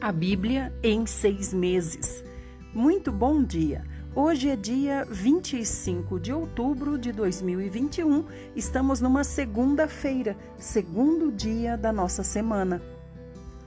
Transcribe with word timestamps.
A 0.00 0.10
Bíblia 0.10 0.72
em 0.82 1.04
seis 1.04 1.52
meses. 1.52 2.24
Muito 2.72 3.12
bom 3.12 3.44
dia! 3.44 3.84
Hoje 4.14 4.48
é 4.48 4.56
dia 4.56 5.04
25 5.04 6.18
de 6.18 6.32
outubro 6.32 6.96
de 6.96 7.12
2021. 7.12 8.24
Estamos 8.56 9.02
numa 9.02 9.22
segunda-feira, 9.24 10.38
segundo 10.56 11.30
dia 11.30 11.76
da 11.76 11.92
nossa 11.92 12.22
semana. 12.24 12.80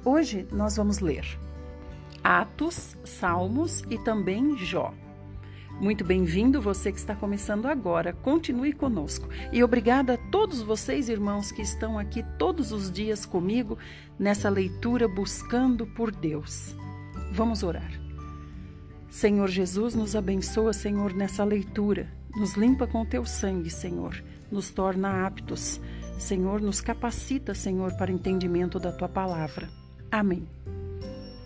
Hoje 0.04 0.48
nós 0.52 0.76
vamos 0.76 0.98
ler 0.98 1.24
Atos, 2.24 2.98
Salmos 3.06 3.84
e 3.92 4.00
também 4.00 4.58
Jó. 4.58 4.92
Muito 5.80 6.06
bem-vindo 6.06 6.62
você 6.62 6.92
que 6.92 6.98
está 6.98 7.16
começando 7.16 7.66
agora. 7.66 8.14
Continue 8.14 8.74
conosco. 8.74 9.28
E 9.52 9.64
obrigada 9.64 10.14
a 10.14 10.18
todos 10.18 10.62
vocês, 10.62 11.10
irmãos, 11.10 11.52
que 11.52 11.62
estão 11.62 11.98
aqui 11.98 12.24
todos 12.38 12.72
os 12.72 12.92
dias 12.92 13.26
comigo 13.26 13.78
nessa 14.18 14.50
leitura 14.50 15.08
buscando 15.08 15.86
por 15.88 16.12
Deus. 16.12 16.76
Vamos 17.32 17.64
orar. 17.64 17.92
Senhor 19.10 19.50
Jesus, 19.50 19.94
nos 19.94 20.16
abençoa, 20.16 20.74
Senhor, 20.74 21.14
nessa 21.14 21.44
leitura. 21.44 22.08
Nos 22.36 22.56
limpa 22.56 22.88
com 22.88 23.06
teu 23.06 23.26
sangue, 23.26 23.70
Senhor. 23.70 24.24
Nos 24.52 24.72
torna 24.72 25.26
aptos. 25.26 25.82
Senhor, 26.18 26.62
nos 26.62 26.82
capacita, 26.82 27.54
Senhor, 27.54 27.96
para 27.98 28.12
entendimento 28.12 28.80
da 28.80 28.92
tua 28.92 29.10
palavra. 29.10 29.70
Amém. 30.12 30.48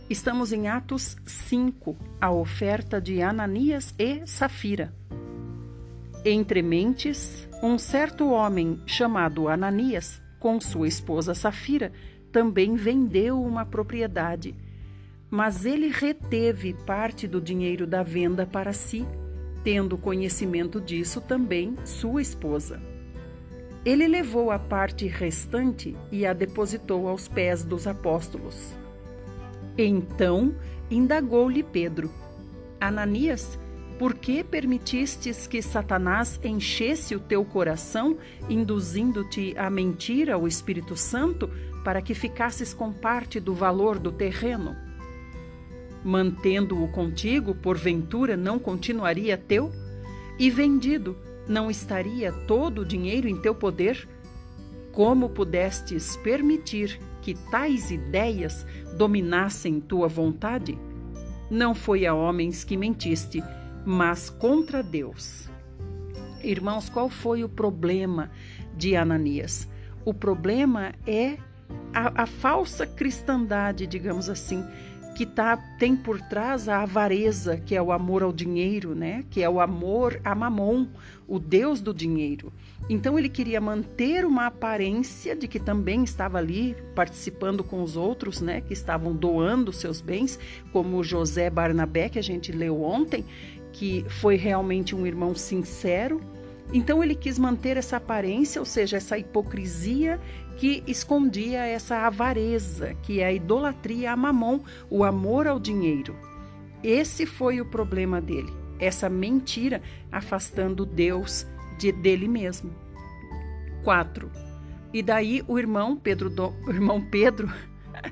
Estamos 0.10 0.54
em 0.54 0.70
Atos 0.70 1.18
5, 1.26 1.98
a 2.22 2.32
oferta 2.32 3.02
de 3.02 3.22
Ananias 3.22 3.94
e 4.00 4.26
Safira. 4.26 4.94
Entre 6.24 6.62
mentes, 6.62 7.46
um 7.62 7.78
certo 7.78 8.30
homem 8.30 8.82
chamado 8.86 9.50
Ananias, 9.50 10.22
com 10.40 10.62
sua 10.62 10.88
esposa 10.88 11.34
Safira, 11.34 11.92
também 12.32 12.76
vendeu 12.76 13.44
uma 13.44 13.66
propriedade, 13.66 14.56
mas 15.30 15.66
ele 15.66 15.90
reteve 15.90 16.74
parte 16.86 17.28
do 17.28 17.42
dinheiro 17.42 17.86
da 17.86 18.02
venda 18.02 18.46
para 18.46 18.72
si, 18.72 19.06
tendo 19.62 19.98
conhecimento 19.98 20.80
disso 20.80 21.20
também 21.20 21.76
sua 21.84 22.22
esposa. 22.22 22.82
Ele 23.84 24.08
levou 24.08 24.52
a 24.52 24.60
parte 24.60 25.06
restante 25.06 25.98
e 26.10 26.26
a 26.26 26.32
depositou 26.32 27.10
aos 27.10 27.28
pés 27.28 27.62
dos 27.62 27.86
apóstolos. 27.86 28.87
Então 29.78 30.56
indagou-lhe 30.90 31.62
Pedro: 31.62 32.10
Ananias, 32.80 33.60
por 34.00 34.14
que 34.14 34.44
permitistes 34.44 35.48
que 35.48 35.62
Satanás 35.62 36.40
enchesse 36.44 37.16
o 37.16 37.20
teu 37.20 37.44
coração, 37.44 38.18
induzindo-te 38.50 39.56
a 39.58 39.70
mentir 39.70 40.30
ao 40.30 40.48
Espírito 40.48 40.96
Santo, 40.96 41.50
para 41.84 42.02
que 42.02 42.14
ficasses 42.14 42.74
com 42.74 42.92
parte 42.92 43.40
do 43.40 43.54
valor 43.54 43.98
do 43.98 44.12
terreno? 44.12 44.76
Mantendo-o 46.04 46.88
contigo, 46.90 47.56
porventura 47.56 48.38
não 48.38 48.60
continuaria 48.60 49.38
teu? 49.38 49.72
E 50.38 50.52
vendido, 50.52 51.18
não 51.48 51.72
estaria 51.72 52.32
todo 52.32 52.82
o 52.82 52.86
dinheiro 52.86 53.28
em 53.28 53.36
teu 53.36 53.56
poder? 53.56 54.08
Como 54.92 55.30
pudestes 55.30 56.16
permitir 56.18 57.00
que 57.28 57.36
tais 57.52 57.92
ideias 57.92 58.66
dominassem 58.96 59.82
tua 59.82 60.08
vontade? 60.08 60.80
Não 61.52 61.76
foi 61.76 62.06
a 62.06 62.14
homens 62.14 62.64
que 62.64 62.78
mentiste, 62.78 63.44
mas 63.86 64.30
contra 64.30 64.82
Deus. 64.82 65.50
Irmãos, 66.42 66.88
qual 66.88 67.10
foi 67.10 67.44
o 67.44 67.50
problema 67.50 68.32
de 68.78 68.96
Ananias? 68.96 69.68
O 70.06 70.14
problema 70.14 70.94
é 71.06 71.38
a, 71.94 72.24
a 72.24 72.26
falsa 72.26 72.88
cristandade, 72.88 73.86
digamos 73.86 74.30
assim, 74.30 74.64
que 75.18 75.26
tá, 75.26 75.58
tem 75.80 75.96
por 75.96 76.22
trás 76.22 76.70
a 76.70 76.84
avareza, 76.84 77.58
que 77.58 77.76
é 77.76 77.82
o 77.82 77.92
amor 77.92 78.22
ao 78.22 78.32
dinheiro, 78.32 78.94
né? 78.94 79.26
Que 79.32 79.42
é 79.42 79.50
o 79.50 79.60
amor 79.60 80.22
a 80.24 80.36
Mamon, 80.36 80.86
o 81.28 81.40
deus 81.40 81.82
do 81.82 81.92
dinheiro. 81.92 82.54
Então 82.88 83.18
ele 83.18 83.28
queria 83.28 83.60
manter 83.60 84.24
uma 84.24 84.46
aparência 84.46 85.36
de 85.36 85.48
que 85.48 85.60
também 85.60 86.04
estava 86.04 86.38
ali 86.38 86.78
participando 86.94 87.64
com 87.64 87.82
os 87.82 87.98
outros, 87.98 88.42
né, 88.42 88.62
que 88.62 88.74
estavam 88.74 89.16
doando 89.16 89.74
seus 89.74 90.02
bens, 90.02 90.38
como 90.72 91.04
José 91.04 91.50
Barnabé 91.50 92.10
que 92.10 92.20
a 92.20 92.24
gente 92.24 92.52
leu 92.52 92.84
ontem, 92.84 93.26
que 93.74 94.06
foi 94.08 94.36
realmente 94.36 94.96
um 94.96 95.08
irmão 95.08 95.34
sincero. 95.34 96.22
Então 96.74 97.04
ele 97.04 97.16
quis 97.16 97.40
manter 97.40 97.78
essa 97.78 97.98
aparência, 97.98 98.60
ou 98.60 98.66
seja, 98.66 98.98
essa 98.98 99.18
hipocrisia 99.18 100.20
que 100.58 100.84
escondia 100.88 101.66
essa 101.66 102.00
avareza, 102.00 102.96
que 103.04 103.20
é 103.20 103.28
a 103.28 103.34
idolatria 103.34 104.12
a 104.12 104.18
mamon, 104.18 104.60
o 104.90 105.04
amor 105.04 105.48
ao 105.48 105.60
dinheiro. 105.60 106.16
Esse 106.84 107.26
foi 107.26 107.62
o 107.62 107.66
problema 107.66 108.20
dele, 108.20 108.52
essa 108.80 109.10
mentira 109.10 109.82
afastando 110.12 110.86
Deus 110.86 111.48
de, 111.78 111.92
dele 111.92 112.28
mesmo. 112.28 112.72
4. 113.84 114.30
E 114.94 115.02
daí 115.02 115.44
o 115.48 115.58
irmão 115.58 115.96
Pedro, 115.96 116.30
do, 116.30 116.54
o 116.66 116.72
irmão 116.72 117.02
Pedro, 117.02 117.52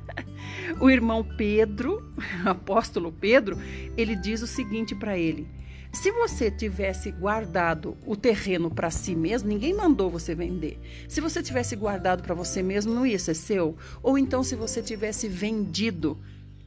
o 0.79 0.89
irmão 0.89 1.23
Pedro, 1.37 2.11
apóstolo 2.45 3.11
Pedro, 3.11 3.57
ele 3.97 4.15
diz 4.15 4.41
o 4.41 4.47
seguinte 4.47 4.95
para 4.95 5.17
ele: 5.17 5.47
se 5.95 6.11
você 6.11 6.51
tivesse 6.51 7.11
guardado 7.11 7.97
o 8.05 8.15
terreno 8.15 8.69
para 8.69 8.91
si 8.91 9.15
mesmo, 9.15 9.49
ninguém 9.49 9.73
mandou 9.73 10.09
você 10.09 10.35
vender. 10.35 10.79
Se 11.07 11.21
você 11.21 11.41
tivesse 11.41 11.75
guardado 11.75 12.21
para 12.21 12.35
você 12.35 12.61
mesmo, 12.61 12.93
não 12.93 13.05
ia 13.05 13.17
ser 13.17 13.35
seu. 13.35 13.77
Ou 14.03 14.17
então, 14.17 14.43
se 14.43 14.55
você 14.55 14.81
tivesse 14.81 15.27
vendido 15.27 16.17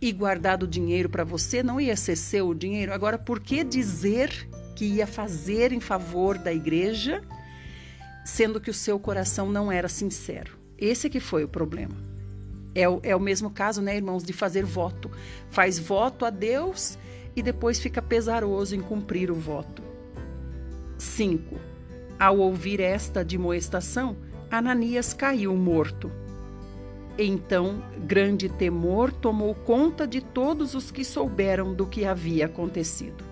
e 0.00 0.12
guardado 0.12 0.62
o 0.62 0.68
dinheiro 0.68 1.08
para 1.08 1.24
você, 1.24 1.62
não 1.62 1.80
ia 1.80 1.96
ser 1.96 2.16
seu 2.16 2.48
o 2.48 2.54
dinheiro. 2.54 2.92
Agora, 2.92 3.18
por 3.18 3.40
que 3.40 3.62
dizer 3.64 4.48
que 4.78 4.84
ia 4.84 5.08
fazer 5.08 5.72
em 5.72 5.80
favor 5.80 6.38
da 6.38 6.52
igreja, 6.52 7.20
sendo 8.24 8.60
que 8.60 8.70
o 8.70 8.74
seu 8.74 8.96
coração 8.96 9.50
não 9.50 9.72
era 9.72 9.88
sincero. 9.88 10.56
Esse 10.78 11.10
que 11.10 11.18
foi 11.18 11.42
o 11.42 11.48
problema. 11.48 11.96
É 12.76 12.88
o, 12.88 13.00
é 13.02 13.16
o 13.16 13.20
mesmo 13.20 13.50
caso, 13.50 13.82
né, 13.82 13.96
irmãos, 13.96 14.22
de 14.22 14.32
fazer 14.32 14.64
voto. 14.64 15.10
Faz 15.50 15.80
voto 15.80 16.24
a 16.24 16.30
Deus 16.30 16.96
e 17.38 17.42
depois 17.42 17.78
fica 17.78 18.02
pesaroso 18.02 18.74
em 18.74 18.80
cumprir 18.80 19.30
o 19.30 19.34
voto. 19.34 19.82
5. 20.98 21.56
Ao 22.18 22.38
ouvir 22.38 22.80
esta 22.80 23.20
admoestação, 23.20 24.16
Ananias 24.50 25.12
caiu 25.12 25.54
morto. 25.56 26.10
Então, 27.16 27.82
grande 28.06 28.48
temor 28.48 29.12
tomou 29.12 29.54
conta 29.54 30.06
de 30.06 30.20
todos 30.20 30.74
os 30.74 30.90
que 30.90 31.04
souberam 31.04 31.74
do 31.74 31.86
que 31.86 32.04
havia 32.04 32.46
acontecido 32.46 33.28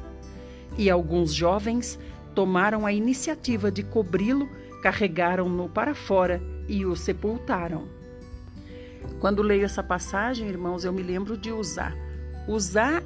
e 0.78 0.90
alguns 0.90 1.32
jovens 1.32 1.98
tomaram 2.34 2.86
a 2.86 2.92
iniciativa 2.92 3.70
de 3.70 3.82
cobri-lo, 3.82 4.48
carregaram-no 4.82 5.68
para 5.68 5.94
fora 5.94 6.40
e 6.68 6.84
o 6.84 6.94
sepultaram. 6.94 7.88
Quando 9.20 9.42
leio 9.42 9.64
essa 9.64 9.82
passagem, 9.82 10.48
irmãos, 10.48 10.84
eu 10.84 10.92
me 10.92 11.02
lembro 11.02 11.36
de 11.36 11.50
usar. 11.50 11.96
Usar, 12.46 13.02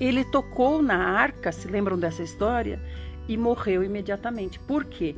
ele 0.00 0.24
tocou 0.24 0.82
na 0.82 0.96
arca, 0.96 1.52
se 1.52 1.68
lembram 1.68 1.98
dessa 1.98 2.22
história? 2.22 2.80
E 3.28 3.36
morreu 3.36 3.84
imediatamente. 3.84 4.58
Por 4.58 4.84
quê? 4.84 5.14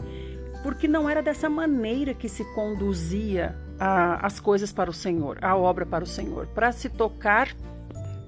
Porque 0.63 0.89
não 0.89 1.09
era 1.09 1.23
dessa 1.23 1.49
maneira 1.49 2.13
que 2.13 2.29
se 2.29 2.45
conduzia 2.53 3.57
a, 3.79 4.27
as 4.27 4.41
coisas 4.41 4.73
para 4.73 4.91
o 4.91 4.93
Senhor, 4.93 5.39
a 5.41 5.57
obra 5.57 5.87
para 5.87 6.05
o 6.05 6.07
Senhor. 6.07 6.47
Para 6.49 6.73
se 6.73 6.89
tocar 6.89 7.49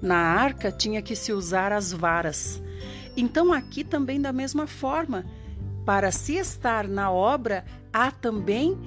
na 0.01 0.17
arca 0.17 0.71
tinha 0.71 1.01
que 1.01 1.15
se 1.15 1.31
usar 1.33 1.71
as 1.71 1.91
varas. 1.91 2.61
Então 3.17 3.53
aqui 3.53 3.83
também 3.83 4.19
da 4.19 4.33
mesma 4.33 4.67
forma, 4.67 5.25
para 5.85 6.11
se 6.11 6.35
estar 6.35 6.87
na 6.87 7.11
obra 7.11 7.63
há 7.93 8.11
também, 8.11 8.77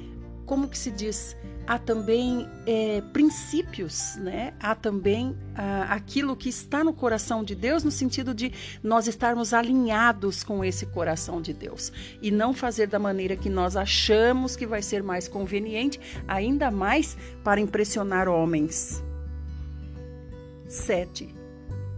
como 0.44 0.69
que 0.69 0.76
se 0.76 0.91
diz, 0.91 1.37
há 1.69 1.79
também 1.79 2.49
é, 2.67 3.03
princípios, 3.12 4.17
né? 4.17 4.55
Há 4.59 4.75
também 4.75 5.37
ah, 5.55 5.88
aquilo 5.91 6.35
que 6.35 6.49
está 6.49 6.82
no 6.82 6.94
coração 6.94 7.44
de 7.44 7.55
Deus, 7.55 7.85
no 7.85 7.91
sentido 7.91 8.32
de 8.32 8.50
nós 8.82 9.06
estarmos 9.06 9.53
alinhados 9.53 10.43
com 10.43 10.65
esse 10.65 10.87
coração 10.87 11.43
de 11.43 11.53
Deus 11.53 11.93
e 12.23 12.31
não 12.31 12.55
fazer 12.55 12.87
da 12.87 12.99
maneira 12.99 13.37
que 13.37 13.50
nós 13.50 13.76
achamos 13.76 14.56
que 14.56 14.67
vai 14.67 14.81
ser 14.81 15.03
mais 15.03 15.29
conveniente, 15.29 16.00
ainda 16.26 16.70
mais 16.70 17.19
para 17.44 17.61
impressionar 17.61 18.29
homens. 18.29 19.05
7. 20.67 21.35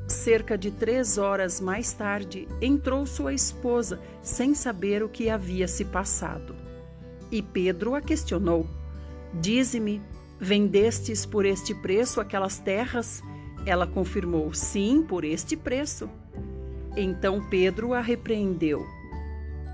Cerca 0.09 0.59
de 0.59 0.73
três 0.73 1.17
horas 1.17 1.61
mais 1.61 1.93
tarde, 1.93 2.49
entrou 2.61 3.07
sua 3.07 3.33
esposa, 3.33 4.01
sem 4.21 4.53
saber 4.53 5.01
o 5.05 5.09
que 5.09 5.31
havia 5.31 5.69
se 5.69 5.85
passado. 5.85 6.57
E 7.31 7.41
Pedro 7.41 7.95
a 7.95 8.01
questionou: 8.01 8.80
Dize-me, 9.35 10.03
vendestes 10.41 11.25
por 11.25 11.45
este 11.45 11.75
preço 11.75 12.21
aquelas 12.21 12.59
terras? 12.59 13.23
Ela 13.65 13.87
confirmou: 13.87 14.53
Sim, 14.53 15.05
por 15.07 15.25
este 15.25 15.57
preço. 15.57 16.09
Então 16.97 17.47
Pedro 17.49 17.95
a 17.95 18.01
repreendeu: 18.01 18.85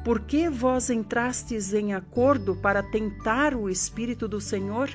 Por 0.05 0.21
que 0.21 0.49
vós 0.49 0.91
entrastes 0.91 1.73
em 1.73 1.95
acordo 1.95 2.57
para 2.57 2.83
tentar 2.83 3.55
o 3.55 3.69
Espírito 3.69 4.29
do 4.29 4.41
Senhor? 4.41 4.91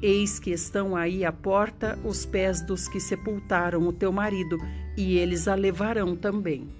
Eis 0.00 0.38
que 0.38 0.52
estão 0.52 0.94
aí 0.94 1.24
à 1.24 1.32
porta 1.32 1.98
os 2.04 2.24
pés 2.24 2.62
dos 2.62 2.86
que 2.86 3.00
sepultaram 3.00 3.86
o 3.86 3.92
teu 3.92 4.12
marido, 4.12 4.56
e 4.96 5.18
eles 5.18 5.48
a 5.48 5.54
levarão 5.54 6.14
também. 6.14 6.77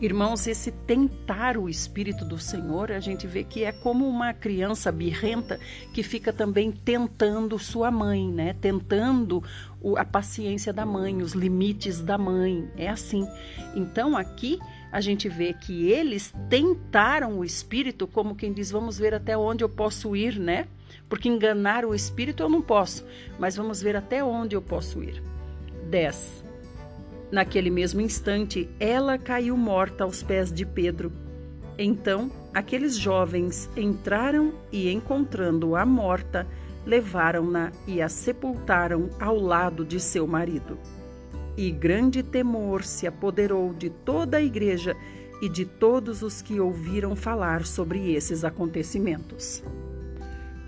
Irmãos, 0.00 0.46
esse 0.46 0.72
tentar 0.72 1.58
o 1.58 1.68
Espírito 1.68 2.24
do 2.24 2.38
Senhor, 2.38 2.90
a 2.90 3.00
gente 3.00 3.26
vê 3.26 3.44
que 3.44 3.64
é 3.64 3.70
como 3.70 4.08
uma 4.08 4.32
criança 4.32 4.90
birrenta 4.90 5.60
que 5.92 6.02
fica 6.02 6.32
também 6.32 6.72
tentando 6.72 7.58
sua 7.58 7.90
mãe, 7.90 8.26
né? 8.32 8.56
Tentando 8.58 9.44
a 9.98 10.04
paciência 10.04 10.72
da 10.72 10.86
mãe, 10.86 11.20
os 11.20 11.32
limites 11.32 12.00
da 12.00 12.16
mãe. 12.16 12.66
É 12.78 12.88
assim. 12.88 13.28
Então 13.74 14.16
aqui 14.16 14.58
a 14.90 15.02
gente 15.02 15.28
vê 15.28 15.52
que 15.52 15.90
eles 15.90 16.32
tentaram 16.48 17.38
o 17.38 17.44
Espírito, 17.44 18.06
como 18.06 18.34
quem 18.34 18.54
diz, 18.54 18.70
vamos 18.70 18.98
ver 18.98 19.12
até 19.12 19.36
onde 19.36 19.62
eu 19.62 19.68
posso 19.68 20.16
ir, 20.16 20.38
né? 20.38 20.66
Porque 21.10 21.28
enganar 21.28 21.84
o 21.84 21.94
Espírito 21.94 22.42
eu 22.42 22.48
não 22.48 22.62
posso, 22.62 23.04
mas 23.38 23.54
vamos 23.54 23.82
ver 23.82 23.96
até 23.96 24.24
onde 24.24 24.56
eu 24.56 24.62
posso 24.62 25.02
ir. 25.02 25.22
10. 25.90 26.49
Naquele 27.30 27.70
mesmo 27.70 28.00
instante, 28.00 28.68
ela 28.80 29.16
caiu 29.16 29.56
morta 29.56 30.02
aos 30.02 30.22
pés 30.22 30.52
de 30.52 30.66
Pedro. 30.66 31.12
Então, 31.78 32.30
aqueles 32.52 32.96
jovens 32.96 33.70
entraram 33.76 34.52
e, 34.72 34.90
encontrando-a 34.90 35.86
morta, 35.86 36.46
levaram-na 36.84 37.70
e 37.86 38.02
a 38.02 38.08
sepultaram 38.08 39.10
ao 39.20 39.38
lado 39.38 39.84
de 39.84 40.00
seu 40.00 40.26
marido. 40.26 40.76
E 41.56 41.70
grande 41.70 42.22
temor 42.22 42.84
se 42.84 43.06
apoderou 43.06 43.72
de 43.72 43.90
toda 43.90 44.38
a 44.38 44.42
igreja 44.42 44.96
e 45.40 45.48
de 45.48 45.64
todos 45.64 46.22
os 46.22 46.42
que 46.42 46.58
ouviram 46.58 47.14
falar 47.14 47.64
sobre 47.64 48.12
esses 48.12 48.44
acontecimentos. 48.44 49.62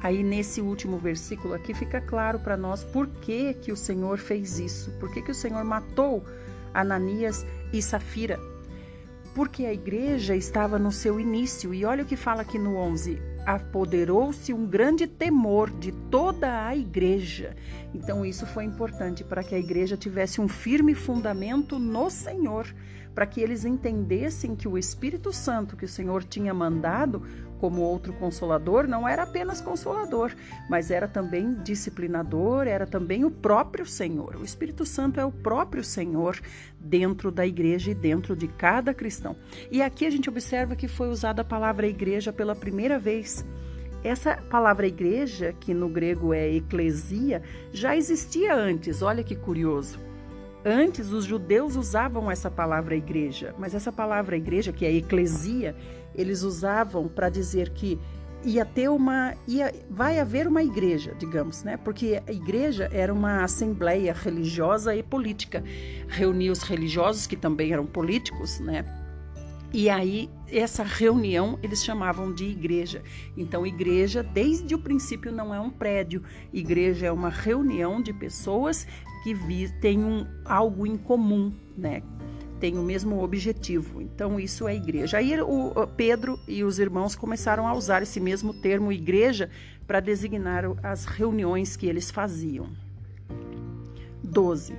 Aí 0.01 0.23
nesse 0.23 0.61
último 0.61 0.99
versículo 0.99 1.55
aqui 1.55 1.75
fica 1.75 2.01
claro 2.01 2.39
para 2.41 2.57
nós 2.57 2.83
por 2.85 3.07
que 3.07 3.55
que 3.55 3.71
o 3.71 3.77
Senhor 3.77 4.19
fez 4.19 4.59
isso, 4.59 4.91
por 4.99 5.13
que 5.13 5.23
que 5.23 5.31
o 5.31 5.35
Senhor 5.35 5.63
matou 5.65 6.25
Ananias 6.75 7.47
e 7.73 7.83
Safira. 7.83 8.39
Porque 9.35 9.65
a 9.65 9.73
igreja 9.73 10.37
estava 10.37 10.79
no 10.79 10.93
seu 10.93 11.19
início, 11.19 11.73
e 11.73 11.85
olha 11.85 12.03
o 12.03 12.07
que 12.07 12.17
fala 12.17 12.43
aqui 12.43 12.59
no 12.59 12.77
11: 12.77 13.19
apoderou-se 13.47 14.53
um 14.53 14.67
grande 14.67 15.07
temor 15.07 15.71
de 15.71 15.91
toda 16.11 16.67
a 16.67 16.77
igreja. 16.77 17.57
Então, 17.95 18.25
isso 18.25 18.47
foi 18.47 18.65
importante 18.65 19.25
para 19.25 19.43
que 19.43 19.55
a 19.55 19.59
igreja 19.59 19.97
tivesse 19.97 20.41
um 20.41 20.49
firme 20.49 20.95
fundamento 20.95 21.79
no 21.79 22.11
Senhor, 22.11 22.67
para 23.15 23.27
que 23.27 23.41
eles 23.41 23.65
entendessem 23.65 24.55
que 24.55 24.69
o 24.69 24.79
Espírito 24.79 25.33
Santo 25.33 25.77
que 25.77 25.85
o 25.85 25.89
Senhor 25.89 26.25
tinha 26.25 26.55
mandado 26.55 27.23
como 27.63 27.81
outro 27.81 28.13
consolador, 28.15 28.89
não 28.89 29.07
era 29.07 29.23
apenas 29.23 29.61
consolador, 29.61 30.33
mas 30.69 30.91
era 30.91 31.07
também 31.07 31.55
disciplinador, 31.63 32.67
era 32.67 32.89
também 32.89 33.25
o 33.25 33.31
próprio 33.31 33.87
Senhor. 33.87 34.35
O 34.35 34.43
Espírito 34.43 34.85
Santo 34.85 35.21
é 35.21 35.25
o 35.25 35.31
próprio 35.31 35.85
Senhor 35.85 36.41
dentro 36.81 37.31
da 37.31 37.47
igreja 37.47 37.93
e 37.93 37.95
dentro 37.95 38.35
de 38.35 38.49
cada 38.49 38.93
cristão. 38.93 39.37
E 39.71 39.81
aqui 39.81 40.05
a 40.05 40.11
gente 40.11 40.29
observa 40.29 40.75
que 40.75 40.89
foi 40.89 41.09
usada 41.09 41.43
a 41.43 41.45
palavra 41.45 41.87
igreja 41.87 42.33
pela 42.33 42.57
primeira 42.57 42.99
vez. 42.99 43.45
Essa 44.03 44.37
palavra 44.51 44.89
igreja, 44.89 45.55
que 45.61 45.73
no 45.73 45.89
grego 45.89 46.35
é 46.35 46.53
eclesia, 46.53 47.45
já 47.73 47.97
existia 47.97 48.57
antes. 48.57 49.03
Olha 49.03 49.23
que 49.23 49.37
curioso. 49.37 50.01
Antes, 50.65 51.13
os 51.13 51.25
judeus 51.25 51.77
usavam 51.77 52.29
essa 52.29 52.51
palavra 52.51 52.97
igreja, 52.97 53.55
mas 53.59 53.75
essa 53.75 53.93
palavra 53.93 54.37
igreja, 54.37 54.73
que 54.73 54.85
é 54.85 54.93
eclesia, 54.93 55.75
eles 56.15 56.43
usavam 56.43 57.09
para 57.09 57.29
dizer 57.29 57.71
que 57.71 57.99
ia 58.45 58.65
ter 58.65 58.89
uma 58.89 59.35
ia 59.47 59.73
vai 59.89 60.19
haver 60.19 60.49
uma 60.49 60.63
igreja, 60.63 61.15
digamos, 61.19 61.63
né? 61.63 61.77
Porque 61.77 62.21
a 62.27 62.33
igreja 62.33 62.89
era 62.93 63.13
uma 63.13 63.45
assembleia 63.45 64.13
religiosa 64.13 64.95
e 64.95 65.03
política, 65.03 65.63
reunia 66.09 66.51
os 66.51 66.63
religiosos 66.63 67.27
que 67.27 67.37
também 67.37 67.73
eram 67.73 67.87
políticos, 67.87 68.59
né? 68.61 68.85
E 69.73 69.89
aí 69.89 70.29
essa 70.51 70.83
reunião 70.83 71.59
eles 71.63 71.83
chamavam 71.83 72.35
de 72.35 72.45
igreja. 72.45 73.03
Então 73.37 73.67
igreja 73.67 74.23
desde 74.23 74.75
o 74.75 74.79
princípio 74.79 75.33
não 75.33 75.55
é 75.55 75.61
um 75.61 75.71
prédio, 75.71 76.23
igreja 76.53 77.07
é 77.07 77.13
uma 77.13 77.31
reunião 77.31 78.03
de 78.03 78.13
pessoas 78.13 78.87
que 79.23 79.35
têm 79.81 80.05
um, 80.05 80.27
algo 80.45 80.87
em 80.87 80.97
comum, 80.97 81.55
né? 81.77 82.03
Tem 82.63 82.79
o 82.79 82.83
mesmo 82.85 83.25
objetivo. 83.25 84.01
Então, 84.01 84.39
isso 84.39 84.69
é 84.69 84.77
igreja. 84.77 85.19
Aí 85.19 85.35
o 85.43 85.85
Pedro 85.97 86.39
e 86.47 86.63
os 86.63 86.79
irmãos 86.79 87.17
começaram 87.17 87.67
a 87.67 87.75
usar 87.75 88.05
esse 88.05 88.21
mesmo 88.21 88.55
termo 88.55 88.93
igreja 88.93 89.51
para 89.85 89.99
designar 89.99 90.63
as 90.81 91.05
reuniões 91.05 91.77
que 91.77 91.89
eles 91.89 92.09
faziam. 92.09 92.69
12. 94.23 94.79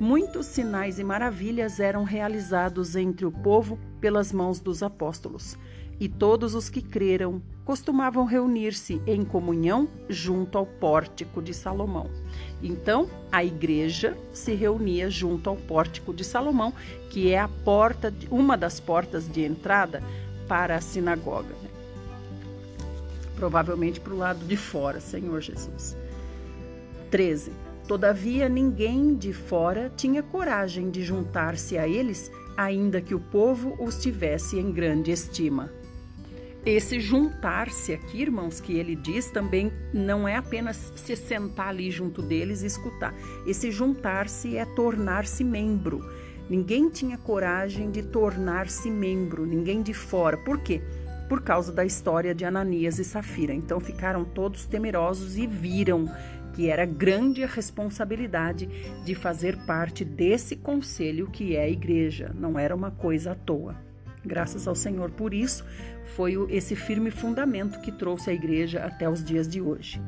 Muitos 0.00 0.46
sinais 0.46 0.98
e 0.98 1.04
maravilhas 1.04 1.80
eram 1.80 2.02
realizados 2.02 2.96
entre 2.96 3.26
o 3.26 3.30
povo 3.30 3.78
pelas 4.00 4.32
mãos 4.32 4.58
dos 4.58 4.82
apóstolos 4.82 5.58
e 6.02 6.08
todos 6.08 6.56
os 6.56 6.68
que 6.68 6.82
creram 6.82 7.40
costumavam 7.64 8.24
reunir-se 8.24 9.00
em 9.06 9.24
comunhão 9.24 9.88
junto 10.08 10.58
ao 10.58 10.66
pórtico 10.66 11.40
de 11.40 11.54
Salomão. 11.54 12.10
Então, 12.60 13.08
a 13.30 13.44
igreja 13.44 14.18
se 14.32 14.52
reunia 14.52 15.08
junto 15.08 15.48
ao 15.48 15.54
pórtico 15.54 16.12
de 16.12 16.24
Salomão, 16.24 16.74
que 17.08 17.30
é 17.30 17.38
a 17.38 17.46
porta, 17.46 18.12
uma 18.32 18.56
das 18.58 18.80
portas 18.80 19.30
de 19.30 19.44
entrada 19.44 20.02
para 20.48 20.74
a 20.74 20.80
sinagoga. 20.80 21.54
Né? 21.62 21.70
Provavelmente 23.36 24.00
para 24.00 24.12
o 24.12 24.18
lado 24.18 24.44
de 24.44 24.56
fora, 24.56 25.00
Senhor 25.00 25.40
Jesus. 25.40 25.96
13. 27.12 27.52
Todavia, 27.86 28.48
ninguém 28.48 29.14
de 29.14 29.32
fora 29.32 29.88
tinha 29.96 30.20
coragem 30.20 30.90
de 30.90 31.04
juntar-se 31.04 31.78
a 31.78 31.86
eles, 31.86 32.28
ainda 32.56 33.00
que 33.00 33.14
o 33.14 33.20
povo 33.20 33.76
os 33.78 34.02
tivesse 34.02 34.58
em 34.58 34.72
grande 34.72 35.12
estima. 35.12 35.70
Esse 36.64 37.00
juntar-se 37.00 37.92
aqui, 37.92 38.22
irmãos, 38.22 38.60
que 38.60 38.74
ele 38.74 38.94
diz 38.94 39.28
também 39.30 39.72
não 39.92 40.28
é 40.28 40.36
apenas 40.36 40.92
se 40.94 41.16
sentar 41.16 41.70
ali 41.70 41.90
junto 41.90 42.22
deles 42.22 42.62
e 42.62 42.66
escutar. 42.66 43.12
Esse 43.44 43.72
juntar-se 43.72 44.56
é 44.56 44.64
tornar-se 44.64 45.42
membro. 45.42 46.08
Ninguém 46.48 46.88
tinha 46.88 47.18
coragem 47.18 47.90
de 47.90 48.02
tornar-se 48.02 48.88
membro, 48.88 49.44
ninguém 49.44 49.82
de 49.82 49.92
fora. 49.92 50.36
Por 50.36 50.60
quê? 50.60 50.80
Por 51.28 51.42
causa 51.42 51.72
da 51.72 51.84
história 51.84 52.32
de 52.32 52.44
Ananias 52.44 53.00
e 53.00 53.04
Safira. 53.04 53.52
Então 53.52 53.80
ficaram 53.80 54.24
todos 54.24 54.64
temerosos 54.64 55.36
e 55.36 55.48
viram 55.48 56.08
que 56.54 56.68
era 56.68 56.84
grande 56.84 57.42
a 57.42 57.46
responsabilidade 57.48 58.68
de 59.04 59.14
fazer 59.16 59.56
parte 59.64 60.04
desse 60.04 60.54
conselho 60.54 61.28
que 61.28 61.56
é 61.56 61.62
a 61.62 61.68
igreja, 61.68 62.30
não 62.38 62.58
era 62.58 62.74
uma 62.74 62.90
coisa 62.90 63.32
à 63.32 63.34
toa. 63.34 63.74
Graças 64.24 64.68
ao 64.68 64.74
Senhor 64.74 65.10
por 65.10 65.34
isso, 65.34 65.64
foi 66.16 66.34
esse 66.50 66.76
firme 66.76 67.10
fundamento 67.10 67.80
que 67.80 67.92
trouxe 67.92 68.30
a 68.30 68.34
igreja 68.34 68.84
até 68.84 69.08
os 69.08 69.24
dias 69.24 69.48
de 69.48 69.60
hoje. 69.60 70.00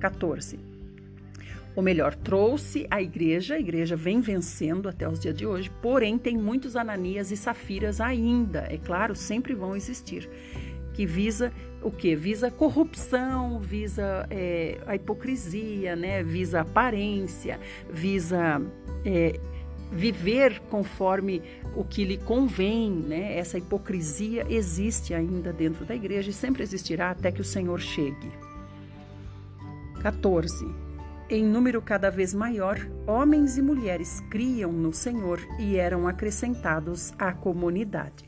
14. 0.00 0.58
Ou 1.74 1.82
melhor, 1.82 2.14
trouxe 2.14 2.86
a 2.90 3.00
igreja, 3.00 3.54
a 3.54 3.58
igreja 3.58 3.96
vem 3.96 4.20
vencendo 4.20 4.88
até 4.88 5.08
os 5.08 5.18
dias 5.18 5.34
de 5.34 5.46
hoje, 5.46 5.70
porém 5.80 6.18
tem 6.18 6.36
muitos 6.36 6.76
Ananias 6.76 7.30
e 7.30 7.36
Safiras 7.36 8.00
ainda, 8.00 8.66
é 8.68 8.76
claro, 8.76 9.14
sempre 9.14 9.54
vão 9.54 9.74
existir, 9.74 10.28
que 10.92 11.06
visa 11.06 11.50
o 11.82 11.90
que? 11.90 12.14
Visa 12.14 12.50
corrupção, 12.50 13.58
visa 13.58 14.26
é, 14.30 14.78
a 14.86 14.94
hipocrisia, 14.94 15.96
né? 15.96 16.22
visa 16.22 16.60
aparência, 16.60 17.58
visa 17.90 18.60
é, 19.04 19.40
viver 19.92 20.60
conforme 20.70 21.42
o 21.76 21.84
que 21.84 22.04
lhe 22.04 22.16
convém, 22.16 22.90
né? 22.90 23.36
Essa 23.36 23.58
hipocrisia 23.58 24.46
existe 24.48 25.12
ainda 25.12 25.52
dentro 25.52 25.84
da 25.84 25.94
igreja 25.94 26.30
e 26.30 26.32
sempre 26.32 26.62
existirá 26.62 27.10
até 27.10 27.30
que 27.30 27.40
o 27.40 27.44
Senhor 27.44 27.78
chegue. 27.80 28.30
14. 30.00 30.82
Em 31.30 31.44
número 31.44 31.80
cada 31.80 32.10
vez 32.10 32.34
maior, 32.34 32.78
homens 33.06 33.56
e 33.56 33.62
mulheres 33.62 34.20
criam 34.28 34.72
no 34.72 34.92
Senhor 34.92 35.40
e 35.58 35.76
eram 35.76 36.08
acrescentados 36.08 37.12
à 37.18 37.32
comunidade, 37.32 38.24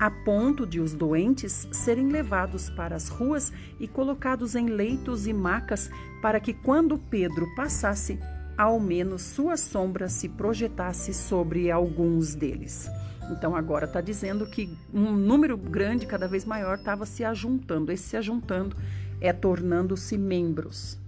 a 0.00 0.10
ponto 0.10 0.66
de 0.66 0.78
os 0.78 0.92
doentes 0.92 1.66
serem 1.72 2.08
levados 2.08 2.70
para 2.70 2.94
as 2.94 3.08
ruas 3.08 3.52
e 3.80 3.88
colocados 3.88 4.54
em 4.54 4.66
leitos 4.66 5.26
e 5.26 5.32
macas 5.32 5.90
para 6.22 6.38
que, 6.38 6.52
quando 6.52 6.98
Pedro 6.98 7.46
passasse, 7.56 8.18
ao 8.58 8.80
menos 8.80 9.22
sua 9.22 9.56
sombra 9.56 10.08
se 10.08 10.28
projetasse 10.28 11.14
sobre 11.14 11.70
alguns 11.70 12.34
deles. 12.34 12.90
Então 13.30 13.54
agora 13.54 13.84
está 13.84 14.00
dizendo 14.00 14.44
que 14.46 14.76
um 14.92 15.12
número 15.12 15.56
grande, 15.56 16.06
cada 16.06 16.26
vez 16.26 16.44
maior, 16.44 16.76
estava 16.76 17.06
se 17.06 17.24
ajuntando. 17.24 17.92
Esse 17.92 18.02
se 18.02 18.16
ajuntando 18.16 18.76
é 19.20 19.32
tornando-se 19.32 20.18
membros. 20.18 20.98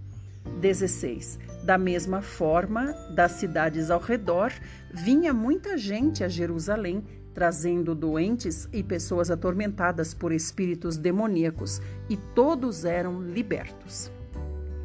16. 0.61 1.39
Da 1.65 1.77
mesma 1.77 2.23
forma, 2.23 2.93
das 3.15 3.33
cidades 3.33 3.91
ao 3.91 4.01
redor, 4.01 4.53
vinha 4.93 5.35
muita 5.35 5.77
gente 5.77 6.23
a 6.23 6.29
Jerusalém, 6.29 7.05
trazendo 7.35 7.95
doentes 7.95 8.69
e 8.73 8.83
pessoas 8.83 9.31
atormentadas 9.31 10.15
por 10.15 10.33
espíritos 10.33 10.97
demoníacos, 10.97 11.81
e 12.09 12.17
todos 12.17 12.85
eram 12.85 13.23
libertos. 13.23 14.11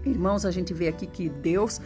Irmãos, 0.06 0.46
a 0.46 0.52
gente 0.52 0.74
vê 0.74 0.88
aqui 0.88 1.08
que 1.08 1.30
Deus 1.30 1.82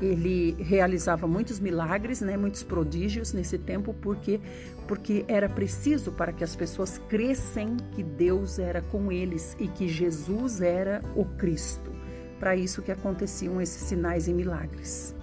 ele 0.00 0.56
realizava 0.58 1.26
muitos 1.26 1.60
milagres, 1.60 2.20
né, 2.20 2.36
muitos 2.36 2.62
prodígios 2.62 3.32
nesse 3.32 3.58
tempo, 3.58 3.94
porque 3.94 4.40
porque 4.86 5.24
era 5.28 5.48
preciso 5.48 6.10
para 6.12 6.32
que 6.32 6.42
as 6.42 6.56
pessoas 6.56 6.98
crescem 7.08 7.76
que 7.92 8.02
Deus 8.02 8.58
era 8.58 8.82
com 8.82 9.12
eles 9.12 9.56
e 9.58 9.68
que 9.68 9.88
Jesus 9.88 10.60
era 10.60 11.00
o 11.14 11.24
Cristo. 11.24 11.90
Para 12.38 12.56
isso 12.56 12.82
que 12.82 12.90
aconteciam 12.90 13.60
esses 13.60 13.82
sinais 13.84 14.26
e 14.26 14.34
milagres. 14.34 15.14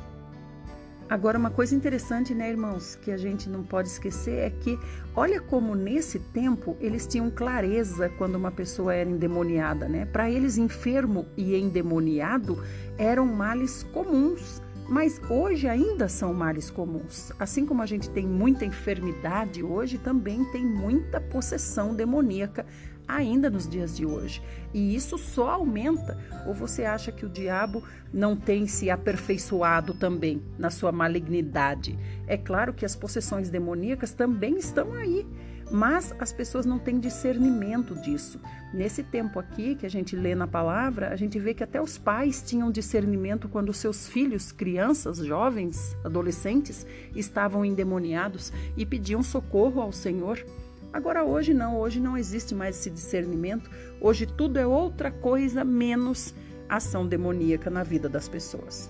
Agora, 1.09 1.39
uma 1.39 1.49
coisa 1.49 1.73
interessante, 1.73 2.35
né, 2.35 2.51
irmãos, 2.51 2.95
que 2.95 3.11
a 3.11 3.17
gente 3.17 3.49
não 3.49 3.63
pode 3.63 3.88
esquecer 3.88 4.41
é 4.41 4.49
que, 4.51 4.77
olha 5.15 5.41
como 5.41 5.73
nesse 5.73 6.19
tempo 6.19 6.77
eles 6.79 7.07
tinham 7.07 7.31
clareza 7.31 8.09
quando 8.09 8.35
uma 8.35 8.51
pessoa 8.51 8.93
era 8.93 9.09
endemoniada, 9.09 9.89
né? 9.89 10.05
Para 10.05 10.29
eles, 10.29 10.55
enfermo 10.55 11.25
e 11.35 11.55
endemoniado 11.55 12.63
eram 12.95 13.25
males 13.25 13.81
comuns, 13.91 14.58
mas 14.89 15.22
hoje 15.29 15.67
ainda 15.67 16.08
são 16.10 16.34
males 16.34 16.69
comuns. 16.72 17.31
Assim 17.39 17.65
como 17.65 17.81
a 17.81 17.86
gente 17.86 18.10
tem 18.10 18.25
muita 18.25 18.65
enfermidade 18.65 19.63
hoje, 19.63 19.98
também 19.98 20.43
tem 20.51 20.65
muita 20.65 21.22
possessão 21.22 21.93
demoníaca 21.93 22.65
ainda 23.08 23.50
nos 23.50 23.67
dias 23.67 23.96
de 23.96 24.05
hoje. 24.05 24.41
E 24.74 24.96
isso 24.96 25.17
só 25.17 25.50
aumenta. 25.50 26.17
Ou 26.46 26.53
você 26.53 26.86
acha 26.86 27.12
que 27.12 27.25
o 27.25 27.29
diabo 27.29 27.84
não 28.13 28.36
tem 28.36 28.67
se 28.67 28.89
aperfeiçoado 28.89 29.93
também 29.93 30.41
na 30.58 30.69
sua 30.69 30.91
malignidade? 30.91 31.98
É 32.27 32.38
claro 32.38 32.74
que 32.74 32.86
as 32.86 32.96
possessões 32.96 33.50
demoníacas 33.50 34.12
também 34.12 34.58
estão 34.58 34.93
aí, 34.93 35.25
mas 35.71 36.13
as 36.19 36.31
pessoas 36.33 36.65
não 36.65 36.79
têm 36.79 36.99
discernimento 36.99 37.95
disso. 37.95 38.39
Nesse 38.73 39.03
tempo 39.03 39.39
aqui 39.39 39.75
que 39.75 39.85
a 39.85 39.89
gente 39.89 40.15
lê 40.15 40.35
na 40.35 40.47
palavra, 40.47 41.09
a 41.09 41.15
gente 41.15 41.39
vê 41.39 41.53
que 41.53 41.63
até 41.63 41.81
os 41.81 41.97
pais 41.97 42.41
tinham 42.41 42.71
discernimento 42.71 43.47
quando 43.47 43.73
seus 43.73 44.07
filhos, 44.07 44.51
crianças, 44.51 45.17
jovens, 45.17 45.95
adolescentes, 46.03 46.85
estavam 47.15 47.63
endemoniados 47.65 48.51
e 48.77 48.85
pediam 48.85 49.21
socorro 49.23 49.81
ao 49.81 49.91
Senhor. 49.91 50.43
Agora, 50.91 51.23
hoje 51.23 51.53
não, 51.53 51.77
hoje 51.77 51.99
não 51.99 52.17
existe 52.17 52.55
mais 52.55 52.77
esse 52.77 52.89
discernimento, 52.89 53.69
hoje 54.01 54.25
tudo 54.25 54.57
é 54.57 54.65
outra 54.65 55.11
coisa 55.11 55.63
menos 55.63 56.33
ação 56.67 57.07
demoníaca 57.07 57.69
na 57.69 57.83
vida 57.83 58.09
das 58.09 58.27
pessoas. 58.27 58.89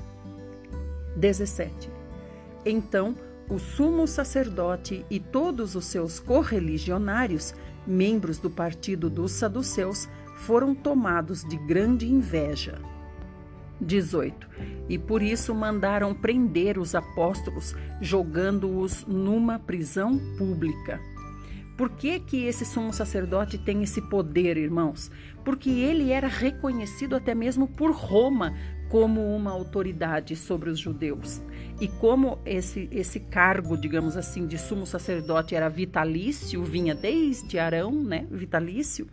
17. 1.16 1.90
Então, 2.66 3.16
o 3.50 3.58
sumo 3.58 4.06
sacerdote 4.06 5.06
e 5.10 5.20
todos 5.20 5.76
os 5.76 5.86
seus 5.86 6.20
correligionários, 6.20 7.54
membros 7.86 8.38
do 8.38 8.50
partido 8.50 9.10
dos 9.10 9.32
saduceus, 9.32 10.08
foram 10.36 10.76
tomados 10.76 11.44
de 11.44 11.58
grande 11.58 12.08
inveja. 12.08 12.80
18. 13.82 14.48
E 14.88 14.98
por 14.98 15.22
isso 15.22 15.56
mandaram 15.56 16.14
prender 16.14 16.78
os 16.78 16.94
apóstolos, 16.94 17.76
jogando-os 18.00 19.06
numa 19.06 19.58
prisão 19.58 20.20
pública. 20.38 21.00
Por 21.78 21.92
que, 21.92 22.20
que 22.20 22.46
esse 22.46 22.66
sumo 22.66 22.92
sacerdote 22.92 23.58
tem 23.58 23.82
esse 23.82 24.02
poder, 24.02 24.58
irmãos? 24.58 25.10
Porque 25.46 25.70
ele 25.70 26.12
era 26.12 26.28
reconhecido 26.28 27.16
até 27.16 27.34
mesmo 27.34 27.70
por 27.70 27.92
Roma 27.92 28.54
como 28.90 29.36
uma 29.36 29.52
autoridade 29.52 30.36
sobre 30.36 30.70
os 30.70 30.80
judeus. 30.80 31.42
E 31.80 31.88
como 31.88 32.40
esse, 32.46 32.90
esse 32.92 33.20
cargo, 33.20 33.78
digamos 33.78 34.18
assim, 34.18 34.46
de 34.46 34.58
sumo 34.58 34.86
sacerdote 34.86 35.56
era 35.56 35.70
vitalício, 35.70 36.64
vinha 36.64 36.96
desde 36.96 37.58
Arão, 37.58 37.92
né? 38.04 38.28
Vitalício. 38.30 39.08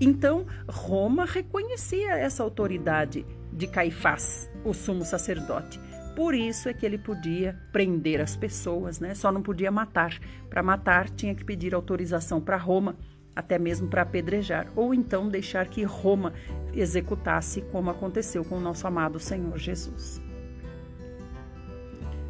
Então, 0.00 0.46
Roma 0.68 1.24
reconhecia 1.24 2.12
essa 2.12 2.42
autoridade 2.42 3.24
de 3.52 3.66
Caifás, 3.66 4.50
o 4.62 4.74
sumo 4.74 5.04
sacerdote. 5.04 5.80
Por 6.14 6.34
isso 6.34 6.68
é 6.68 6.74
que 6.74 6.84
ele 6.84 6.98
podia 6.98 7.58
prender 7.72 8.20
as 8.20 8.36
pessoas, 8.36 9.00
né? 9.00 9.14
Só 9.14 9.32
não 9.32 9.42
podia 9.42 9.70
matar. 9.70 10.18
Para 10.48 10.62
matar, 10.62 11.08
tinha 11.10 11.34
que 11.34 11.44
pedir 11.44 11.74
autorização 11.74 12.40
para 12.40 12.56
Roma, 12.56 12.96
até 13.36 13.58
mesmo 13.58 13.86
para 13.86 14.00
apedrejar, 14.00 14.66
ou 14.74 14.94
então 14.94 15.28
deixar 15.28 15.68
que 15.68 15.82
Roma 15.82 16.32
executasse, 16.72 17.60
como 17.70 17.90
aconteceu 17.90 18.42
com 18.42 18.56
o 18.56 18.60
nosso 18.60 18.86
amado 18.86 19.20
Senhor 19.20 19.58
Jesus. 19.58 20.22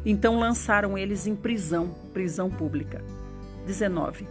Então 0.05 0.37
lançaram 0.37 0.97
eles 0.97 1.25
em 1.25 1.35
prisão, 1.35 1.95
prisão 2.13 2.49
pública. 2.49 3.01
19. 3.65 4.27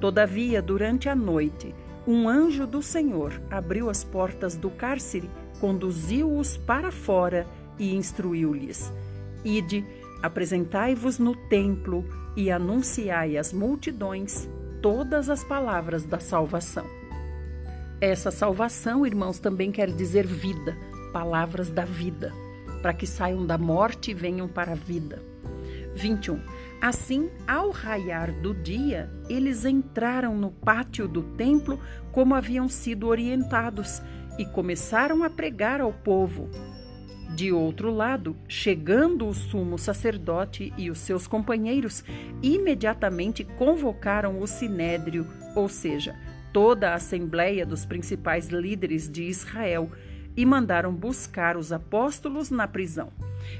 Todavia, 0.00 0.60
durante 0.60 1.08
a 1.08 1.14
noite, 1.14 1.72
um 2.06 2.28
anjo 2.28 2.66
do 2.66 2.82
Senhor 2.82 3.40
abriu 3.50 3.88
as 3.88 4.04
portas 4.04 4.56
do 4.56 4.70
cárcere, 4.70 5.30
conduziu-os 5.60 6.56
para 6.56 6.90
fora 6.90 7.46
e 7.78 7.94
instruiu-lhes: 7.94 8.92
Ide, 9.44 9.84
apresentai-vos 10.22 11.18
no 11.18 11.34
templo 11.48 12.04
e 12.36 12.50
anunciai 12.50 13.36
às 13.36 13.52
multidões 13.52 14.48
todas 14.86 15.28
as 15.28 15.42
palavras 15.42 16.04
da 16.04 16.20
salvação. 16.20 16.86
Essa 18.00 18.30
salvação, 18.30 19.04
irmãos, 19.04 19.40
também 19.40 19.72
quer 19.72 19.90
dizer 19.90 20.24
vida, 20.24 20.76
palavras 21.12 21.70
da 21.70 21.84
vida, 21.84 22.32
para 22.82 22.94
que 22.94 23.04
saiam 23.04 23.44
da 23.44 23.58
morte 23.58 24.12
e 24.12 24.14
venham 24.14 24.46
para 24.46 24.70
a 24.70 24.76
vida. 24.76 25.20
21. 25.96 26.40
Assim, 26.80 27.28
ao 27.48 27.72
raiar 27.72 28.30
do 28.30 28.54
dia, 28.54 29.10
eles 29.28 29.64
entraram 29.64 30.36
no 30.36 30.52
pátio 30.52 31.08
do 31.08 31.24
templo 31.34 31.80
como 32.12 32.36
haviam 32.36 32.68
sido 32.68 33.08
orientados 33.08 34.00
e 34.38 34.46
começaram 34.46 35.24
a 35.24 35.28
pregar 35.28 35.80
ao 35.80 35.92
povo. 35.92 36.48
De 37.36 37.52
outro 37.52 37.90
lado, 37.90 38.34
chegando 38.48 39.28
o 39.28 39.34
sumo 39.34 39.78
sacerdote 39.78 40.72
e 40.78 40.90
os 40.90 41.00
seus 41.00 41.26
companheiros, 41.26 42.02
imediatamente 42.42 43.44
convocaram 43.44 44.40
o 44.40 44.46
sinédrio, 44.46 45.26
ou 45.54 45.68
seja, 45.68 46.16
toda 46.50 46.92
a 46.92 46.94
assembleia 46.94 47.66
dos 47.66 47.84
principais 47.84 48.48
líderes 48.48 49.06
de 49.06 49.24
Israel, 49.24 49.90
e 50.34 50.46
mandaram 50.46 50.94
buscar 50.94 51.58
os 51.58 51.72
apóstolos 51.72 52.48
na 52.48 52.66
prisão. 52.66 53.12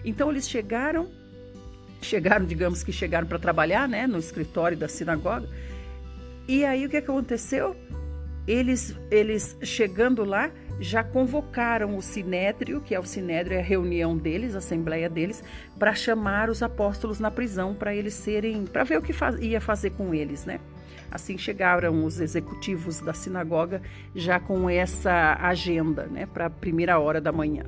Então 0.02 0.30
eles 0.30 0.48
chegaram, 0.48 1.10
chegaram, 2.00 2.46
digamos 2.46 2.82
que 2.82 2.92
chegaram 2.92 3.26
para 3.26 3.38
trabalhar, 3.38 3.86
né, 3.86 4.06
no 4.06 4.18
escritório 4.18 4.78
da 4.78 4.88
sinagoga. 4.88 5.50
E 6.48 6.64
aí 6.64 6.86
o 6.86 6.88
que 6.88 6.96
aconteceu? 6.96 7.76
Eles, 8.48 8.96
eles 9.10 9.54
chegando 9.62 10.24
lá, 10.24 10.50
já 10.78 11.02
convocaram 11.02 11.96
o 11.96 12.02
sinédrio, 12.02 12.80
que 12.80 12.94
é 12.94 13.00
o 13.00 13.04
sinédrio, 13.04 13.56
é 13.56 13.60
a 13.60 13.64
reunião 13.64 14.16
deles, 14.16 14.54
a 14.54 14.58
assembleia 14.58 15.08
deles, 15.08 15.42
para 15.78 15.94
chamar 15.94 16.50
os 16.50 16.62
apóstolos 16.62 17.18
na 17.18 17.30
prisão, 17.30 17.74
para 17.74 17.94
eles 17.94 18.14
serem, 18.14 18.66
para 18.66 18.84
ver 18.84 18.98
o 18.98 19.02
que 19.02 19.12
faz, 19.12 19.38
ia 19.40 19.60
fazer 19.60 19.90
com 19.90 20.14
eles, 20.14 20.44
né? 20.44 20.60
Assim 21.10 21.38
chegaram 21.38 22.04
os 22.04 22.20
executivos 22.20 23.00
da 23.00 23.14
sinagoga 23.14 23.80
já 24.14 24.38
com 24.38 24.68
essa 24.68 25.38
agenda, 25.40 26.06
né, 26.06 26.26
para 26.26 26.46
a 26.46 26.50
primeira 26.50 26.98
hora 26.98 27.20
da 27.20 27.32
manhã. 27.32 27.64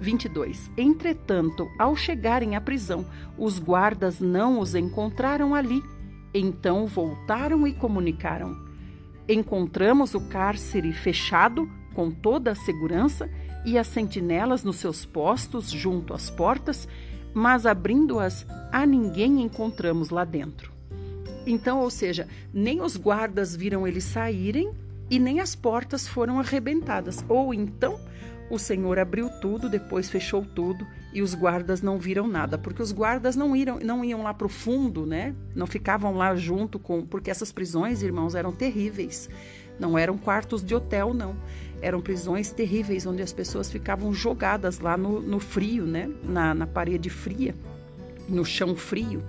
22. 0.00 0.70
Entretanto, 0.76 1.70
ao 1.78 1.94
chegarem 1.94 2.56
à 2.56 2.60
prisão, 2.60 3.04
os 3.36 3.58
guardas 3.58 4.18
não 4.18 4.58
os 4.58 4.74
encontraram 4.74 5.54
ali. 5.54 5.82
Então 6.32 6.86
voltaram 6.86 7.66
e 7.66 7.74
comunicaram: 7.74 8.56
Encontramos 9.28 10.14
o 10.14 10.20
cárcere 10.28 10.92
fechado 10.92 11.70
com 11.94 12.10
toda 12.10 12.52
a 12.52 12.54
segurança 12.54 13.28
e 13.64 13.78
as 13.78 13.86
sentinelas 13.86 14.64
nos 14.64 14.76
seus 14.76 15.04
postos 15.04 15.70
junto 15.70 16.14
às 16.14 16.30
portas, 16.30 16.88
mas 17.34 17.66
abrindo-as, 17.66 18.46
a 18.72 18.86
ninguém 18.86 19.42
encontramos 19.42 20.10
lá 20.10 20.24
dentro. 20.24 20.72
Então, 21.46 21.80
ou 21.80 21.90
seja, 21.90 22.28
nem 22.52 22.80
os 22.80 22.96
guardas 22.96 23.56
viram 23.56 23.86
eles 23.86 24.04
saírem 24.04 24.72
e 25.10 25.18
nem 25.18 25.40
as 25.40 25.54
portas 25.54 26.06
foram 26.06 26.38
arrebentadas. 26.38 27.24
Ou 27.28 27.52
então 27.52 27.98
o 28.50 28.58
Senhor 28.58 28.98
abriu 28.98 29.30
tudo, 29.40 29.68
depois 29.68 30.10
fechou 30.10 30.44
tudo 30.44 30.86
e 31.12 31.22
os 31.22 31.34
guardas 31.34 31.82
não 31.82 31.98
viram 31.98 32.26
nada, 32.26 32.58
porque 32.58 32.82
os 32.82 32.92
guardas 32.92 33.36
não, 33.36 33.54
iram, 33.54 33.78
não 33.80 34.04
iam 34.04 34.22
lá 34.22 34.34
para 34.34 34.46
o 34.46 34.50
fundo, 34.50 35.06
né? 35.06 35.34
Não 35.54 35.66
ficavam 35.66 36.14
lá 36.14 36.34
junto 36.34 36.78
com. 36.78 37.04
Porque 37.04 37.30
essas 37.30 37.52
prisões, 37.52 38.02
irmãos, 38.02 38.34
eram 38.34 38.52
terríveis. 38.52 39.28
Não 39.78 39.96
eram 39.96 40.18
quartos 40.18 40.62
de 40.62 40.74
hotel, 40.74 41.14
não. 41.14 41.36
Eram 41.82 42.00
prisões 42.00 42.50
terríveis, 42.50 43.06
onde 43.06 43.22
as 43.22 43.32
pessoas 43.32 43.70
ficavam 43.70 44.12
jogadas 44.12 44.80
lá 44.80 44.96
no, 44.96 45.20
no 45.20 45.40
frio, 45.40 45.86
né? 45.86 46.10
Na, 46.22 46.54
na 46.54 46.66
parede 46.66 47.08
fria, 47.08 47.54
no 48.28 48.44
chão 48.44 48.76
frio, 48.76 49.22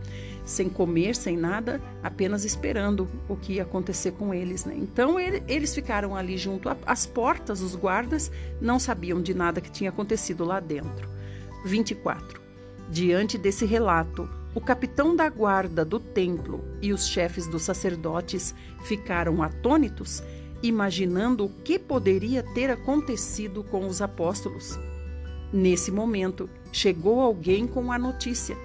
sem 0.45 0.67
comer, 0.69 1.15
sem 1.15 1.37
nada, 1.37 1.81
apenas 2.03 2.43
esperando 2.43 3.07
o 3.29 3.35
que 3.35 3.53
ia 3.53 3.63
acontecer 3.63 4.11
com 4.11 4.33
eles, 4.33 4.65
né? 4.65 4.75
Então 4.77 5.19
ele, 5.19 5.43
eles 5.47 5.73
ficaram 5.73 6.15
ali 6.15 6.37
junto 6.37 6.69
às 6.85 7.05
portas, 7.05 7.61
os 7.61 7.75
guardas 7.75 8.31
não 8.59 8.79
sabiam 8.79 9.21
de 9.21 9.33
nada 9.33 9.61
que 9.61 9.71
tinha 9.71 9.89
acontecido 9.89 10.43
lá 10.43 10.59
dentro. 10.59 11.09
24. 11.65 12.41
Diante 12.89 13.37
desse 13.37 13.65
relato, 13.65 14.27
o 14.53 14.59
capitão 14.59 15.15
da 15.15 15.29
guarda 15.29 15.85
do 15.85 15.99
templo 15.99 16.63
e 16.81 16.91
os 16.91 17.07
chefes 17.07 17.47
dos 17.47 17.61
sacerdotes 17.61 18.53
ficaram 18.83 19.41
atônitos 19.41 20.21
imaginando 20.63 21.45
o 21.45 21.49
que 21.49 21.77
poderia 21.79 22.43
ter 22.53 22.69
acontecido 22.69 23.63
com 23.63 23.87
os 23.87 24.01
apóstolos. 24.01 24.77
Nesse 25.51 25.91
momento, 25.91 26.49
chegou 26.71 27.19
alguém 27.19 27.67
com 27.67 27.91
a 27.91 27.97
notícia: 27.97 28.57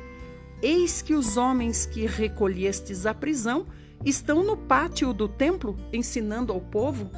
Eis 0.62 1.02
que 1.02 1.14
os 1.14 1.36
homens 1.36 1.86
que 1.86 2.06
recolhestes 2.06 3.06
à 3.06 3.12
prisão 3.12 3.66
estão 4.04 4.44
no 4.44 4.56
pátio 4.56 5.12
do 5.12 5.28
templo 5.28 5.76
ensinando 5.92 6.52
ao 6.52 6.60
povo. 6.60 7.10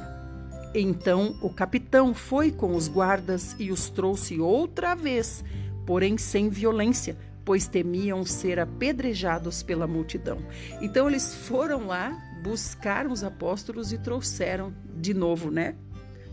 Então 0.73 1.35
o 1.41 1.49
capitão 1.49 2.13
foi 2.13 2.51
com 2.51 2.75
os 2.75 2.87
guardas 2.87 3.55
e 3.59 3.71
os 3.71 3.89
trouxe 3.89 4.39
outra 4.39 4.95
vez, 4.95 5.43
porém 5.85 6.17
sem 6.17 6.49
violência, 6.49 7.17
pois 7.43 7.67
temiam 7.67 8.23
ser 8.23 8.59
apedrejados 8.59 9.63
pela 9.63 9.87
multidão. 9.87 10.37
Então 10.81 11.07
eles 11.09 11.33
foram 11.33 11.87
lá, 11.87 12.15
buscaram 12.41 13.11
os 13.11 13.23
apóstolos 13.23 13.91
e 13.91 13.97
trouxeram 13.97 14.73
de 14.95 15.13
novo, 15.13 15.51
né? 15.51 15.75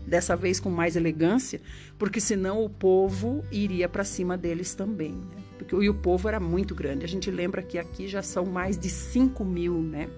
Dessa 0.05 0.35
vez 0.35 0.59
com 0.59 0.69
mais 0.69 0.95
elegância, 0.95 1.59
porque 1.97 2.21
senão 2.21 2.63
o 2.63 2.69
povo 2.69 3.43
iria 3.51 3.89
para 3.89 4.05
cima 4.05 4.37
deles 4.37 4.73
também. 4.73 5.11
Né? 5.11 5.43
Porque, 5.57 5.75
e 5.75 5.89
o 5.89 5.93
povo 5.93 6.29
era 6.29 6.39
muito 6.39 6.73
grande. 6.73 7.03
A 7.03 7.09
gente 7.09 7.29
lembra 7.29 7.61
que 7.61 7.77
aqui 7.77 8.07
já 8.07 8.21
são 8.21 8.45
mais 8.45 8.77
de 8.77 8.89
5 8.89 9.43
mil, 9.43 9.81
né? 9.81 10.09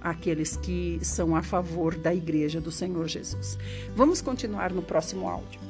Aqueles 0.00 0.56
que 0.56 0.98
são 1.02 1.36
a 1.36 1.42
favor 1.42 1.94
da 1.94 2.14
igreja 2.14 2.60
do 2.60 2.72
Senhor 2.72 3.06
Jesus. 3.06 3.58
Vamos 3.94 4.22
continuar 4.22 4.72
no 4.72 4.80
próximo 4.80 5.28
áudio. 5.28 5.60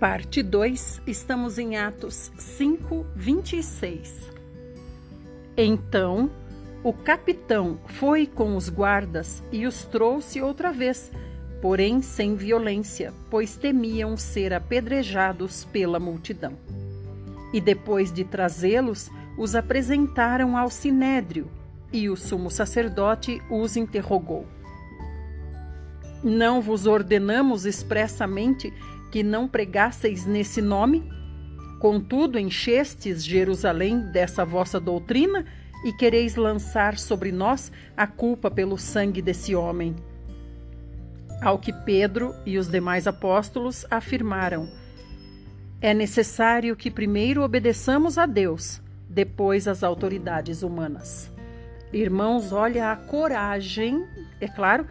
Parte 0.00 0.42
2, 0.42 1.02
estamos 1.06 1.58
em 1.58 1.76
Atos 1.76 2.32
5, 2.38 3.04
26. 3.14 4.30
Então, 5.54 6.30
o 6.82 6.90
capitão 6.90 7.78
foi 7.84 8.26
com 8.26 8.56
os 8.56 8.70
guardas 8.70 9.42
e 9.52 9.66
os 9.66 9.84
trouxe 9.84 10.40
outra 10.40 10.72
vez, 10.72 11.12
porém 11.60 12.00
sem 12.00 12.34
violência, 12.34 13.12
pois 13.28 13.58
temiam 13.58 14.16
ser 14.16 14.54
apedrejados 14.54 15.66
pela 15.66 16.00
multidão. 16.00 16.54
E 17.52 17.60
depois 17.60 18.10
de 18.10 18.24
trazê-los, 18.24 19.10
os 19.36 19.54
apresentaram 19.54 20.56
ao 20.56 20.70
sinédrio, 20.70 21.46
e 21.92 22.08
o 22.08 22.16
sumo 22.16 22.50
sacerdote 22.50 23.42
os 23.50 23.76
interrogou. 23.76 24.46
Não 26.24 26.62
vos 26.62 26.86
ordenamos 26.86 27.66
expressamente 27.66 28.72
que 29.10 29.22
não 29.22 29.48
pregasseis 29.48 30.24
nesse 30.24 30.62
nome? 30.62 31.02
Contudo, 31.80 32.38
enchestes 32.38 33.24
Jerusalém 33.24 34.00
dessa 34.12 34.44
vossa 34.44 34.78
doutrina 34.78 35.44
e 35.84 35.92
quereis 35.92 36.36
lançar 36.36 36.98
sobre 36.98 37.32
nós 37.32 37.72
a 37.96 38.06
culpa 38.06 38.50
pelo 38.50 38.76
sangue 38.76 39.22
desse 39.22 39.54
homem. 39.54 39.96
Ao 41.42 41.58
que 41.58 41.72
Pedro 41.72 42.34
e 42.44 42.58
os 42.58 42.68
demais 42.68 43.06
apóstolos 43.06 43.86
afirmaram: 43.90 44.68
É 45.80 45.94
necessário 45.94 46.76
que 46.76 46.90
primeiro 46.90 47.42
obedeçamos 47.42 48.18
a 48.18 48.26
Deus, 48.26 48.82
depois 49.08 49.66
às 49.66 49.82
autoridades 49.82 50.62
humanas. 50.62 51.32
Irmãos, 51.92 52.52
olha 52.52 52.92
a 52.92 52.96
coragem, 52.96 54.06
é 54.38 54.46
claro, 54.46 54.86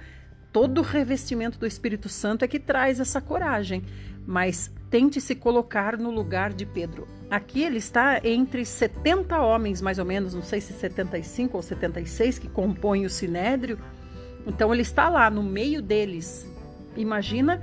todo 0.52 0.80
o 0.80 0.84
revestimento 0.84 1.60
do 1.60 1.68
Espírito 1.68 2.10
Santo 2.10 2.44
é 2.44 2.48
que 2.48 2.60
traz 2.60 3.00
essa 3.00 3.22
coragem 3.22 3.84
mas 4.29 4.71
tente 4.91 5.19
se 5.19 5.33
colocar 5.33 5.98
no 5.98 6.12
lugar 6.12 6.53
de 6.53 6.63
Pedro. 6.63 7.07
Aqui 7.31 7.63
ele 7.63 7.79
está 7.79 8.21
entre 8.24 8.63
70 8.63 9.41
homens, 9.41 9.81
mais 9.81 9.98
ou 9.98 10.05
menos, 10.05 10.36
não 10.36 10.43
sei 10.43 10.62
se 10.62 10.71
75 10.71 11.57
ou 11.57 11.63
76, 11.63 12.38
que 12.38 12.48
compõem 12.48 13.07
o 13.07 13.09
sinédrio. 13.09 13.79
Então 14.46 14.72
ele 14.72 14.83
está 14.83 15.09
lá 15.09 15.31
no 15.31 15.42
meio 15.42 15.81
deles. 15.81 16.48
Imagina 16.96 17.59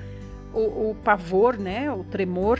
o, 0.53 0.91
o 0.91 0.97
pavor, 1.05 1.57
né, 1.57 1.89
o 1.89 2.03
tremor 2.03 2.59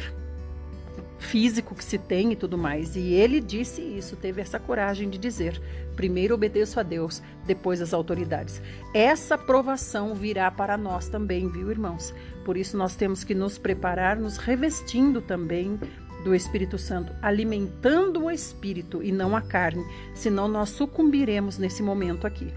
físico 1.19 1.75
que 1.75 1.85
se 1.85 1.99
tem 1.99 2.33
e 2.33 2.37
tudo 2.37 2.59
mais. 2.59 2.97
E 2.97 3.13
ele 3.13 3.41
disse 3.41 3.81
isso, 3.81 4.17
teve 4.17 4.41
essa 4.41 4.59
coragem 4.59 5.09
de 5.09 5.19
dizer: 5.19 5.61
primeiro 5.95 6.35
obedeço 6.35 6.79
a 6.79 6.83
Deus, 6.83 7.23
depois 7.47 7.81
às 7.81 7.93
autoridades. 7.93 8.61
Essa 8.93 9.37
provação 9.37 10.15
virá 10.15 10.51
para 10.51 10.77
nós 10.77 11.09
também, 11.09 11.49
viu, 11.49 11.71
irmãos? 11.71 12.15
Por 12.45 12.57
isso 12.57 12.77
nós 12.77 12.95
temos 12.95 13.25
que 13.25 13.35
nos 13.35 13.59
preparar, 13.59 14.17
nos 14.17 14.37
revestindo 14.37 15.21
também 15.21 15.79
do 16.23 16.35
Espírito 16.35 16.77
Santo, 16.77 17.13
alimentando 17.23 18.25
o 18.25 18.31
espírito 18.31 19.01
e 19.01 19.13
não 19.13 19.37
a 19.37 19.41
carne, 19.41 19.85
senão 20.13 20.49
nós 20.49 20.71
sucumbiremos 20.71 21.57
nesse 21.57 21.83
momento 21.83 22.27
aqui. 22.27 22.53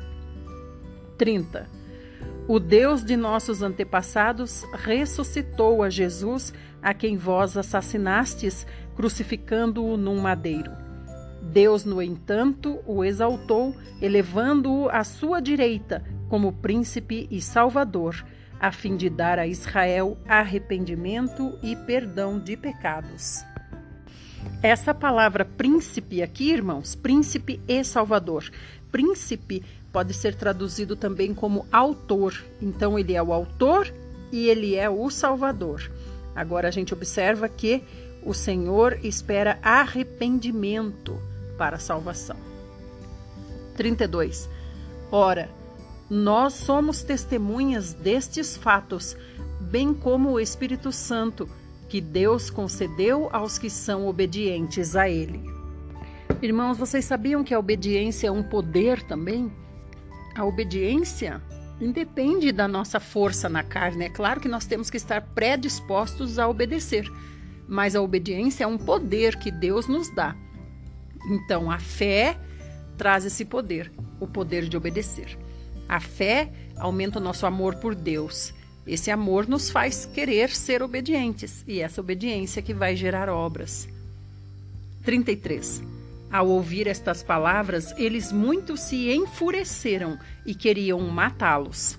30. 1.18 1.70
O 2.48 2.60
Deus 2.60 3.04
de 3.04 3.16
nossos 3.16 3.62
antepassados 3.62 4.66
ressuscitou 4.74 5.84
a 5.84 5.90
Jesus, 5.92 6.52
a 6.82 6.94
quem 6.94 7.18
vós 7.18 7.58
assassinastes, 7.58 8.66
crucificando-o 8.96 9.98
num 9.98 10.20
madeiro. 10.20 10.72
Deus, 11.42 11.86
no 11.86 12.02
entanto, 12.02 12.80
o 12.86 13.04
exaltou, 13.04 13.76
elevando-o 14.02 14.90
à 14.90 15.04
sua 15.04 15.40
direita 15.40 16.04
como 16.28 16.54
príncipe 16.54 17.28
e 17.32 17.42
salvador 17.42 18.24
a 18.60 18.72
fim 18.72 18.98
de 18.98 19.10
dar 19.10 19.40
a 19.40 19.48
Israel 19.48 20.18
arrependimento 20.28 21.58
e 21.64 21.76
perdão 21.76 22.38
de 22.38 22.58
pecados. 22.58 23.44
Essa 24.62 24.94
palavra 24.94 25.46
príncipe 25.46 26.22
aqui, 26.22 26.52
irmãos, 26.52 26.94
príncipe 26.94 27.62
e 27.68 27.84
salvador. 27.84 28.50
Príncipe 28.92 29.64
pode 29.94 30.14
ser 30.14 30.36
traduzido 30.36 30.96
também 30.96 31.34
como 31.34 31.66
autor. 31.72 32.44
Então, 32.62 33.00
ele 33.00 33.14
é 33.14 33.24
o 33.24 33.32
autor 33.32 33.94
e 34.32 34.50
ele 34.50 34.76
é 34.76 34.90
o 34.90 35.10
salvador. 35.10 35.90
Agora 36.40 36.70
a 36.70 36.72
gente 36.72 36.94
observa 36.94 37.50
que 37.50 37.84
o 38.24 38.34
Senhor 38.34 38.98
espera 39.04 39.60
arrependimento 39.62 41.20
para 41.58 41.76
a 41.76 41.80
salvação. 41.80 42.38
32. 43.76 44.50
Ora, 45.12 45.50
nós 46.10 46.54
somos 46.54 47.04
testemunhas 47.04 47.92
destes 47.92 48.56
fatos, 48.56 49.18
bem 49.60 49.94
como 49.94 50.32
o 50.32 50.40
Espírito 50.40 50.94
Santo, 50.94 51.50
que 51.90 52.00
Deus 52.00 52.50
concedeu 52.50 53.28
aos 53.34 53.60
que 53.60 53.70
são 53.70 54.08
obedientes 54.08 54.96
a 54.96 55.10
Ele. 55.10 55.44
Irmãos, 56.42 56.78
vocês 56.78 57.04
sabiam 57.04 57.44
que 57.44 57.54
a 57.54 57.60
obediência 57.60 58.28
é 58.28 58.32
um 58.32 58.44
poder 58.44 59.04
também? 59.04 59.52
A 60.38 60.46
obediência 60.46 61.42
independe 61.80 62.52
da 62.52 62.68
nossa 62.68 63.00
força 63.00 63.48
na 63.48 63.64
carne. 63.64 64.06
É 64.06 64.10
claro 64.10 64.40
que 64.40 64.48
nós 64.48 64.66
temos 64.66 64.90
que 64.90 64.98
estar 64.98 65.22
predispostos 65.22 66.38
a 66.38 66.48
obedecer, 66.48 67.10
mas 67.68 67.96
a 67.96 68.02
obediência 68.02 68.64
é 68.64 68.68
um 68.68 68.78
poder 68.78 69.38
que 69.38 69.52
Deus 69.52 69.88
nos 69.88 70.14
dá. 70.14 70.36
Então, 71.30 71.70
a 71.70 71.80
fé 71.80 72.38
traz 72.98 73.26
esse 73.26 73.46
poder, 73.46 73.92
o 74.20 74.28
poder 74.28 74.68
de 74.68 74.76
obedecer. 74.76 75.38
A 75.88 76.00
fé 76.00 76.52
aumenta 76.78 77.20
o 77.20 77.22
nosso 77.22 77.46
amor 77.46 77.76
por 77.76 77.96
Deus. 77.96 78.54
Esse 78.86 79.12
amor 79.12 79.48
nos 79.48 79.70
faz 79.70 80.06
querer 80.06 80.50
ser 80.50 80.82
obedientes 80.82 81.64
e 81.68 81.80
essa 81.80 82.02
obediência 82.02 82.62
que 82.62 82.74
vai 82.74 82.96
gerar 82.96 83.30
obras. 83.30 83.88
33. 85.04 85.99
Ao 86.32 86.48
ouvir 86.48 86.88
estas 86.88 87.24
palavras, 87.24 87.94
eles 87.98 88.32
muito 88.32 88.78
se 88.78 89.12
enfureceram 89.12 90.20
e 90.46 90.54
queriam 90.54 91.00
matá-los. 91.02 91.98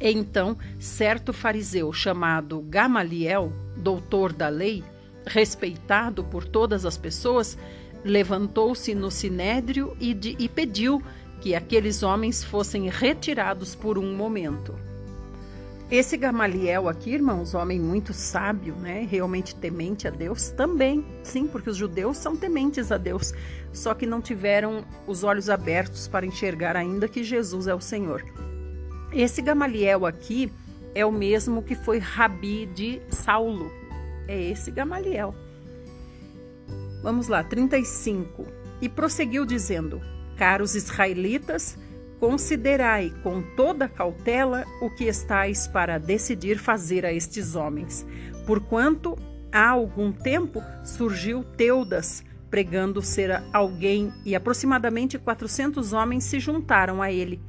Então, 0.00 0.58
certo 0.80 1.32
fariseu 1.32 1.92
chamado 1.92 2.60
Gamaliel, 2.62 3.52
doutor 3.76 4.32
da 4.32 4.48
lei, 4.48 4.82
respeitado 5.24 6.24
por 6.24 6.44
todas 6.44 6.84
as 6.84 6.98
pessoas, 6.98 7.56
levantou-se 8.04 8.94
no 8.94 9.10
sinédrio 9.10 9.96
e, 10.00 10.12
de, 10.12 10.36
e 10.38 10.48
pediu 10.48 11.00
que 11.40 11.54
aqueles 11.54 12.02
homens 12.02 12.42
fossem 12.42 12.88
retirados 12.88 13.74
por 13.74 13.96
um 13.96 14.14
momento. 14.14 14.74
Esse 15.96 16.16
Gamaliel 16.16 16.88
aqui, 16.88 17.10
irmãos, 17.10 17.54
homem 17.54 17.78
muito 17.78 18.12
sábio, 18.12 18.74
né? 18.74 19.06
Realmente 19.08 19.54
temente 19.54 20.08
a 20.08 20.10
Deus, 20.10 20.50
também, 20.50 21.06
sim, 21.22 21.46
porque 21.46 21.70
os 21.70 21.76
judeus 21.76 22.16
são 22.16 22.36
tementes 22.36 22.90
a 22.90 22.96
Deus, 22.96 23.32
só 23.72 23.94
que 23.94 24.04
não 24.04 24.20
tiveram 24.20 24.84
os 25.06 25.22
olhos 25.22 25.48
abertos 25.48 26.08
para 26.08 26.26
enxergar 26.26 26.76
ainda 26.76 27.06
que 27.06 27.22
Jesus 27.22 27.68
é 27.68 27.74
o 27.76 27.80
Senhor. 27.80 28.24
Esse 29.12 29.40
Gamaliel 29.40 30.04
aqui 30.04 30.52
é 30.96 31.06
o 31.06 31.12
mesmo 31.12 31.62
que 31.62 31.76
foi 31.76 31.98
rabi 31.98 32.66
de 32.66 33.00
Saulo. 33.08 33.70
É 34.26 34.50
esse 34.50 34.72
Gamaliel. 34.72 35.32
Vamos 37.04 37.28
lá, 37.28 37.44
35. 37.44 38.44
E 38.82 38.88
prosseguiu 38.88 39.46
dizendo: 39.46 40.00
Caros 40.36 40.74
israelitas, 40.74 41.78
considerai 42.24 43.12
com 43.22 43.42
toda 43.42 43.86
cautela 43.86 44.64
o 44.80 44.88
que 44.88 45.04
estáis 45.04 45.68
para 45.68 45.98
decidir 45.98 46.56
fazer 46.56 47.04
a 47.04 47.12
estes 47.12 47.54
homens, 47.54 48.06
porquanto 48.46 49.14
há 49.52 49.68
algum 49.68 50.10
tempo 50.10 50.62
surgiu 50.82 51.44
Teudas, 51.44 52.24
pregando 52.48 53.02
ser 53.02 53.42
alguém, 53.52 54.10
e 54.24 54.34
aproximadamente 54.34 55.18
400 55.18 55.92
homens 55.92 56.24
se 56.24 56.40
juntaram 56.40 57.02
a 57.02 57.12
ele. 57.12 57.42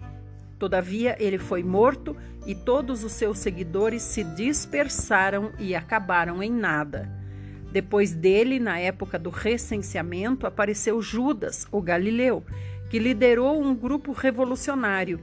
Todavia, 0.60 1.16
ele 1.22 1.38
foi 1.38 1.64
morto 1.64 2.14
e 2.46 2.54
todos 2.54 3.02
os 3.06 3.14
seus 3.14 3.40
seguidores 3.40 4.02
se 4.02 4.26
dispersaram 4.26 5.54
e 5.58 5.74
acabaram 5.74 6.44
em 6.44 6.52
nada. 6.52 7.10
Depois 7.72 8.14
dele, 8.14 8.60
na 8.60 8.78
época 8.78 9.18
do 9.18 9.30
recenseamento, 9.30 10.46
apareceu 10.46 11.02
Judas, 11.02 11.66
o 11.72 11.82
Galileu, 11.82 12.44
que 12.96 13.00
liderou 13.00 13.62
um 13.62 13.76
grupo 13.76 14.14
revolucionário. 14.14 15.20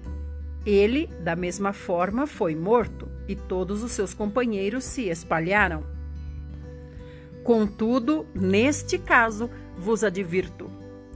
Ele, 0.66 1.06
da 1.20 1.34
mesma 1.34 1.72
forma, 1.72 2.26
foi 2.26 2.54
morto 2.54 3.08
e 3.26 3.34
todos 3.34 3.82
os 3.82 3.92
seus 3.92 4.12
companheiros 4.12 4.84
se 4.84 5.08
espalharam. 5.08 5.82
Contudo, 7.42 8.26
neste 8.34 8.98
caso, 8.98 9.48
vos 9.78 10.04
advirto: 10.04 10.70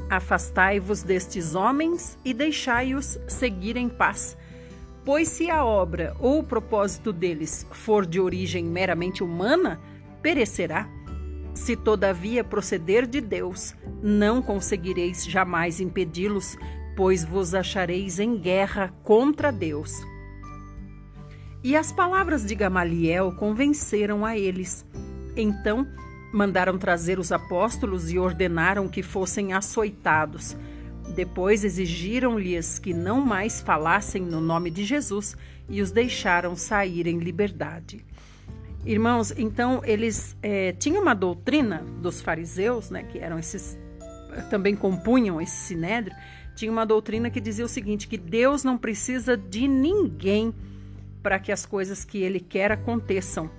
afastai-vos 0.09 1.03
destes 1.03 1.55
homens 1.55 2.19
e 2.25 2.33
deixai-os 2.33 3.19
seguir 3.29 3.77
em 3.77 3.91
paz. 3.91 4.35
Pois 5.05 5.29
se 5.29 5.51
a 5.51 5.63
obra 5.63 6.17
ou 6.19 6.39
o 6.39 6.43
propósito 6.43 7.13
deles 7.13 7.67
for 7.71 8.07
de 8.07 8.19
origem 8.19 8.65
meramente 8.65 9.23
humana, 9.23 9.79
perecerá. 10.23 10.89
Se 11.57 11.75
todavia 11.75 12.45
proceder 12.45 13.07
de 13.07 13.21
Deus, 13.21 13.75
não 14.03 14.43
conseguireis 14.43 15.25
jamais 15.25 15.81
impedi-los, 15.81 16.57
pois 16.95 17.25
vos 17.25 17.55
achareis 17.55 18.21
em 18.21 18.39
guerra 18.39 18.95
contra 19.03 19.51
Deus. 19.51 19.91
E 21.65 21.75
as 21.75 21.91
palavras 21.91 22.45
de 22.45 22.55
Gamaliel 22.55 23.33
convenceram 23.33 24.25
a 24.25 24.39
eles. 24.39 24.85
Então 25.35 25.87
mandaram 26.33 26.77
trazer 26.77 27.19
os 27.19 27.33
apóstolos 27.33 28.13
e 28.13 28.19
ordenaram 28.19 28.87
que 28.87 29.03
fossem 29.03 29.55
açoitados. 29.55 30.57
Depois 31.15 31.65
exigiram-lhes 31.65 32.79
que 32.79 32.93
não 32.93 33.21
mais 33.21 33.63
falassem 33.63 34.23
no 34.23 34.43
nome 34.43 34.71
de 34.71 34.85
Jesus 34.85 35.35
e 35.69 35.81
os 35.81 35.91
deixaram 35.91 36.55
sair 36.55 37.07
em 37.07 37.19
liberdade. 37.19 38.05
Irmãos, 38.87 39.33
então 39.37 39.83
eles 39.85 40.37
é, 40.41 40.73
tinham 40.73 41.03
uma 41.03 41.15
doutrina 41.15 41.85
dos 42.01 42.21
fariseus, 42.21 42.89
né, 42.89 43.03
que 43.03 43.19
eram 43.19 43.37
esses 43.37 43.77
também 44.49 44.77
compunham 44.77 45.41
esse 45.41 45.57
sinédrio, 45.57 46.15
tinha 46.55 46.71
uma 46.71 46.87
doutrina 46.87 47.29
que 47.29 47.41
dizia 47.41 47.65
o 47.65 47.69
seguinte: 47.69 48.07
que 48.07 48.17
Deus 48.17 48.63
não 48.63 48.79
precisa 48.79 49.37
de 49.37 49.67
ninguém 49.67 50.55
para 51.23 51.39
que 51.39 51.51
as 51.51 51.67
coisas 51.67 52.05
que 52.05 52.19
Ele 52.19 52.39
quer 52.39 52.71
aconteçam. 52.71 53.51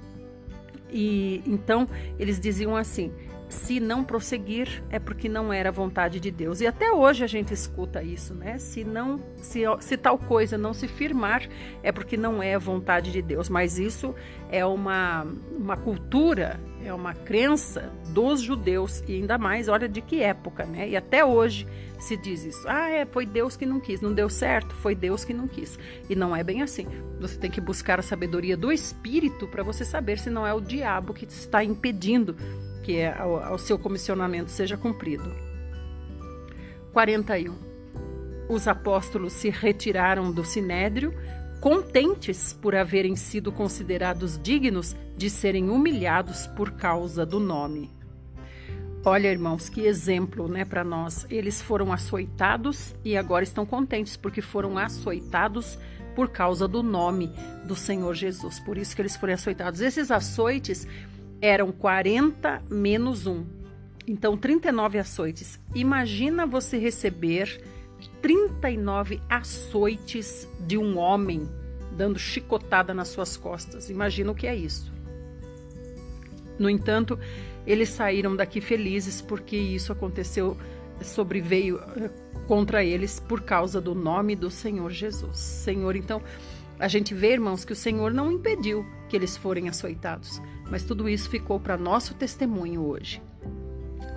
E 0.89 1.41
então 1.45 1.87
eles 2.17 2.39
diziam 2.39 2.75
assim: 2.75 3.11
se 3.49 3.79
não 3.79 4.03
prosseguir 4.03 4.83
é 4.89 4.99
porque 4.99 5.29
não 5.29 5.53
era 5.53 5.71
vontade 5.71 6.19
de 6.19 6.29
Deus. 6.29 6.59
E 6.59 6.67
até 6.67 6.91
hoje 6.91 7.23
a 7.23 7.27
gente 7.27 7.53
escuta 7.53 8.03
isso, 8.03 8.33
né? 8.33 8.57
Se 8.57 8.83
não 8.83 9.21
se, 9.37 9.61
se 9.79 9.97
tal 9.97 10.17
coisa 10.17 10.57
não 10.57 10.73
se 10.73 10.87
firmar 10.87 11.47
é 11.81 11.91
porque 11.91 12.17
não 12.17 12.43
é 12.43 12.57
vontade 12.57 13.11
de 13.11 13.21
Deus. 13.21 13.49
Mas 13.49 13.79
isso 13.79 14.13
é 14.49 14.65
uma, 14.65 15.25
uma 15.51 15.77
cultura, 15.77 16.59
é 16.83 16.93
uma 16.93 17.13
crença 17.13 17.91
dos 18.09 18.41
judeus 18.41 19.01
e 19.07 19.15
ainda 19.15 19.37
mais, 19.37 19.67
olha 19.67 19.87
de 19.87 20.01
que 20.01 20.21
época, 20.21 20.65
né? 20.65 20.89
E 20.89 20.97
até 20.97 21.23
hoje 21.23 21.67
se 21.99 22.17
diz 22.17 22.43
isso. 22.43 22.67
Ah, 22.67 22.89
é, 22.89 23.05
foi 23.05 23.25
Deus 23.25 23.55
que 23.55 23.65
não 23.65 23.79
quis, 23.79 24.01
não 24.01 24.13
deu 24.13 24.29
certo, 24.29 24.75
foi 24.75 24.93
Deus 24.93 25.23
que 25.23 25.33
não 25.33 25.47
quis. 25.47 25.79
E 26.09 26.15
não 26.15 26.35
é 26.35 26.43
bem 26.43 26.61
assim. 26.61 26.85
Você 27.19 27.37
tem 27.37 27.49
que 27.49 27.61
buscar 27.61 27.99
a 27.99 28.03
sabedoria 28.03 28.57
do 28.57 28.71
espírito 28.71 29.47
para 29.47 29.63
você 29.63 29.85
saber 29.85 30.19
se 30.19 30.29
não 30.29 30.45
é 30.45 30.53
o 30.53 30.61
diabo 30.61 31.13
que 31.13 31.25
está 31.25 31.63
impedindo 31.63 32.35
que 32.87 32.99
é 32.99 33.13
o 33.51 33.57
seu 33.57 33.77
comissionamento 33.77 34.49
seja 34.49 34.77
cumprido. 34.77 35.29
41. 36.93 37.53
Os 38.47 38.65
apóstolos 38.65 39.33
se 39.33 39.49
retiraram 39.49 40.31
do 40.31 40.45
sinédrio, 40.45 41.13
contentes 41.59 42.53
por 42.53 42.73
haverem 42.73 43.13
sido 43.17 43.51
considerados 43.51 44.39
dignos 44.41 44.95
de 45.17 45.29
serem 45.29 45.69
humilhados 45.69 46.47
por 46.47 46.71
causa 46.71 47.25
do 47.25 47.41
nome. 47.41 47.91
Olha, 49.03 49.27
irmãos, 49.27 49.67
que 49.67 49.81
exemplo, 49.81 50.47
né, 50.47 50.63
para 50.63 50.85
nós. 50.85 51.27
Eles 51.29 51.61
foram 51.61 51.91
açoitados 51.91 52.95
e 53.03 53.17
agora 53.17 53.43
estão 53.43 53.65
contentes 53.65 54.15
porque 54.15 54.41
foram 54.41 54.77
açoitados 54.77 55.77
por 56.15 56.29
causa 56.29 56.67
do 56.67 56.81
nome 56.81 57.31
do 57.65 57.75
Senhor 57.75 58.15
Jesus. 58.15 58.59
Por 58.61 58.77
isso 58.77 58.95
que 58.95 59.01
eles 59.01 59.15
foram 59.15 59.33
açoitados. 59.33 59.81
Esses 59.81 60.09
açoites 60.09 60.87
eram 61.41 61.71
40 61.71 62.63
menos 62.69 63.27
1. 63.27 63.45
Então, 64.07 64.37
39 64.37 64.99
açoites. 64.99 65.59
Imagina 65.75 66.45
você 66.45 66.77
receber 66.77 67.61
39 68.21 69.21
açoites 69.29 70.47
de 70.59 70.77
um 70.77 70.97
homem 70.97 71.47
dando 71.91 72.19
chicotada 72.19 72.93
nas 72.93 73.09
suas 73.09 73.35
costas. 73.35 73.89
Imagina 73.89 74.31
o 74.31 74.35
que 74.35 74.47
é 74.47 74.55
isso. 74.55 74.93
No 76.57 76.69
entanto, 76.69 77.19
eles 77.65 77.89
saíram 77.89 78.35
daqui 78.35 78.61
felizes 78.61 79.21
porque 79.21 79.57
isso 79.57 79.91
aconteceu, 79.91 80.57
sobreveio 81.01 81.79
eh, 81.79 82.09
contra 82.47 82.83
eles 82.83 83.19
por 83.19 83.41
causa 83.41 83.81
do 83.81 83.93
nome 83.93 84.35
do 84.35 84.49
Senhor 84.49 84.89
Jesus. 84.89 85.37
Senhor, 85.37 85.95
então, 85.95 86.21
a 86.79 86.87
gente 86.87 87.13
vê, 87.13 87.33
irmãos, 87.33 87.65
que 87.65 87.73
o 87.73 87.75
Senhor 87.75 88.13
não 88.13 88.31
impediu 88.31 88.85
que 89.09 89.15
eles 89.15 89.35
forem 89.35 89.67
açoitados, 89.67 90.41
mas 90.69 90.83
tudo 90.83 91.07
isso 91.07 91.29
ficou 91.29 91.59
para 91.59 91.77
nosso 91.77 92.13
testemunho 92.13 92.85
hoje. 92.85 93.21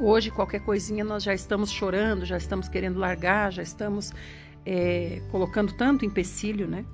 Hoje, 0.00 0.30
qualquer 0.30 0.60
coisinha, 0.60 1.04
nós 1.04 1.22
já 1.22 1.34
estamos 1.34 1.70
chorando, 1.70 2.24
já 2.24 2.36
estamos 2.36 2.68
querendo 2.68 2.98
largar, 2.98 3.52
já 3.52 3.62
estamos 3.62 4.12
é, 4.64 5.20
colocando 5.30 5.72
tanto 5.74 6.06
empecilho, 6.06 6.66
né? 6.66 6.84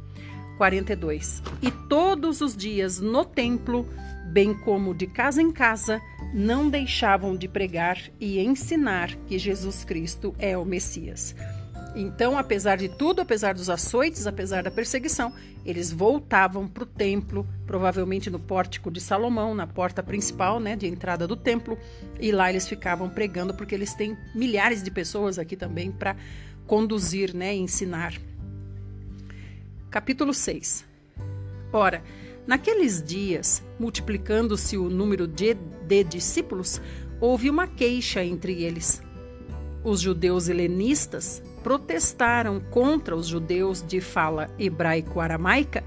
42. 0.56 1.42
E 1.62 1.70
todos 1.70 2.40
os 2.40 2.56
dias 2.56 2.98
no 2.98 3.24
templo, 3.24 3.86
bem 4.32 4.54
como 4.54 4.94
de 4.94 5.06
casa 5.06 5.40
em 5.40 5.52
casa, 5.52 6.00
não 6.34 6.68
deixavam 6.68 7.36
de 7.36 7.46
pregar 7.46 7.98
e 8.18 8.40
ensinar 8.40 9.14
que 9.26 9.38
Jesus 9.38 9.84
Cristo 9.84 10.34
é 10.38 10.56
o 10.56 10.64
Messias. 10.64 11.34
Então, 11.98 12.36
apesar 12.36 12.76
de 12.76 12.90
tudo, 12.90 13.22
apesar 13.22 13.54
dos 13.54 13.70
açoites, 13.70 14.26
apesar 14.26 14.62
da 14.62 14.70
perseguição, 14.70 15.32
eles 15.64 15.90
voltavam 15.90 16.68
para 16.68 16.82
o 16.82 16.86
templo, 16.86 17.46
provavelmente 17.66 18.28
no 18.28 18.38
pórtico 18.38 18.90
de 18.90 19.00
Salomão, 19.00 19.54
na 19.54 19.66
porta 19.66 20.02
principal, 20.02 20.60
né, 20.60 20.76
de 20.76 20.86
entrada 20.86 21.26
do 21.26 21.34
templo, 21.34 21.78
e 22.20 22.30
lá 22.30 22.50
eles 22.50 22.68
ficavam 22.68 23.08
pregando, 23.08 23.54
porque 23.54 23.74
eles 23.74 23.94
têm 23.94 24.14
milhares 24.34 24.82
de 24.82 24.90
pessoas 24.90 25.38
aqui 25.38 25.56
também 25.56 25.90
para 25.90 26.14
conduzir, 26.66 27.34
né, 27.34 27.56
e 27.56 27.60
ensinar. 27.60 28.12
Capítulo 29.90 30.34
6. 30.34 30.84
Ora, 31.72 32.02
naqueles 32.46 33.02
dias, 33.02 33.62
multiplicando-se 33.80 34.76
o 34.76 34.90
número 34.90 35.26
de, 35.26 35.54
de 35.54 36.04
discípulos, 36.04 36.78
houve 37.18 37.48
uma 37.48 37.66
queixa 37.66 38.22
entre 38.22 38.62
eles. 38.62 39.02
Os 39.82 40.02
judeus 40.02 40.50
helenistas 40.50 41.42
protestaram 41.66 42.60
contra 42.60 43.16
os 43.16 43.26
judeus 43.26 43.82
de 43.82 44.00
fala 44.00 44.48
hebraico-aramaica 44.56 45.82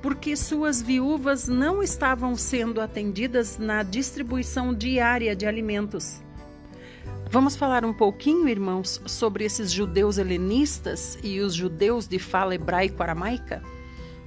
porque 0.00 0.36
suas 0.36 0.80
viúvas 0.80 1.48
não 1.48 1.82
estavam 1.82 2.36
sendo 2.36 2.80
atendidas 2.80 3.58
na 3.58 3.82
distribuição 3.82 4.72
diária 4.72 5.34
de 5.34 5.44
alimentos. 5.44 6.22
Vamos 7.28 7.56
falar 7.56 7.84
um 7.84 7.92
pouquinho, 7.92 8.48
irmãos, 8.48 9.02
sobre 9.06 9.44
esses 9.44 9.72
judeus 9.72 10.18
helenistas 10.18 11.18
e 11.20 11.40
os 11.40 11.52
judeus 11.52 12.06
de 12.06 12.20
fala 12.20 12.54
hebraico-aramaica? 12.54 13.60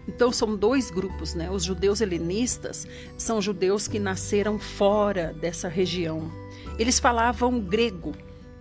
Então 0.10 0.30
são 0.30 0.58
dois 0.58 0.92
grupos, 0.92 1.34
né? 1.34 1.50
Os 1.50 1.64
judeus 1.64 2.02
helenistas 2.02 2.86
são 3.18 3.42
judeus 3.42 3.88
que 3.88 3.98
nasceram 3.98 4.60
fora 4.60 5.34
dessa 5.40 5.70
região. 5.70 6.30
Eles 6.78 7.00
falavam 7.00 7.62
grego, 7.62 8.14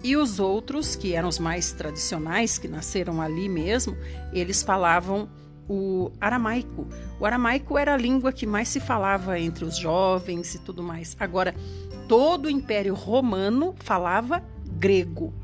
e 0.07 0.17
os 0.17 0.39
outros, 0.39 0.95
que 0.95 1.15
eram 1.15 1.29
os 1.29 1.41
mais 1.41 1.73
tradicionais, 1.73 2.59
que 2.59 2.69
nasceram 2.69 3.21
ali 3.21 3.49
mesmo, 3.49 3.97
eles 4.33 4.63
falavam 4.63 5.29
o 5.69 6.13
aramaico. 6.21 6.87
O 7.19 7.27
aramaico 7.27 7.77
era 7.77 7.95
a 7.95 7.97
língua 7.97 8.33
que 8.33 8.47
mais 8.47 8.69
se 8.69 8.79
falava 8.79 9.37
entre 9.37 9.65
os 9.65 9.77
jovens 9.77 10.55
e 10.55 10.61
tudo 10.61 10.81
mais. 10.81 11.17
Agora, 11.19 11.57
todo 12.07 12.47
o 12.47 12.51
Império 12.51 12.95
Romano 12.95 13.75
falava 13.81 14.45
grego. 14.79 15.35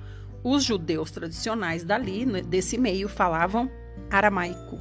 Os 0.45 0.63
judeus 0.63 1.11
tradicionais 1.11 1.83
dali, 1.83 2.25
né, 2.25 2.41
desse 2.41 2.79
meio, 2.79 3.09
falavam 3.09 3.69
aramaico. 4.09 4.79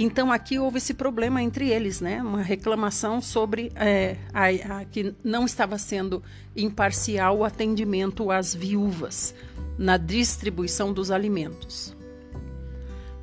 Então 0.00 0.30
aqui 0.30 0.60
houve 0.60 0.78
esse 0.78 0.94
problema 0.94 1.42
entre 1.42 1.70
eles, 1.70 2.00
né? 2.00 2.22
Uma 2.22 2.40
reclamação 2.40 3.20
sobre 3.20 3.72
é, 3.74 4.16
a, 4.32 4.78
a, 4.78 4.84
que 4.84 5.12
não 5.24 5.44
estava 5.44 5.76
sendo 5.76 6.22
imparcial 6.56 7.38
o 7.38 7.44
atendimento 7.44 8.30
às 8.30 8.54
viúvas 8.54 9.34
na 9.76 9.96
distribuição 9.96 10.92
dos 10.92 11.10
alimentos. 11.10 11.96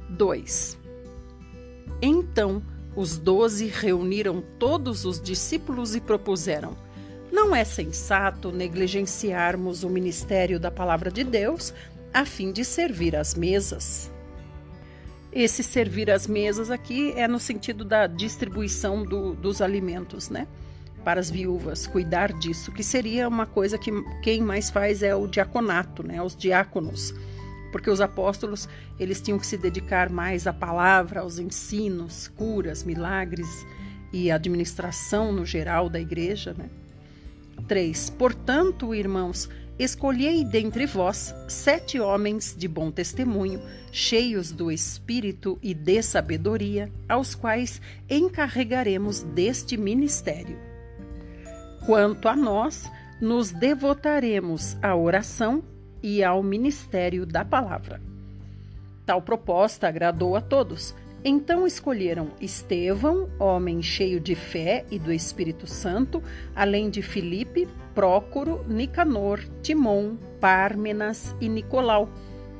2. 0.10 0.78
Então 2.02 2.62
os 2.94 3.18
doze 3.18 3.68
reuniram 3.68 4.44
todos 4.60 5.06
os 5.06 5.22
discípulos 5.22 5.96
e 5.96 6.02
propuseram: 6.02 6.76
não 7.32 7.56
é 7.56 7.64
sensato 7.64 8.52
negligenciarmos 8.52 9.84
o 9.84 9.90
ministério 9.90 10.60
da 10.60 10.70
palavra 10.70 11.10
de 11.10 11.24
Deus 11.24 11.74
a 12.14 12.26
fim 12.26 12.52
de 12.52 12.66
servir 12.66 13.16
às 13.16 13.34
mesas. 13.34 14.12
Esse 15.36 15.62
servir 15.62 16.10
às 16.10 16.26
mesas 16.26 16.72
aqui 16.72 17.12
é 17.12 17.28
no 17.28 17.40
sentido 17.40 17.84
da 17.84 18.08
distribuição 18.08 19.04
do, 19.04 19.36
dos 19.36 19.62
alimentos, 19.62 20.30
né? 20.30 20.48
Para 21.04 21.20
as 21.20 21.30
viúvas, 21.30 21.86
cuidar 21.86 22.34
disso, 22.34 22.72
que 22.72 22.82
seria 22.82 23.28
uma 23.28 23.46
coisa 23.46 23.78
que 23.78 23.92
quem 24.24 24.42
mais 24.42 24.70
faz 24.70 25.04
é 25.04 25.14
o 25.14 25.28
diaconato, 25.28 26.02
né? 26.02 26.22
Os 26.22 26.36
diáconos 26.36 27.14
porque 27.76 27.90
os 27.90 28.00
apóstolos 28.00 28.70
eles 28.98 29.20
tinham 29.20 29.38
que 29.38 29.46
se 29.46 29.58
dedicar 29.58 30.10
mais 30.10 30.48
à 30.48 30.54
palavra, 30.54 31.20
aos 31.20 31.40
ensinos, 31.40 32.30
curas, 32.30 32.86
milagres 32.86 33.68
e 34.14 34.32
administração 34.32 35.34
no 35.34 35.46
geral 35.46 35.90
da 35.90 36.00
igreja. 36.00 36.56
Né? 36.58 36.70
3. 37.68 38.12
Portanto, 38.12 38.96
irmãos, 38.96 39.50
escolhei 39.78 40.44
dentre 40.44 40.86
vós 40.86 41.34
sete 41.48 42.00
homens 42.00 42.56
de 42.58 42.68
bom 42.68 42.92
testemunho, 42.92 43.62
cheios 43.92 44.52
do 44.52 44.72
espírito 44.72 45.60
e 45.62 45.74
de 45.74 46.02
sabedoria, 46.02 46.92
aos 47.08 47.36
quais 47.36 47.82
encarregaremos 48.10 49.22
deste 49.22 49.78
ministério. 49.78 50.58
Quanto 51.86 52.28
a 52.28 52.36
nós, 52.36 52.90
nos 53.22 53.52
devotaremos 53.52 54.76
à 54.82 54.96
oração 54.96 55.64
e 56.02 56.24
ao 56.24 56.44
ministério 56.44 57.26
da 57.26 57.44
palavra. 57.44 58.02
Tal 59.06 59.22
proposta 59.22 59.88
agradou 59.88 60.36
a 60.36 60.42
todos. 60.42 60.96
Então 61.24 61.66
escolheram 61.66 62.32
Estevão, 62.40 63.30
homem 63.40 63.82
cheio 63.82 64.20
de 64.20 64.36
fé 64.36 64.86
e 64.92 65.00
do 65.00 65.12
Espírito 65.12 65.66
Santo, 65.66 66.22
além 66.56 66.90
de 66.90 67.02
Filipe, 67.02 67.68
Prócoro, 67.96 68.64
Nicanor, 68.68 69.40
Timon, 69.64 70.18
Pármenas 70.40 71.34
e 71.40 71.48
Nicolau, 71.50 72.10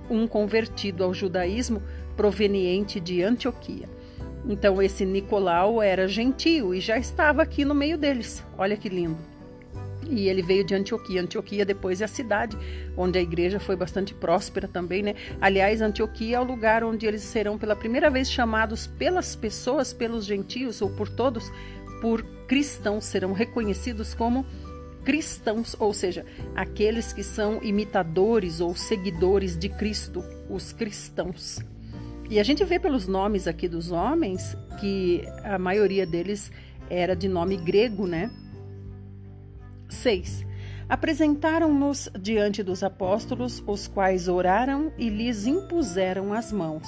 um 0.10 0.26
convertido 0.26 1.04
ao 1.04 1.14
judaísmo 1.14 1.84
proveniente 2.16 3.00
de 3.00 3.22
Antioquia. 3.22 3.90
Então 4.48 4.82
esse 4.82 5.06
Nicolau 5.06 5.82
era 5.82 6.08
gentio 6.08 6.74
e 6.74 6.80
já 6.80 6.98
estava 6.98 7.42
aqui 7.42 7.66
no 7.66 7.76
meio 7.76 7.98
deles. 7.98 8.44
Olha 8.58 8.78
que 8.78 8.88
lindo. 8.88 9.18
E 10.08 10.30
ele 10.30 10.42
veio 10.42 10.64
de 10.64 10.76
Antioquia. 10.76 11.22
Antioquia 11.22 11.66
depois 11.66 12.00
é 12.00 12.06
a 12.06 12.08
cidade 12.08 12.56
onde 12.96 13.18
a 13.18 13.22
igreja 13.22 13.60
foi 13.60 13.76
bastante 13.76 14.14
próspera 14.14 14.68
também, 14.68 15.02
né? 15.02 15.16
Aliás, 15.42 15.82
Antioquia 15.82 16.38
é 16.38 16.40
o 16.40 16.44
lugar 16.44 16.84
onde 16.84 17.06
eles 17.06 17.24
serão 17.24 17.58
pela 17.58 17.76
primeira 17.76 18.10
vez 18.10 18.30
chamados 18.30 18.88
pelas 18.88 19.36
pessoas, 19.36 19.92
pelos 19.92 20.26
gentios 20.26 20.82
ou 20.82 20.92
por 20.92 21.10
todos, 21.10 21.52
por 22.02 22.24
cristãos, 22.48 23.06
serão 23.06 23.34
reconhecidos 23.34 24.14
como 24.14 24.44
cristãos, 24.44 24.65
ou 25.80 25.94
seja, 25.94 26.26
aqueles 26.56 27.14
que 27.14 27.24
são 27.24 27.62
imitadores 27.62 28.60
ou 28.60 28.76
seguidores 28.76 29.58
de 29.58 29.70
Cristo, 29.70 30.24
os 30.50 30.74
cristãos. 30.74 31.60
E 32.30 32.40
a 32.40 32.44
gente 32.44 32.64
vê 32.64 32.80
pelos 32.80 33.08
nomes 33.08 33.48
aqui 33.48 33.68
dos 33.68 33.92
homens 33.92 34.58
que 34.80 35.24
a 35.44 35.60
maioria 35.60 36.06
deles 36.06 36.52
era 36.90 37.16
de 37.16 37.28
nome 37.28 37.56
grego, 37.58 38.08
né? 38.08 38.32
6. 39.90 40.46
Apresentaram-nos 40.90 42.10
diante 42.20 42.64
dos 42.64 42.84
apóstolos, 42.84 43.64
os 43.66 43.88
quais 43.88 44.28
oraram 44.28 44.92
e 44.98 45.10
lhes 45.10 45.46
impuseram 45.46 46.34
as 46.34 46.52
mãos. 46.52 46.88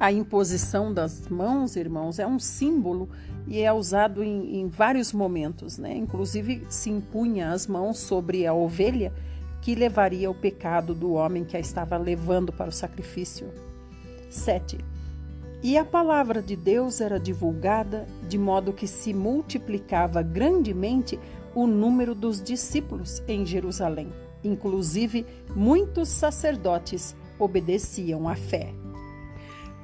A 0.00 0.12
imposição 0.12 0.94
das 0.94 1.26
mãos, 1.28 1.74
irmãos, 1.74 2.20
é 2.20 2.26
um 2.26 2.38
símbolo 2.38 3.08
e 3.48 3.60
é 3.60 3.72
usado 3.72 4.22
em, 4.22 4.60
em 4.60 4.68
vários 4.68 5.12
momentos, 5.12 5.76
né? 5.76 5.96
Inclusive 5.96 6.64
se 6.68 6.88
impunha 6.88 7.50
as 7.50 7.66
mãos 7.66 7.98
sobre 7.98 8.46
a 8.46 8.54
ovelha 8.54 9.12
que 9.60 9.74
levaria 9.74 10.30
o 10.30 10.34
pecado 10.34 10.94
do 10.94 11.14
homem 11.14 11.44
que 11.44 11.56
a 11.56 11.60
estava 11.60 11.96
levando 11.96 12.52
para 12.52 12.68
o 12.68 12.72
sacrifício. 12.72 13.48
7. 14.30 14.78
E 15.64 15.76
a 15.76 15.84
palavra 15.84 16.40
de 16.40 16.54
Deus 16.54 17.00
era 17.00 17.18
divulgada 17.18 18.06
de 18.28 18.38
modo 18.38 18.72
que 18.72 18.86
se 18.86 19.12
multiplicava 19.12 20.22
grandemente 20.22 21.18
o 21.56 21.66
número 21.66 22.14
dos 22.14 22.40
discípulos 22.40 23.20
em 23.26 23.44
Jerusalém. 23.44 24.12
Inclusive, 24.44 25.26
muitos 25.56 26.08
sacerdotes 26.08 27.16
obedeciam 27.36 28.28
à 28.28 28.36
fé. 28.36 28.72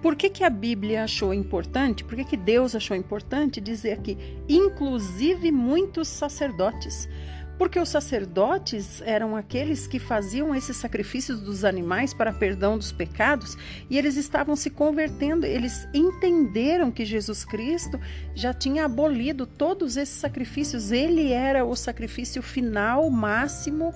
Por 0.04 0.16
que, 0.16 0.28
que 0.28 0.44
a 0.44 0.50
Bíblia 0.50 1.04
achou 1.04 1.32
importante? 1.32 2.04
Por 2.04 2.14
que, 2.14 2.26
que 2.26 2.36
Deus 2.36 2.74
achou 2.74 2.94
importante 2.94 3.58
dizer 3.58 4.02
que, 4.02 4.18
inclusive, 4.46 5.50
muitos 5.50 6.08
sacerdotes? 6.08 7.08
Porque 7.56 7.80
os 7.80 7.88
sacerdotes 7.88 9.00
eram 9.00 9.34
aqueles 9.34 9.86
que 9.86 9.98
faziam 9.98 10.54
esses 10.54 10.76
sacrifícios 10.76 11.40
dos 11.40 11.64
animais 11.64 12.12
para 12.12 12.34
perdão 12.34 12.76
dos 12.76 12.92
pecados 12.92 13.56
e 13.88 13.96
eles 13.96 14.18
estavam 14.18 14.54
se 14.54 14.68
convertendo, 14.68 15.46
eles 15.46 15.88
entenderam 15.94 16.90
que 16.90 17.06
Jesus 17.06 17.42
Cristo 17.42 17.98
já 18.34 18.52
tinha 18.52 18.84
abolido 18.84 19.46
todos 19.46 19.96
esses 19.96 20.16
sacrifícios, 20.16 20.92
ele 20.92 21.32
era 21.32 21.64
o 21.64 21.74
sacrifício 21.74 22.42
final, 22.42 23.08
máximo 23.08 23.94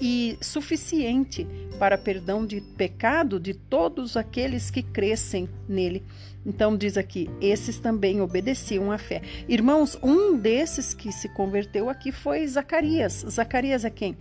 e 0.00 0.38
suficiente 0.40 1.46
para 1.78 1.98
perdão 1.98 2.46
de 2.46 2.60
pecado 2.60 3.38
de 3.38 3.54
todos 3.54 4.16
aqueles 4.16 4.70
que 4.70 4.82
crescem 4.82 5.48
nele. 5.68 6.02
Então 6.44 6.76
diz 6.76 6.96
aqui, 6.96 7.28
esses 7.40 7.78
também 7.78 8.20
obedeciam 8.20 8.90
à 8.90 8.96
fé. 8.96 9.22
Irmãos, 9.48 9.98
um 10.02 10.36
desses 10.36 10.94
que 10.94 11.12
se 11.12 11.28
converteu 11.28 11.90
aqui 11.90 12.10
foi 12.10 12.46
Zacarias. 12.46 13.24
Zacarias 13.28 13.84
é 13.84 13.90
quem? 13.90 14.16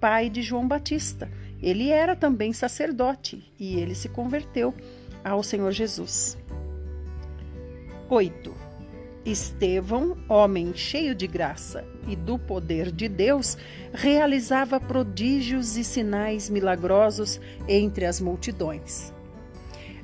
Pai 0.00 0.30
de 0.30 0.42
João 0.42 0.68
Batista. 0.68 1.28
Ele 1.60 1.88
era 1.88 2.14
também 2.14 2.52
sacerdote 2.52 3.52
e 3.58 3.76
ele 3.76 3.94
se 3.94 4.08
converteu 4.08 4.74
ao 5.24 5.42
Senhor 5.42 5.72
Jesus. 5.72 6.38
8. 8.08 8.54
Estevão, 9.24 10.16
homem 10.28 10.74
cheio 10.74 11.14
de 11.14 11.26
graça 11.26 11.93
e 12.06 12.16
do 12.16 12.38
poder 12.38 12.90
de 12.90 13.08
Deus, 13.08 13.56
realizava 13.92 14.80
prodígios 14.80 15.76
e 15.76 15.84
sinais 15.84 16.50
milagrosos 16.50 17.40
entre 17.68 18.04
as 18.04 18.20
multidões. 18.20 19.13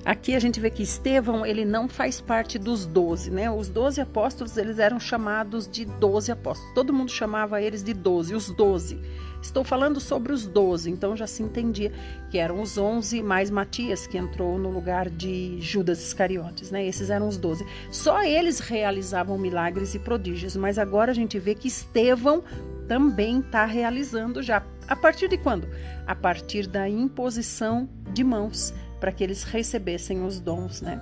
Aqui 0.04 0.34
a 0.34 0.40
gente 0.40 0.58
vê 0.58 0.70
que 0.70 0.82
Estevão 0.82 1.44
ele 1.44 1.64
não 1.64 1.86
faz 1.86 2.20
parte 2.20 2.58
dos 2.58 2.86
doze, 2.86 3.30
né? 3.30 3.50
Os 3.50 3.68
doze 3.68 4.00
apóstolos 4.00 4.56
eles 4.56 4.78
eram 4.78 4.98
chamados 4.98 5.68
de 5.68 5.84
doze 5.84 6.32
apóstolos. 6.32 6.74
Todo 6.74 6.92
mundo 6.92 7.10
chamava 7.10 7.60
eles 7.60 7.82
de 7.82 7.92
doze, 7.92 8.34
os 8.34 8.50
doze. 8.50 8.98
Estou 9.42 9.62
falando 9.62 10.00
sobre 10.00 10.32
os 10.32 10.46
doze, 10.46 10.90
então 10.90 11.16
já 11.16 11.26
se 11.26 11.42
entendia 11.42 11.92
que 12.30 12.38
eram 12.38 12.60
os 12.60 12.76
onze 12.76 13.22
mais 13.22 13.50
Matias 13.50 14.06
que 14.06 14.18
entrou 14.18 14.58
no 14.58 14.70
lugar 14.70 15.08
de 15.08 15.58
Judas 15.60 16.02
Iscariotes, 16.02 16.70
né? 16.70 16.86
Esses 16.86 17.10
eram 17.10 17.28
os 17.28 17.36
doze. 17.36 17.66
Só 17.90 18.22
eles 18.22 18.58
realizavam 18.58 19.38
milagres 19.38 19.94
e 19.94 19.98
prodígios, 19.98 20.56
mas 20.56 20.78
agora 20.78 21.10
a 21.10 21.14
gente 21.14 21.38
vê 21.38 21.54
que 21.54 21.68
Estevão 21.68 22.42
também 22.88 23.40
está 23.40 23.64
realizando 23.64 24.42
já. 24.42 24.62
A 24.88 24.96
partir 24.96 25.28
de 25.28 25.38
quando? 25.38 25.68
A 26.06 26.14
partir 26.14 26.66
da 26.66 26.88
imposição 26.88 27.88
de 28.12 28.24
mãos 28.24 28.74
para 29.00 29.10
que 29.10 29.24
eles 29.24 29.42
recebessem 29.42 30.22
os 30.22 30.38
dons, 30.38 30.82
né? 30.82 31.00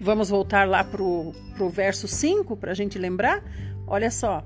Vamos 0.00 0.28
voltar 0.28 0.68
lá 0.68 0.84
para 0.84 1.02
o 1.02 1.34
verso 1.72 2.06
5 2.06 2.56
para 2.56 2.72
a 2.72 2.74
gente 2.74 2.98
lembrar? 2.98 3.42
Olha 3.86 4.10
só. 4.10 4.44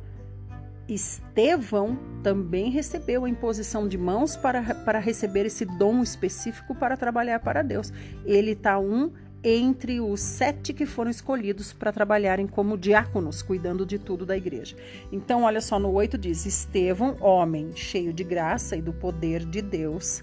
Estevão 0.89 1.99
também 2.23 2.71
recebeu 2.71 3.25
a 3.25 3.29
imposição 3.29 3.87
de 3.87 3.97
mãos 3.97 4.37
para, 4.37 4.75
para 4.75 4.99
receber 4.99 5.47
esse 5.47 5.65
dom 5.65 6.03
específico 6.03 6.75
para 6.75 6.97
trabalhar 6.97 7.41
para 7.41 7.63
Deus. 7.63 7.93
Ele 8.25 8.53
está 8.53 8.79
um 8.79 9.13
entre 9.45 10.01
os 10.01 10.21
sete 10.21 10.73
que 10.73 10.87
foram 10.87 11.11
escolhidos 11.11 11.73
para 11.73 11.93
trabalharem 11.93 12.47
como 12.47 12.79
diáconos, 12.79 13.43
cuidando 13.43 13.85
de 13.85 13.99
tudo 13.99 14.25
da 14.25 14.37
igreja. 14.37 14.77
Então, 15.11 15.43
olha 15.43 15.61
só, 15.61 15.79
no 15.79 15.91
8 15.91 16.17
diz: 16.17 16.47
Estevão, 16.47 17.17
homem 17.21 17.71
cheio 17.75 18.13
de 18.13 18.23
graça 18.23 18.77
e 18.77 18.83
do 18.83 18.93
poder 18.93 19.45
de 19.45 19.61
Deus, 19.61 20.23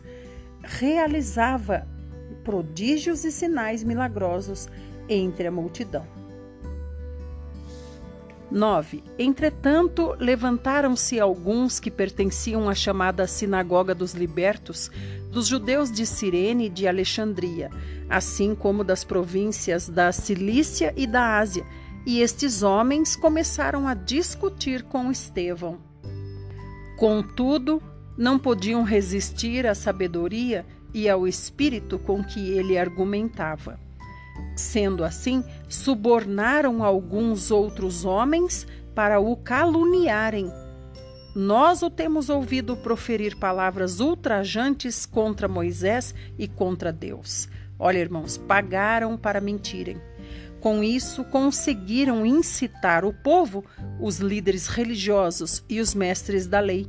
realizava 0.63 1.87
prodígios 2.43 3.23
e 3.25 3.31
sinais 3.31 3.83
milagrosos 3.83 4.67
entre 5.07 5.47
a 5.47 5.51
multidão. 5.51 6.05
9. 8.51 9.03
Entretanto, 9.17 10.15
levantaram-se 10.19 11.19
alguns 11.19 11.79
que 11.79 11.91
pertenciam 11.91 12.67
à 12.67 12.73
chamada 12.73 13.27
Sinagoga 13.27 13.93
dos 13.93 14.13
Libertos, 14.13 14.89
dos 15.31 15.47
judeus 15.47 15.91
de 15.91 16.05
Cirene 16.05 16.65
e 16.65 16.69
de 16.69 16.87
Alexandria, 16.87 17.69
assim 18.09 18.55
como 18.55 18.83
das 18.83 19.03
províncias 19.03 19.87
da 19.87 20.11
Cilícia 20.11 20.93
e 20.97 21.05
da 21.05 21.37
Ásia, 21.37 21.63
e 22.05 22.21
estes 22.21 22.63
homens 22.63 23.15
começaram 23.15 23.87
a 23.87 23.93
discutir 23.93 24.81
com 24.83 25.11
Estevão. 25.11 25.77
Contudo, 26.97 27.81
não 28.19 28.37
podiam 28.37 28.83
resistir 28.83 29.65
à 29.65 29.73
sabedoria 29.73 30.65
e 30.93 31.07
ao 31.07 31.25
espírito 31.25 31.97
com 31.97 32.21
que 32.21 32.49
ele 32.49 32.77
argumentava. 32.77 33.79
Sendo 34.57 35.05
assim, 35.05 35.41
subornaram 35.69 36.83
alguns 36.83 37.49
outros 37.49 38.03
homens 38.03 38.67
para 38.93 39.21
o 39.21 39.37
caluniarem. 39.37 40.51
Nós 41.33 41.81
o 41.81 41.89
temos 41.89 42.29
ouvido 42.29 42.75
proferir 42.75 43.39
palavras 43.39 44.01
ultrajantes 44.01 45.05
contra 45.05 45.47
Moisés 45.47 46.13
e 46.37 46.45
contra 46.45 46.91
Deus. 46.91 47.47
Olha, 47.77 47.99
irmãos, 47.99 48.37
pagaram 48.37 49.17
para 49.17 49.39
mentirem. 49.39 49.95
Com 50.59 50.83
isso, 50.83 51.23
conseguiram 51.23 52.25
incitar 52.25 53.05
o 53.05 53.13
povo, 53.13 53.63
os 53.97 54.17
líderes 54.19 54.67
religiosos 54.67 55.63
e 55.69 55.79
os 55.79 55.95
mestres 55.95 56.47
da 56.47 56.59
lei, 56.59 56.85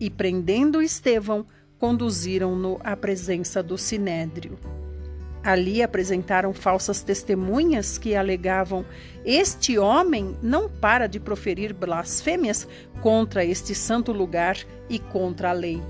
e 0.00 0.08
prendendo 0.08 0.82
Estevão, 0.82 1.46
conduziram-no 1.78 2.80
à 2.82 2.96
presença 2.96 3.62
do 3.62 3.78
sinédrio. 3.78 4.58
Ali 5.42 5.82
apresentaram 5.82 6.52
falsas 6.52 7.02
testemunhas 7.02 7.96
que 7.96 8.14
alegavam: 8.14 8.84
Este 9.24 9.78
homem 9.78 10.36
não 10.42 10.68
para 10.68 11.06
de 11.06 11.20
proferir 11.20 11.72
blasfêmias 11.72 12.66
contra 13.00 13.44
este 13.44 13.74
santo 13.74 14.12
lugar 14.12 14.56
e 14.88 14.98
contra 14.98 15.50
a 15.50 15.52
lei. 15.52 15.80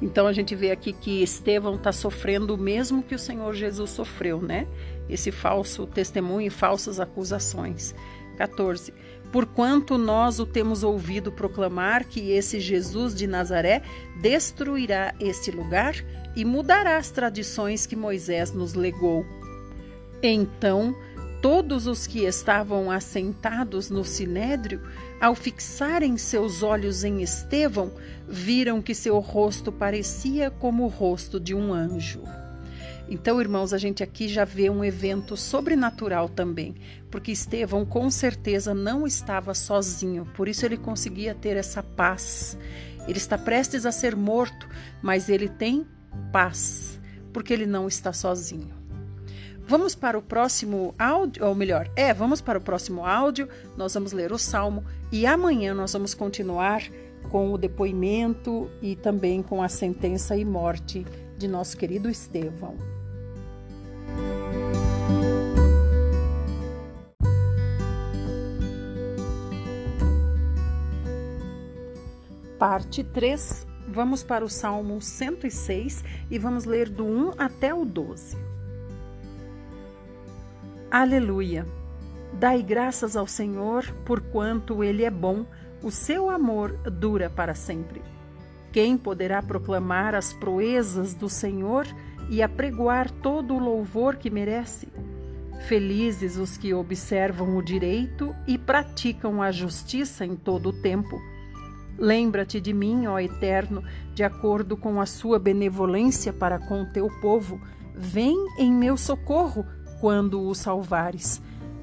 Então 0.00 0.26
a 0.26 0.32
gente 0.32 0.54
vê 0.54 0.70
aqui 0.70 0.92
que 0.92 1.22
Estevão 1.22 1.76
está 1.76 1.92
sofrendo 1.92 2.54
o 2.54 2.58
mesmo 2.58 3.02
que 3.02 3.14
o 3.14 3.18
Senhor 3.18 3.54
Jesus 3.54 3.90
sofreu, 3.90 4.40
né? 4.40 4.66
Esse 5.08 5.30
falso 5.30 5.86
testemunho 5.86 6.46
e 6.46 6.50
falsas 6.50 6.98
acusações. 6.98 7.94
14. 8.36 8.92
Porquanto 9.34 9.98
nós 9.98 10.38
o 10.38 10.46
temos 10.46 10.84
ouvido 10.84 11.32
proclamar 11.32 12.04
que 12.04 12.30
esse 12.30 12.60
Jesus 12.60 13.12
de 13.12 13.26
Nazaré 13.26 13.82
destruirá 14.20 15.12
este 15.18 15.50
lugar 15.50 15.96
e 16.36 16.44
mudará 16.44 16.98
as 16.98 17.10
tradições 17.10 17.84
que 17.84 17.96
Moisés 17.96 18.52
nos 18.52 18.74
legou. 18.74 19.26
Então, 20.22 20.94
todos 21.42 21.88
os 21.88 22.06
que 22.06 22.20
estavam 22.20 22.92
assentados 22.92 23.90
no 23.90 24.04
sinédrio, 24.04 24.80
ao 25.20 25.34
fixarem 25.34 26.16
seus 26.16 26.62
olhos 26.62 27.02
em 27.02 27.20
Estevão, 27.20 27.90
viram 28.28 28.80
que 28.80 28.94
seu 28.94 29.18
rosto 29.18 29.72
parecia 29.72 30.48
como 30.48 30.84
o 30.84 30.88
rosto 30.88 31.40
de 31.40 31.56
um 31.56 31.74
anjo. 31.74 32.22
Então, 33.08 33.40
irmãos, 33.40 33.72
a 33.72 33.78
gente 33.78 34.02
aqui 34.02 34.28
já 34.28 34.44
vê 34.44 34.70
um 34.70 34.82
evento 34.82 35.36
sobrenatural 35.36 36.28
também, 36.28 36.74
porque 37.10 37.32
Estevão 37.32 37.84
com 37.84 38.10
certeza 38.10 38.74
não 38.74 39.06
estava 39.06 39.52
sozinho, 39.52 40.26
por 40.34 40.48
isso 40.48 40.64
ele 40.64 40.76
conseguia 40.76 41.34
ter 41.34 41.56
essa 41.56 41.82
paz. 41.82 42.56
Ele 43.06 43.18
está 43.18 43.36
prestes 43.36 43.84
a 43.84 43.92
ser 43.92 44.16
morto, 44.16 44.66
mas 45.02 45.28
ele 45.28 45.48
tem 45.48 45.86
paz, 46.32 46.98
porque 47.32 47.52
ele 47.52 47.66
não 47.66 47.86
está 47.86 48.12
sozinho. 48.12 48.72
Vamos 49.66 49.94
para 49.94 50.18
o 50.18 50.22
próximo 50.22 50.94
áudio, 50.98 51.44
ou 51.46 51.54
melhor, 51.54 51.90
é, 51.96 52.12
vamos 52.12 52.40
para 52.40 52.58
o 52.58 52.62
próximo 52.62 53.04
áudio, 53.04 53.48
nós 53.76 53.94
vamos 53.94 54.12
ler 54.12 54.32
o 54.32 54.38
salmo 54.38 54.84
e 55.10 55.26
amanhã 55.26 55.74
nós 55.74 55.92
vamos 55.92 56.12
continuar 56.14 56.82
com 57.30 57.52
o 57.52 57.58
depoimento 57.58 58.70
e 58.82 58.94
também 58.94 59.42
com 59.42 59.62
a 59.62 59.68
sentença 59.68 60.36
e 60.36 60.44
morte 60.44 61.06
de 61.38 61.48
nosso 61.48 61.76
querido 61.76 62.10
Estevão. 62.10 62.93
Parte 72.58 73.04
3 73.04 73.74
Vamos 73.86 74.22
para 74.22 74.44
o 74.44 74.48
Salmo 74.48 75.00
106 75.00 76.02
e 76.30 76.38
vamos 76.38 76.64
ler 76.64 76.88
do 76.88 77.04
1 77.04 77.32
até 77.36 77.74
o 77.74 77.84
12. 77.84 78.36
Aleluia! 80.90 81.66
Dai 82.32 82.62
graças 82.62 83.14
ao 83.14 83.26
Senhor, 83.26 83.84
porquanto 84.04 84.82
Ele 84.82 85.04
é 85.04 85.10
bom, 85.10 85.44
o 85.82 85.90
seu 85.90 86.30
amor 86.30 86.72
dura 86.90 87.28
para 87.28 87.54
sempre. 87.54 88.02
Quem 88.72 88.96
poderá 88.96 89.42
proclamar 89.42 90.14
as 90.14 90.32
proezas 90.32 91.14
do 91.14 91.28
Senhor 91.28 91.86
e 92.28 92.42
apregoar 92.42 93.10
todo 93.10 93.54
o 93.54 93.58
louvor 93.58 94.16
que 94.16 94.30
merece? 94.30 94.88
Felizes 95.68 96.36
os 96.36 96.56
que 96.56 96.74
observam 96.74 97.56
o 97.56 97.62
direito 97.62 98.34
e 98.46 98.58
praticam 98.58 99.40
a 99.40 99.50
justiça 99.50 100.24
em 100.24 100.36
todo 100.36 100.70
o 100.70 100.82
tempo 100.82 101.18
Lembra-te 101.98 102.60
de 102.60 102.72
mim, 102.72 103.06
ó 103.06 103.18
Eterno, 103.18 103.82
de 104.14 104.24
acordo 104.24 104.76
com 104.76 105.00
a 105.00 105.06
sua 105.06 105.38
benevolência 105.38 106.32
para 106.32 106.58
com 106.58 106.84
teu 106.84 107.08
povo. 107.20 107.60
Vem 107.94 108.36
em 108.58 108.72
meu 108.72 108.96
socorro 108.96 109.64
quando 110.00 110.42
o 110.42 110.54
salvares, 110.54 111.40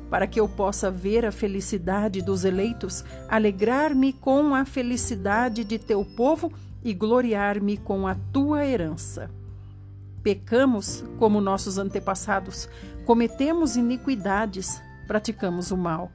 para 0.10 0.28
que 0.28 0.40
eu 0.40 0.48
possa 0.48 0.92
ver 0.92 1.26
a 1.26 1.32
felicidade 1.32 2.22
dos 2.22 2.44
eleitos, 2.44 3.06
alegrar-me 3.30 4.12
com 4.12 4.54
a 4.54 4.66
felicidade 4.66 5.64
de 5.64 5.80
teu 5.80 6.04
povo 6.04 6.52
e 6.84 6.94
gloriar-me 6.94 7.78
com 7.78 8.06
a 8.06 8.16
tua 8.34 8.66
herança. 8.66 9.30
Pecamos 10.24 11.04
como 11.18 11.42
nossos 11.42 11.78
antepassados, 11.78 12.70
cometemos 13.06 13.76
iniquidades, 13.76 14.82
praticamos 15.08 15.72
o 15.72 15.78
mal. 15.78 16.12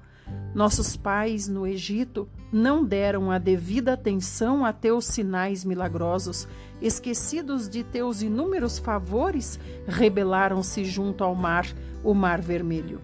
Nossos 0.55 0.97
pais 0.97 1.49
no 1.49 1.66
Egito 1.66 2.29
não 2.53 2.85
deram 2.85 3.31
a 3.31 3.38
devida 3.38 3.92
atenção 3.92 4.64
a 4.64 4.73
teus 4.73 5.05
sinais 5.05 5.64
milagrosos, 5.64 6.49
esquecidos 6.81 7.69
de 7.69 7.85
teus 7.85 8.23
inúmeros 8.23 8.79
favores, 8.79 9.59
rebelaram-se 9.87 10.85
junto 10.85 11.23
ao 11.23 11.35
mar, 11.35 11.66
o 12.03 12.14
Mar 12.14 12.40
Vermelho. 12.40 13.01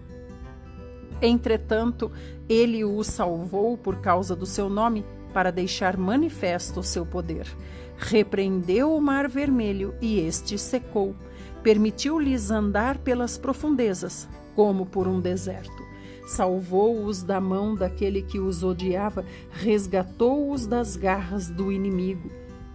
Entretanto, 1.21 2.11
ele 2.49 2.83
o 2.83 3.03
salvou 3.03 3.77
por 3.77 3.97
causa 3.97 4.35
do 4.35 4.45
seu 4.45 4.69
nome, 4.69 5.05
para 5.33 5.51
deixar 5.51 5.97
manifesto 5.97 6.79
o 6.79 6.83
seu 6.83 7.05
poder. 7.05 7.47
Repreendeu 7.97 8.95
o 8.95 9.01
Mar 9.01 9.27
Vermelho 9.27 9.95
e 10.01 10.19
este 10.19 10.57
secou. 10.57 11.15
Permitiu-lhes 11.61 12.51
andar 12.51 12.97
pelas 12.97 13.37
profundezas, 13.37 14.27
como 14.55 14.85
por 14.85 15.07
um 15.07 15.21
deserto 15.21 15.83
salvou-os 16.25 17.21
da 17.23 17.39
mão 17.39 17.75
daquele 17.75 18.21
que 18.21 18.39
os 18.39 18.63
odiava, 18.63 19.25
resgatou-os 19.51 20.65
das 20.65 20.95
garras 20.95 21.49
do 21.49 21.71
inimigo. 21.71 22.31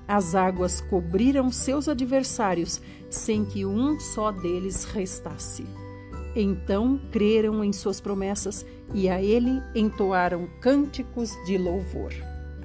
As 0.06 0.34
águas 0.34 0.80
cobriram 0.80 1.50
seus 1.50 1.88
adversários, 1.88 2.80
sem 3.10 3.44
que 3.44 3.66
um 3.66 3.98
só 4.00 4.30
deles 4.30 4.84
restasse. 4.84 5.66
Então 6.34 7.00
creram 7.10 7.64
em 7.64 7.72
suas 7.72 8.00
promessas 8.00 8.64
e 8.94 9.08
a 9.08 9.20
ele 9.20 9.60
entoaram 9.74 10.48
cânticos 10.60 11.32
de 11.44 11.58
louvor. 11.58 12.12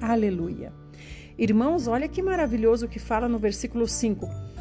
Aleluia. 0.00 0.83
Irmãos, 1.38 1.86
olha 1.86 2.08
que 2.08 2.22
maravilhoso 2.22 2.88
que 2.88 2.98
fala 2.98 3.28
no 3.28 3.38
versículo 3.38 3.86
5 3.86 4.54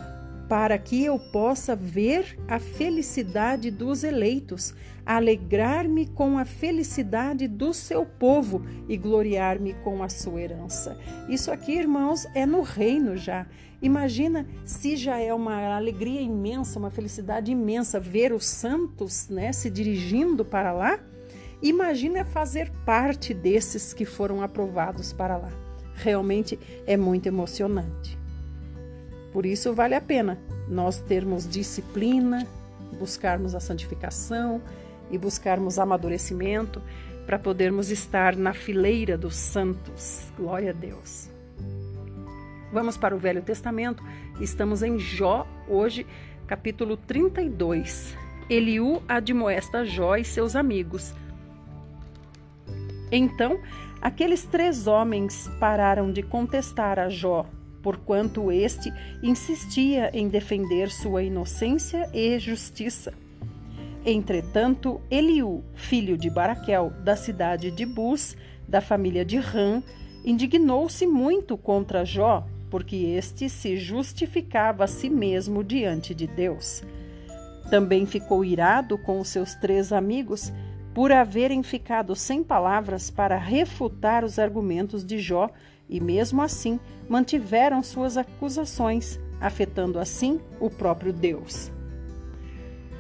para 0.48 0.78
que 0.78 1.04
eu 1.04 1.18
possa 1.18 1.76
ver 1.76 2.38
a 2.48 2.60
felicidade 2.60 3.72
dos 3.72 4.04
eleitos, 4.04 4.74
alegrar-me 5.06 6.06
com 6.06 6.38
a 6.38 6.46
felicidade 6.46 7.48
do 7.48 7.74
seu 7.74 8.06
povo 8.06 8.64
e 8.88 8.96
gloriar-me 8.96 9.74
com 9.84 10.04
a 10.04 10.10
sua 10.10 10.42
herança. 10.42 10.98
Isso 11.28 11.52
aqui, 11.52 11.72
irmãos, 11.72 12.28
é 12.36 12.46
no 12.46 12.62
reino 12.62 13.18
já. 13.18 13.48
Imagina 13.82 14.48
se 14.64 14.96
já 14.96 15.18
é 15.18 15.34
uma 15.34 15.76
alegria 15.76 16.22
imensa, 16.22 16.78
uma 16.78 16.92
felicidade 16.92 17.52
imensa 17.52 18.00
ver 18.00 18.32
os 18.32 18.46
santos, 18.46 19.30
né, 19.30 19.52
se 19.52 19.70
dirigindo 19.70 20.46
para 20.46 20.72
lá. 20.72 21.00
Imagina 21.64 22.24
fazer 22.24 22.70
parte 22.86 23.34
desses 23.34 23.94
que 23.94 24.06
foram 24.06 24.42
aprovados 24.42 25.12
para 25.12 25.38
lá. 25.38 25.63
Realmente 25.96 26.60
é 26.86 26.98
muito 26.98 27.28
emocionante. 27.28 28.18
Por 29.32 29.46
isso 29.46 29.74
vale 29.74 29.96
a 29.96 30.02
pena 30.02 30.40
nós 30.68 31.00
termos 31.00 31.48
disciplina, 31.48 32.48
buscarmos 33.00 33.56
a 33.56 33.60
santificação 33.60 34.62
e 35.10 35.18
buscarmos 35.18 35.78
amadurecimento 35.78 36.82
para 37.26 37.40
podermos 37.40 37.90
estar 37.90 38.36
na 38.36 38.54
fileira 38.54 39.18
dos 39.18 39.36
santos. 39.36 40.32
Glória 40.38 40.72
a 40.72 40.74
Deus. 40.74 41.30
Vamos 42.72 42.98
para 42.98 43.16
o 43.16 43.20
Velho 43.20 43.42
Testamento. 43.42 44.04
Estamos 44.42 44.82
em 44.82 44.98
Jó 44.98 45.48
hoje, 45.68 46.08
capítulo 46.48 46.98
32. 46.98 48.16
Eliú 48.50 49.02
admoesta 49.08 49.86
Jó 49.86 50.16
e 50.16 50.26
seus 50.26 50.56
amigos. 50.56 51.14
Então, 53.12 53.60
aqueles 54.04 54.44
três 54.44 54.86
homens 54.86 55.50
pararam 55.60 56.12
de 56.12 56.22
contestar 56.22 57.00
a 57.00 57.10
Jó 57.10 57.48
porquanto 57.84 58.50
este 58.50 58.92
insistia 59.22 60.10
em 60.14 60.30
defender 60.30 60.90
sua 60.90 61.22
inocência 61.22 62.10
e 62.14 62.40
justiça. 62.40 63.14
Entretanto, 64.06 65.02
Eliú, 65.12 65.64
filho 65.76 66.18
de 66.18 66.30
Baraquel, 66.30 66.92
da 67.04 67.16
cidade 67.16 67.70
de 67.70 67.86
Bus, 67.86 68.36
da 68.68 68.82
família 68.82 69.24
de 69.24 69.38
Ram, 69.38 69.84
indignou-se 70.26 71.06
muito 71.06 71.58
contra 71.58 72.06
Jó, 72.06 72.48
porque 72.70 72.96
este 72.96 73.50
se 73.50 73.78
justificava 73.78 74.86
a 74.86 74.88
si 74.88 75.10
mesmo 75.10 75.64
diante 75.64 76.16
de 76.16 76.26
Deus. 76.26 76.82
Também 77.70 78.06
ficou 78.06 78.44
irado 78.44 78.98
com 78.98 79.20
os 79.20 79.28
seus 79.28 79.54
três 79.56 79.92
amigos, 79.92 80.52
por 80.94 81.12
haverem 81.12 81.64
ficado 81.64 82.16
sem 82.16 82.44
palavras 82.44 83.10
para 83.10 83.38
refutar 83.38 84.24
os 84.24 84.38
argumentos 84.38 85.04
de 85.04 85.18
Jó 85.18 85.50
e, 85.90 86.00
mesmo 86.00 86.42
assim, 86.42 86.80
mantiveram 87.10 87.82
suas 87.82 88.16
acusações, 88.18 89.20
afetando 89.42 90.00
assim 90.00 90.40
o 90.60 90.70
próprio 90.70 91.12
Deus. 91.12 91.72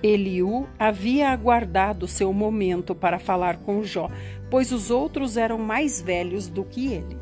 Eliú 0.01 0.67
havia 0.77 1.29
aguardado 1.29 2.07
seu 2.07 2.33
momento 2.33 2.93
para 2.93 3.19
falar 3.19 3.57
com 3.57 3.83
Jó, 3.83 4.09
pois 4.49 4.71
os 4.71 4.91
outros 4.91 5.37
eram 5.37 5.57
mais 5.57 6.01
velhos 6.01 6.49
do 6.49 6.63
que 6.63 6.91
ele. 6.91 7.17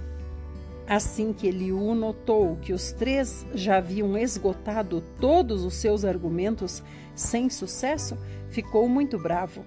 Assim 0.88 1.32
que 1.32 1.47
Eliú 1.47 1.93
notou 1.93 2.57
que 2.57 2.74
os 2.74 2.91
três 2.91 3.45
já 3.53 3.78
haviam 3.78 4.17
esgotado 4.17 5.01
todos 5.19 5.63
os 5.63 5.76
seus 5.76 6.03
argumentos 6.03 6.84
sem 7.13 7.49
sucesso, 7.49 8.17
ficou 8.49 8.89
muito 8.89 9.17
bravo. 9.19 9.63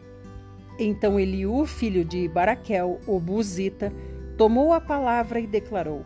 Então 0.79 1.19
Eliú, 1.21 1.67
filho 1.67 2.05
de 2.05 2.27
Baraquel, 2.29 3.01
o 3.07 3.21
Buzita, 3.21 3.93
tomou 4.37 4.73
a 4.73 4.81
palavra 4.81 5.39
e 5.39 5.47
declarou: 5.47 6.05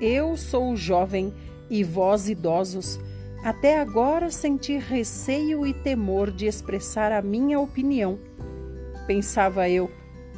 Eu 0.00 0.36
sou 0.36 0.76
jovem 0.76 1.32
e 1.70 1.82
vós 1.82 2.28
idosos. 2.28 2.98
Até 3.42 3.80
agora 3.80 4.30
senti 4.30 4.76
receio 4.76 5.66
e 5.66 5.72
temor 5.72 6.30
de 6.30 6.44
expressar 6.44 7.10
a 7.10 7.22
minha 7.22 7.58
opinião. 7.58 8.18
Pensava 9.06 9.66
eu 9.68 9.90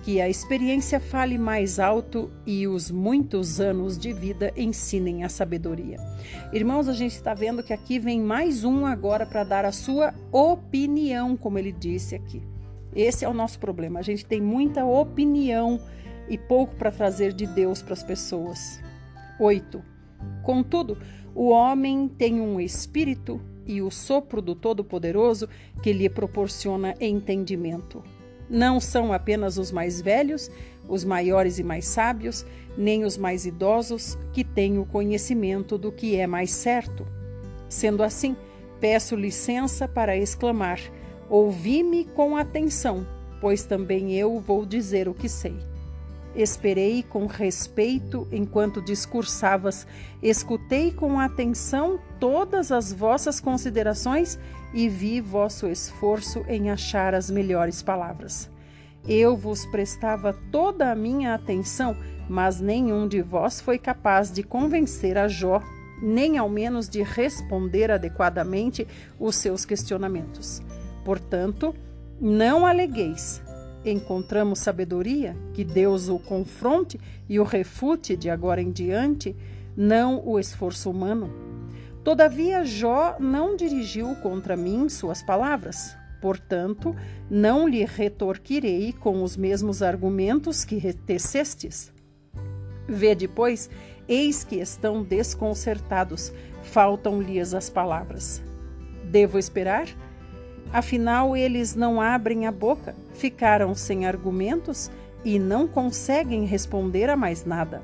que 0.05 0.21
a 0.21 0.29
experiência 0.29 0.99
fale 1.01 1.39
mais 1.39 1.79
alto 1.79 2.31
e 2.47 2.67
os 2.67 2.91
muitos 2.91 3.61
anos 3.61 3.97
de 3.97 4.13
vida 4.13 4.53
ensinem 4.57 5.25
a 5.25 5.29
sabedoria. 5.29 5.97
Irmãos, 6.53 6.89
a 6.89 6.93
gente 6.93 7.15
está 7.15 7.35
vendo 7.35 7.63
que 7.63 7.73
aqui 7.73 7.99
vem 7.99 8.21
mais 8.21 8.65
um 8.65 8.85
agora 8.85 9.25
para 9.25 9.45
dar 9.45 9.65
a 9.65 9.73
sua 9.73 10.13
opinião, 10.31 11.37
como 11.37 11.59
ele 11.59 11.73
disse 11.73 12.15
aqui. 12.15 12.43
Esse 12.95 13.25
é 13.25 13.29
o 13.29 13.35
nosso 13.35 13.59
problema. 13.59 14.01
A 14.01 14.03
gente 14.03 14.25
tem 14.25 14.41
muita 14.41 14.85
opinião 14.85 15.81
e 16.29 16.37
pouco 16.37 16.75
para 16.77 16.91
trazer 16.91 17.33
de 17.33 17.47
Deus 17.47 17.83
para 17.83 17.95
as 17.95 18.03
pessoas. 18.03 18.81
8. 19.39 19.83
Contudo, 20.43 20.99
o 21.35 21.49
homem 21.49 22.09
tem 22.09 22.41
um 22.41 22.61
espírito 22.61 23.41
e 23.67 23.81
o 23.81 23.91
sopro 23.91 24.43
do 24.43 24.55
Todo-Poderoso 24.55 25.49
que 25.83 25.93
lhe 25.93 26.09
proporciona 26.09 26.95
entendimento. 27.01 28.03
Não 28.49 28.81
são 28.81 29.13
apenas 29.13 29.57
os 29.57 29.73
mais 29.73 30.01
velhos, 30.01 30.51
os 30.89 31.05
maiores 31.05 31.59
e 31.59 31.63
mais 31.63 31.87
sábios, 31.87 32.45
nem 32.77 33.05
os 33.05 33.17
mais 33.17 33.47
idosos 33.47 34.19
que 34.33 34.45
têm 34.45 34.79
o 34.79 34.85
conhecimento 34.85 35.79
do 35.79 35.91
que 35.91 36.17
é 36.17 36.27
mais 36.27 36.51
certo. 36.51 37.07
Sendo 37.69 38.03
assim, 38.03 38.37
peço 38.81 39.17
licença 39.17 39.89
para 39.89 40.17
exclamar: 40.17 40.81
Ouvi-me 41.33 42.05
com 42.05 42.37
atenção, 42.37 43.07
pois 43.41 43.63
também 43.63 44.13
eu 44.13 44.39
vou 44.39 44.67
dizer 44.67 45.09
o 45.09 45.15
que 45.15 45.31
sei. 45.31 45.57
Esperei 46.37 47.03
com 47.03 47.25
respeito 47.25 48.29
enquanto 48.31 48.83
discursavas, 48.83 49.87
escutei 50.23 50.93
com 50.93 51.19
atenção 51.19 51.99
todas 52.21 52.71
as 52.71 52.93
vossas 52.93 53.41
considerações 53.41 54.39
e 54.75 54.91
vi 54.91 55.23
vosso 55.23 55.67
esforço 55.67 56.45
em 56.49 56.69
achar 56.69 57.15
as 57.15 57.31
melhores 57.31 57.81
palavras. 57.81 58.51
Eu 59.09 59.35
vos 59.35 59.65
prestava 59.65 60.35
toda 60.51 60.93
a 60.93 60.95
minha 60.95 61.33
atenção, 61.33 61.97
mas 62.29 62.61
nenhum 62.61 63.09
de 63.09 63.23
vós 63.23 63.59
foi 63.59 63.79
capaz 63.79 64.31
de 64.31 64.43
convencer 64.43 65.17
a 65.17 65.29
Jó, 65.29 65.63
nem 66.03 66.37
ao 66.37 66.51
menos 66.51 66.91
de 66.91 67.03
responder 67.03 67.91
adequadamente 67.91 68.87
os 69.19 69.37
seus 69.37 69.65
questionamentos. 69.65 70.61
Portanto, 71.05 71.75
não 72.21 72.67
alegueis. 72.67 73.43
Encontramos 73.85 74.61
sabedoria, 74.61 75.37
que 75.53 75.65
Deus 75.65 76.09
o 76.09 76.19
confronte 76.19 77.01
e 77.29 77.41
o 77.41 77.45
refute 77.45 78.17
de 78.17 78.31
agora 78.31 78.63
em 78.63 78.71
diante, 78.71 79.35
não 79.77 80.25
o 80.25 80.39
esforço 80.39 80.91
humano. 80.91 81.33
Todavia, 82.05 82.65
Jó 82.65 83.17
não 83.19 83.57
dirigiu 83.57 84.15
contra 84.17 84.57
mim 84.57 84.89
suas 84.89 85.23
palavras. 85.23 85.97
Portanto, 86.21 86.95
não 87.29 87.67
lhe 87.67 87.85
retorquirei 87.85 88.93
com 88.93 89.25
os 89.25 89.37
mesmos 89.37 89.83
argumentos 89.83 90.65
que 90.65 90.93
tecestes. 90.93 91.93
Vê 92.89 93.15
depois, 93.15 93.69
eis 94.07 94.45
que 94.45 94.57
estão 94.57 95.03
desconcertados, 95.03 96.33
faltam-lhes 96.63 97.55
as 97.55 97.69
palavras. 97.69 98.41
Devo 99.05 99.39
esperar? 99.39 99.87
Afinal, 100.73 101.37
eles 101.37 101.75
não 101.75 102.01
abrem 102.01 102.47
a 102.47 102.53
boca, 102.53 102.97
ficaram 103.13 103.75
sem 103.75 104.07
argumentos 104.07 104.91
e 105.25 105.39
não 105.39 105.69
conseguem 105.69 106.47
responder 106.47 107.11
a 107.11 107.17
mais 107.17 107.45
nada. 107.45 107.83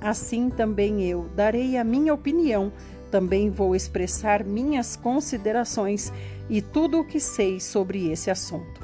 Assim 0.00 0.48
também 0.48 1.02
eu 1.04 1.28
darei 1.34 1.76
a 1.76 1.84
minha 1.84 2.14
opinião, 2.14 2.72
também 3.10 3.50
vou 3.50 3.74
expressar 3.74 4.44
minhas 4.44 4.96
considerações 4.96 6.12
e 6.48 6.62
tudo 6.62 7.00
o 7.00 7.04
que 7.04 7.20
sei 7.20 7.60
sobre 7.60 8.10
esse 8.10 8.30
assunto. 8.30 8.80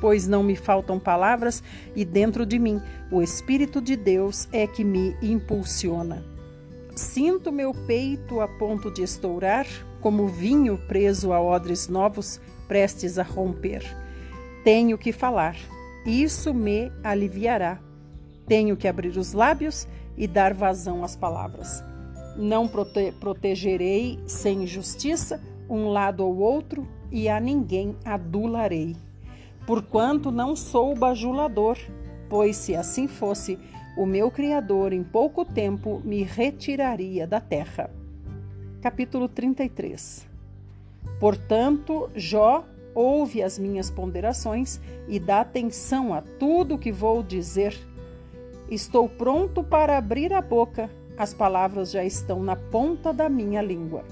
Pois 0.00 0.26
não 0.26 0.42
me 0.42 0.56
faltam 0.56 0.98
palavras 0.98 1.62
e 1.94 2.04
dentro 2.04 2.44
de 2.44 2.58
mim 2.58 2.82
o 3.10 3.22
Espírito 3.22 3.80
de 3.80 3.94
Deus 3.96 4.48
é 4.52 4.66
que 4.66 4.82
me 4.82 5.16
impulsiona. 5.22 6.24
Sinto 6.94 7.50
meu 7.50 7.72
peito 7.72 8.40
a 8.40 8.48
ponto 8.48 8.90
de 8.90 9.02
estourar, 9.02 9.66
como 10.00 10.26
vinho 10.26 10.76
preso 10.88 11.32
a 11.32 11.40
odres 11.40 11.88
novos 11.88 12.40
prestes 12.62 13.18
a 13.18 13.22
romper. 13.22 13.82
Tenho 14.64 14.96
que 14.96 15.12
falar, 15.12 15.56
isso 16.06 16.52
me 16.54 16.90
aliviará. 17.02 17.78
Tenho 18.46 18.76
que 18.76 18.88
abrir 18.88 19.16
os 19.16 19.32
lábios 19.32 19.86
e 20.16 20.26
dar 20.26 20.52
vazão 20.52 21.04
às 21.04 21.16
palavras. 21.16 21.82
Não 22.36 22.66
prote 22.66 23.12
protegerei 23.20 24.18
sem 24.26 24.66
justiça 24.66 25.40
um 25.68 25.88
lado 25.88 26.24
ou 26.24 26.38
outro 26.38 26.86
e 27.10 27.28
a 27.28 27.38
ninguém 27.38 27.96
adularei. 28.04 28.96
Porquanto 29.66 30.30
não 30.30 30.56
sou 30.56 30.94
bajulador, 30.94 31.78
pois 32.28 32.56
se 32.56 32.74
assim 32.74 33.06
fosse, 33.06 33.58
o 33.96 34.06
meu 34.06 34.30
Criador 34.30 34.92
em 34.92 35.04
pouco 35.04 35.44
tempo 35.44 36.00
me 36.04 36.22
retiraria 36.22 37.26
da 37.26 37.40
terra. 37.40 37.90
Capítulo 38.80 39.28
33 39.28 40.31
Portanto, 41.22 42.10
Jó 42.16 42.64
ouve 42.96 43.44
as 43.44 43.56
minhas 43.56 43.88
ponderações 43.88 44.80
e 45.06 45.20
dá 45.20 45.40
atenção 45.40 46.12
a 46.12 46.20
tudo 46.20 46.76
que 46.76 46.90
vou 46.90 47.22
dizer. 47.22 47.78
Estou 48.68 49.08
pronto 49.08 49.62
para 49.62 49.96
abrir 49.96 50.32
a 50.32 50.40
boca, 50.40 50.90
as 51.16 51.32
palavras 51.32 51.92
já 51.92 52.04
estão 52.04 52.42
na 52.42 52.56
ponta 52.56 53.12
da 53.12 53.28
minha 53.28 53.62
língua. 53.62 54.02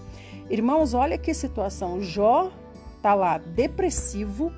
Irmãos, 0.49 0.95
olha 0.95 1.19
que 1.19 1.35
situação. 1.35 2.01
Jó 2.01 2.53
está 2.97 3.13
lá 3.13 3.39
depressivo, 3.39 4.53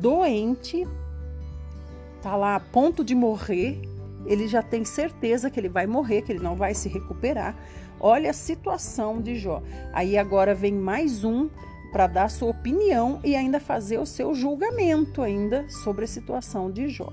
doente, 0.00 0.88
está 2.16 2.36
lá 2.36 2.56
a 2.56 2.60
ponto 2.60 3.04
de 3.04 3.14
morrer. 3.14 3.82
Ele 4.24 4.48
já 4.48 4.62
tem 4.62 4.82
certeza 4.82 5.50
que 5.50 5.60
ele 5.60 5.68
vai 5.68 5.86
morrer, 5.86 6.22
que 6.22 6.32
ele 6.32 6.42
não 6.42 6.56
vai 6.56 6.72
se 6.72 6.88
recuperar. 6.88 7.54
Olha 8.00 8.30
a 8.30 8.34
situação 8.34 9.20
de 9.20 9.36
Jó. 9.36 9.62
Aí 9.92 10.16
agora 10.16 10.54
vem 10.54 10.72
mais 10.72 11.22
um 11.22 11.50
para 11.92 12.06
dar 12.06 12.30
sua 12.30 12.50
opinião 12.50 13.20
e 13.22 13.36
ainda 13.36 13.60
fazer 13.60 13.98
o 13.98 14.06
seu 14.06 14.34
julgamento 14.34 15.22
ainda 15.22 15.68
sobre 15.68 16.04
a 16.04 16.08
situação 16.08 16.70
de 16.70 16.88
Jó. 16.88 17.10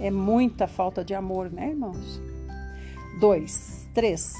É 0.00 0.10
muita 0.10 0.66
falta 0.66 1.04
de 1.04 1.14
amor, 1.14 1.50
né, 1.50 1.68
irmãos? 1.68 2.20
2. 3.20 3.88
3. 3.92 4.32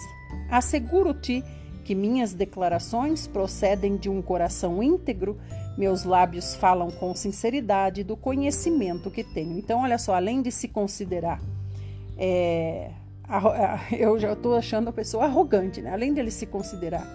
Asseguro-te 0.51 1.45
que 1.85 1.95
minhas 1.95 2.33
declarações 2.33 3.27
procedem 3.27 3.97
de 3.97 4.09
um 4.09 4.23
coração 4.23 4.83
íntegro, 4.83 5.39
meus 5.77 6.05
lábios 6.05 6.55
falam 6.55 6.91
com 6.91 7.15
sinceridade 7.15 8.05
do 8.05 8.17
conhecimento 8.17 9.11
que 9.11 9.25
tenho. 9.25 9.59
Então, 9.59 9.83
olha 9.83 9.99
só, 9.99 10.15
além 10.15 10.43
de 10.43 10.53
se 10.53 10.69
considerar 10.69 11.41
é, 12.17 12.91
eu 13.97 14.19
já 14.19 14.33
estou 14.33 14.55
achando 14.55 14.89
a 14.89 14.93
pessoa 14.93 15.25
arrogante, 15.25 15.83
né? 15.83 15.93
Além 15.93 16.13
dele 16.13 16.31
se 16.31 16.47
considerar 16.47 17.07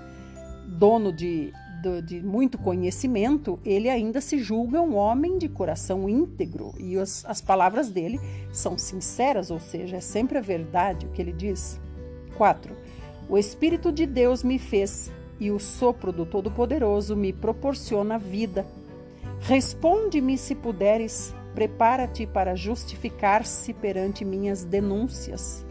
dono 0.68 1.11
de, 1.11 1.51
de, 1.82 2.01
de, 2.01 2.22
muito 2.22 2.57
conhecimento, 2.57 3.59
ele 3.66 3.89
ainda 3.89 4.22
se 4.22 4.38
julga 4.39 4.82
um 4.82 4.95
homem 4.95 5.38
de 5.38 5.47
coração 5.49 6.07
íntegro 6.07 6.74
e 6.80 6.97
as, 6.97 7.26
as 7.26 7.41
palavras 7.41 7.89
dele 7.89 8.20
são 8.51 8.78
sinceras, 8.78 9.51
ou 9.51 9.59
seja, 9.59 9.97
é 9.97 10.01
sempre 10.01 10.38
a 10.38 10.41
verdade 10.41 11.05
o 11.05 11.09
que 11.09 11.22
ele 11.22 11.34
diz. 11.34 11.80
4. 12.38 12.76
O 13.30 13.38
Espírito 13.38 13.91
de 13.91 14.05
Deus 14.05 14.43
me 14.43 14.57
fez 14.57 15.11
e 15.39 15.51
o 15.51 15.59
sopro 15.59 16.11
do 16.11 16.26
Todo-Poderoso 16.26 17.16
me 17.16 17.32
proporciona 17.32 18.18
vida. 18.18 18.66
Responde-me 19.39 20.38
se 20.38 20.55
puderes, 20.55 21.34
prepara-te 21.53 22.26
para 22.26 22.55
justificar-se 22.55 23.74
perante 23.74 24.24
minhas 24.26 24.64
denúncias. 24.64 25.66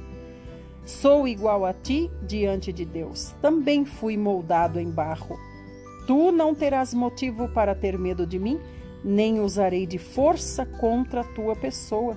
Sou 0.85 1.29
igual 1.29 1.65
a 1.65 1.73
ti 1.73 2.11
diante 2.23 2.73
de 2.73 2.85
Deus. 2.85 3.35
Também 3.41 3.85
fui 3.85 4.17
moldado 4.17 4.81
em 4.81 4.91
barro. 4.91 5.39
Tu 6.07 6.33
não 6.33 6.55
terás 6.55 6.93
motivo 6.93 7.49
para 7.49 7.75
ter 7.75 7.97
medo 7.97 8.27
de 8.27 8.39
mim, 8.39 8.59
nem 9.05 9.41
usarei 9.41 9.87
de 9.87 9.99
força 9.99 10.67
contra 10.67 11.21
a 11.21 11.25
tua 11.25 11.55
pessoa. 11.55 12.17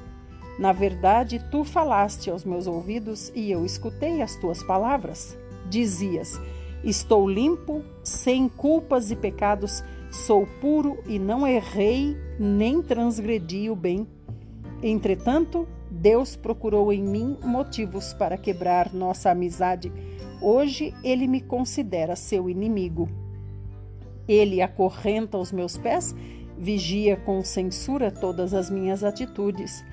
Na 0.57 0.71
verdade, 0.71 1.43
tu 1.51 1.63
falaste 1.63 2.29
aos 2.29 2.43
meus 2.43 2.65
ouvidos 2.65 3.31
e 3.35 3.51
eu 3.51 3.65
escutei 3.65 4.21
as 4.21 4.35
tuas 4.37 4.63
palavras. 4.63 5.37
Dizias: 5.69 6.39
Estou 6.83 7.29
limpo, 7.29 7.83
sem 8.03 8.49
culpas 8.49 9.11
e 9.11 9.15
pecados, 9.15 9.83
sou 10.09 10.47
puro 10.59 10.97
e 11.05 11.19
não 11.19 11.45
errei 11.45 12.17
nem 12.39 12.81
transgredi 12.81 13.69
o 13.69 13.75
bem. 13.75 14.07
Entretanto, 14.81 15.67
Deus 15.95 16.35
procurou 16.35 16.91
em 16.91 17.01
mim 17.01 17.37
motivos 17.41 18.13
para 18.13 18.37
quebrar 18.37 18.93
nossa 18.93 19.31
amizade. 19.31 19.91
Hoje 20.41 20.93
ele 21.03 21.25
me 21.25 21.39
considera 21.39 22.15
seu 22.15 22.49
inimigo. 22.49 23.09
Ele 24.27 24.61
acorrenta 24.61 25.37
os 25.37 25.53
meus 25.53 25.77
pés, 25.77 26.13
vigia 26.57 27.15
com 27.15 27.41
censura 27.43 28.11
todas 28.11 28.53
as 28.53 28.69
minhas 28.69 29.03
atitudes. 29.03 29.85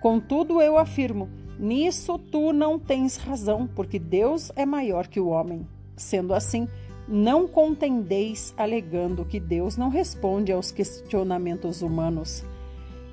Contudo, 0.00 0.60
eu 0.60 0.78
afirmo: 0.78 1.28
nisso 1.58 2.18
tu 2.18 2.52
não 2.52 2.78
tens 2.78 3.16
razão, 3.16 3.66
porque 3.66 3.98
Deus 3.98 4.52
é 4.54 4.64
maior 4.64 5.08
que 5.08 5.18
o 5.18 5.28
homem. 5.28 5.66
Sendo 5.96 6.34
assim, 6.34 6.68
não 7.08 7.48
contendeis 7.48 8.54
alegando 8.56 9.24
que 9.24 9.40
Deus 9.40 9.76
não 9.76 9.88
responde 9.88 10.52
aos 10.52 10.70
questionamentos 10.70 11.82
humanos. 11.82 12.44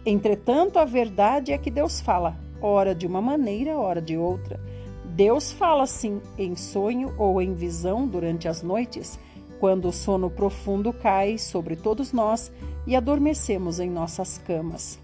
Entretanto, 0.06 0.80
a 0.80 0.86
verdade 0.86 1.52
é 1.52 1.58
que 1.58 1.70
Deus 1.70 2.00
fala, 2.00 2.38
ora 2.62 2.95
de 2.95 3.06
uma 3.06 3.22
maneira, 3.22 3.78
ora 3.78 4.02
de 4.02 4.18
outra. 4.18 4.60
Deus 5.06 5.52
fala 5.52 5.86
sim 5.86 6.22
em 6.38 6.56
sonho 6.56 7.14
ou 7.18 7.41
em 7.41 7.54
visão 7.54 8.08
durante 8.08 8.47
as 8.47 8.62
noites, 8.62 9.20
quando 9.60 9.89
o 9.89 9.91
sono 9.91 10.30
profundo 10.30 10.93
cai 10.93 11.38
sobre 11.38 11.76
todos 11.76 12.14
nós 12.14 12.52
e 12.88 12.95
adormecemos 12.95 13.80
em 13.80 13.89
nossas 13.89 14.38
camas. 14.38 14.97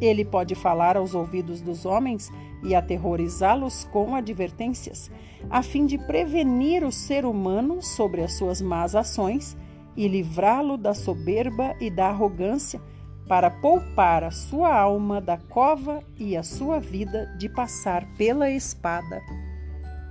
Ele 0.00 0.24
pode 0.24 0.54
falar 0.54 0.96
aos 0.96 1.14
ouvidos 1.14 1.60
dos 1.60 1.84
homens 1.84 2.30
e 2.62 2.74
aterrorizá-los 2.74 3.84
com 3.84 4.14
advertências, 4.14 5.10
a 5.50 5.62
fim 5.62 5.86
de 5.86 5.98
prevenir 5.98 6.84
o 6.84 6.92
ser 6.92 7.24
humano 7.24 7.82
sobre 7.82 8.22
as 8.22 8.32
suas 8.34 8.60
más 8.60 8.94
ações 8.94 9.56
e 9.96 10.06
livrá-lo 10.08 10.76
da 10.76 10.94
soberba 10.94 11.74
e 11.80 11.90
da 11.90 12.08
arrogância, 12.08 12.80
para 13.28 13.50
poupar 13.50 14.24
a 14.24 14.30
sua 14.30 14.74
alma 14.74 15.20
da 15.20 15.36
cova 15.36 16.02
e 16.16 16.34
a 16.34 16.42
sua 16.42 16.80
vida 16.80 17.26
de 17.38 17.48
passar 17.48 18.06
pela 18.16 18.50
espada. 18.50 19.20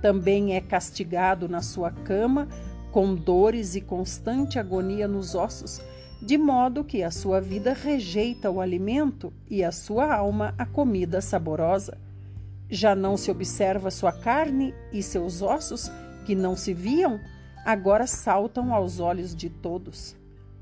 Também 0.00 0.54
é 0.54 0.60
castigado 0.60 1.48
na 1.48 1.60
sua 1.60 1.90
cama 1.90 2.46
com 2.92 3.14
dores 3.14 3.74
e 3.74 3.80
constante 3.80 4.58
agonia 4.58 5.08
nos 5.08 5.34
ossos, 5.34 5.82
de 6.22 6.38
modo 6.38 6.84
que 6.84 7.02
a 7.02 7.10
sua 7.10 7.40
vida 7.40 7.74
rejeita 7.74 8.50
o 8.50 8.60
alimento 8.60 9.32
e 9.50 9.62
a 9.62 9.72
sua 9.72 10.14
alma 10.14 10.54
a 10.56 10.64
comida 10.64 11.20
saborosa. 11.20 11.98
Já 12.70 12.94
não 12.94 13.16
se 13.16 13.30
observa 13.30 13.90
sua 13.90 14.12
carne 14.12 14.74
e 14.92 15.02
seus 15.02 15.42
ossos, 15.42 15.90
que 16.24 16.34
não 16.34 16.56
se 16.56 16.72
viam, 16.72 17.18
agora 17.64 18.06
saltam 18.06 18.72
aos 18.72 19.00
olhos 19.00 19.34
de 19.34 19.48
todos. 19.48 20.17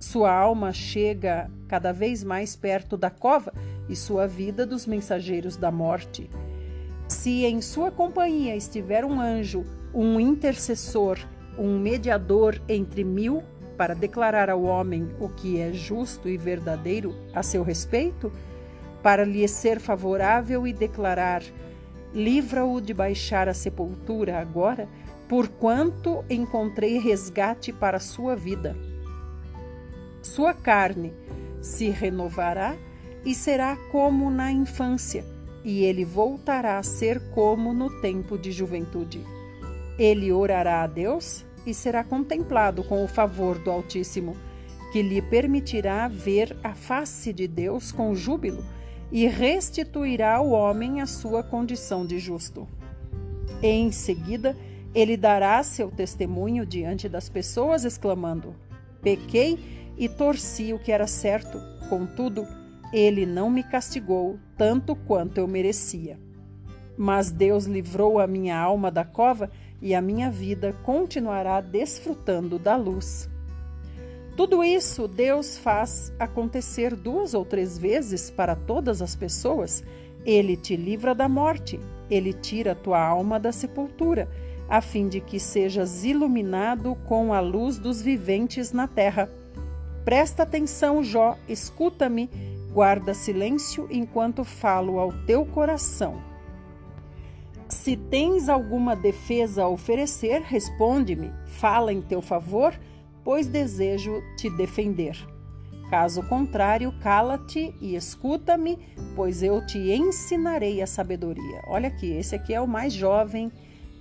Sua 0.07 0.32
alma 0.32 0.72
chega 0.72 1.50
cada 1.66 1.92
vez 1.92 2.22
mais 2.22 2.54
perto 2.54 2.96
da 2.96 3.11
cova 3.11 3.52
e 3.88 3.96
sua 3.96 4.24
vida 4.24 4.64
dos 4.64 4.86
mensageiros 4.86 5.57
da 5.57 5.68
morte. 5.68 6.30
Se 7.09 7.44
em 7.44 7.61
sua 7.61 7.90
companhia 7.90 8.54
estiver 8.54 9.04
um 9.04 9.20
anjo, 9.20 9.64
um 9.92 10.20
intercessor, 10.20 11.18
um 11.59 11.76
mediador 11.80 12.62
entre 12.68 13.02
mil 13.02 13.42
para 13.76 13.96
declarar 13.96 14.48
ao 14.48 14.62
homem 14.62 15.11
o 15.18 15.28
que 15.28 15.59
é 15.59 15.72
justo 15.72 16.28
e 16.28 16.36
verdadeiro 16.36 17.12
a 17.34 17.42
seu 17.42 17.64
respeito, 17.64 18.30
para 19.02 19.24
lhe 19.24 19.48
ser 19.48 19.80
favorável 19.80 20.68
e 20.68 20.72
declarar: 20.72 21.42
livra-o 22.14 22.80
de 22.80 22.94
baixar 22.94 23.48
a 23.48 23.54
sepultura 23.54 24.38
agora, 24.38 24.88
porquanto 25.28 26.24
encontrei 26.30 26.96
resgate 26.96 27.72
para 27.72 27.98
sua 27.98 28.36
vida. 28.36 28.76
Sua 30.27 30.53
carne 30.53 31.14
se 31.62 31.89
renovará 31.89 32.77
e 33.24 33.33
será 33.33 33.77
como 33.93 34.29
na 34.29 34.51
infância, 34.51 35.24
e 35.64 35.85
ele 35.85 36.05
voltará 36.05 36.79
a 36.79 36.83
ser 36.83 37.31
como 37.31 37.72
no 37.72 38.01
tempo 38.01 38.37
de 38.37 38.51
juventude. 38.51 39.24
Ele 39.97 40.33
orará 40.33 40.83
a 40.83 40.87
Deus 40.89 41.47
e 41.64 41.72
será 41.72 42.03
contemplado 42.03 42.83
com 42.83 43.05
o 43.05 43.09
favor 43.09 43.57
do 43.61 43.70
Altíssimo, 43.70 44.37
que 44.93 45.01
lhe 45.01 45.22
permitirá 45.22 46.09
ver 46.09 46.57
a 46.62 46.74
face 46.74 47.33
de 47.33 47.47
Deus 47.47 47.93
com 47.93 48.12
júbilo 48.12 48.64
e 49.12 49.29
restituirá 49.29 50.35
ao 50.35 50.51
homem 50.51 51.01
a 51.01 51.07
sua 51.07 51.45
condição 51.45 52.05
de 52.05 52.18
justo. 52.18 52.66
Em 53.62 53.93
seguida, 53.93 54.57
ele 54.93 55.16
dará 55.16 55.62
seu 55.62 55.89
testemunho 55.89 56.66
diante 56.66 57.09
das 57.09 57.29
pessoas, 57.29 57.85
exclamando: 57.85 58.57
Pequei 59.01 59.86
e 59.97 60.09
torci 60.09 60.72
o 60.72 60.78
que 60.78 60.92
era 60.92 61.07
certo, 61.07 61.61
contudo, 61.88 62.47
ele 62.92 63.26
não 63.26 63.51
me 63.51 63.62
castigou 63.62 64.38
tanto 64.57 64.94
quanto 64.94 65.38
eu 65.38 65.47
merecia. 65.47 66.18
Mas 66.97 67.30
Deus 67.30 67.64
livrou 67.64 68.18
a 68.18 68.26
minha 68.26 68.59
alma 68.59 68.90
da 68.90 69.05
cova 69.05 69.51
e 69.80 69.94
a 69.94 70.01
minha 70.01 70.30
vida 70.30 70.74
continuará 70.82 71.61
desfrutando 71.61 72.59
da 72.59 72.76
luz. 72.76 73.28
Tudo 74.36 74.62
isso 74.62 75.09
Deus 75.09 75.57
faz 75.57 76.12
acontecer 76.18 76.94
duas 76.94 77.32
ou 77.32 77.44
três 77.44 77.78
vezes 77.78 78.30
para 78.30 78.55
todas 78.55 79.01
as 79.01 79.16
pessoas. 79.16 79.82
Ele 80.24 80.57
te 80.57 80.76
livra 80.76 81.14
da 81.14 81.28
morte, 81.28 81.80
ele 82.11 82.32
tira 82.32 82.74
tua 82.74 83.03
alma 83.03 83.40
da 83.40 83.51
sepultura, 83.51 84.28
a 84.68 84.80
fim 84.80 85.09
de 85.09 85.20
que 85.20 85.38
sejas 85.38 86.05
iluminado 86.05 86.97
com 87.07 87.32
a 87.32 87.40
luz 87.40 87.78
dos 87.78 88.03
viventes 88.03 88.72
na 88.72 88.86
terra. 88.86 89.30
Presta 90.07 90.44
atenção, 90.44 91.02
Jó, 91.02 91.36
escuta-me, 91.48 92.30
guarda 92.72 93.12
silêncio 93.12 93.88
enquanto 93.90 94.44
falo 94.44 95.00
ao 95.00 95.12
teu 95.24 95.44
coração. 95.44 96.22
Se 97.68 97.96
tens 97.96 98.48
alguma 98.48 98.94
defesa 98.94 99.64
a 99.64 99.68
oferecer, 99.68 100.42
responde-me, 100.42 101.32
fala 101.46 101.92
em 101.92 102.00
teu 102.00 102.22
favor, 102.22 102.72
pois 103.24 103.48
desejo 103.48 104.22
te 104.36 104.48
defender. 104.48 105.18
Caso 105.90 106.22
contrário, 106.28 106.94
cala-te 107.00 107.74
e 107.80 107.96
escuta-me, 107.96 108.78
pois 109.16 109.42
eu 109.42 109.66
te 109.66 109.90
ensinarei 109.90 110.80
a 110.80 110.86
sabedoria. 110.86 111.62
Olha 111.66 111.88
aqui, 111.88 112.12
esse 112.12 112.36
aqui 112.36 112.54
é 112.54 112.61
o 112.61 112.68
mais 112.68 112.92
jovem 112.92 113.50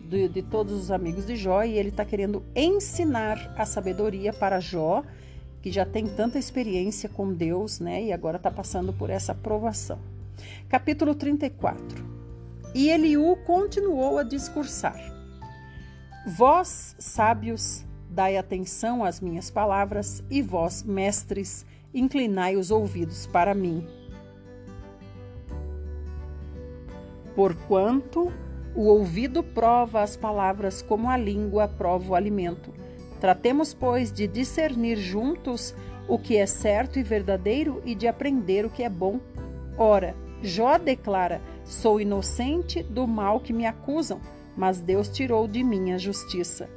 de, 0.08 0.30
de 0.30 0.44
todos 0.44 0.72
os 0.72 0.92
amigos 0.92 1.26
de 1.26 1.36
Jó 1.36 1.64
e 1.64 1.80
ele 1.80 1.90
está 1.90 2.06
querendo 2.06 2.46
ensinar 2.56 3.56
a 3.58 3.66
sabedoria 3.66 4.32
para 4.32 4.60
Jó, 4.60 5.04
que 5.66 5.72
já 5.72 5.84
tem 5.84 6.06
tanta 6.06 6.38
experiência 6.38 7.10
com 7.10 7.34
Deus, 7.34 7.80
né? 7.80 8.04
E 8.04 8.14
agora 8.14 8.38
está 8.38 8.52
passando 8.52 8.94
por 8.94 9.10
essa 9.10 9.34
provação. 9.34 9.98
Capítulo 10.70 11.16
34 11.16 12.06
e 12.76 12.92
Eliú 12.92 13.36
continuou 13.48 14.20
a 14.20 14.24
discursar: 14.24 14.96
Vós, 16.28 16.96
sábios, 17.00 17.84
dai 18.08 18.38
atenção 18.38 19.04
às 19.04 19.20
minhas 19.20 19.50
palavras, 19.50 20.24
e 20.30 20.40
vós, 20.40 20.84
mestres, 20.84 21.66
inclinai 21.92 22.56
os 22.56 22.70
ouvidos 22.70 23.26
para 23.26 23.56
mim. 23.56 23.88
Porquanto 27.36 28.32
o 28.76 28.84
ouvido 28.84 29.42
prova 29.42 30.04
as 30.04 30.16
palavras 30.16 30.84
como 30.84 31.10
a 31.10 31.18
língua 31.18 31.68
prova 31.68 32.12
o 32.12 32.16
alimento. 32.16 32.85
Tratemos, 33.26 33.74
pois, 33.74 34.12
de 34.12 34.28
discernir 34.28 34.98
juntos 34.98 35.74
o 36.08 36.20
que 36.20 36.38
é 36.38 36.46
certo 36.46 37.00
e 37.00 37.02
verdadeiro 37.02 37.82
e 37.84 37.96
de 37.96 38.08
aprender 38.08 38.64
o 38.68 38.70
que 38.70 38.84
é 38.84 38.88
bom. 38.88 39.20
Ora, 39.76 40.16
Jó 40.44 40.78
declara: 40.78 41.42
Sou 41.64 42.00
inocente 42.00 42.84
do 42.84 43.08
mal 43.08 43.40
que 43.40 43.52
me 43.52 43.66
acusam, 43.66 44.22
mas 44.56 44.80
Deus 44.80 45.10
tirou 45.10 45.48
de 45.48 45.64
mim 45.64 45.92
a 45.92 45.98
justiça. 45.98 46.70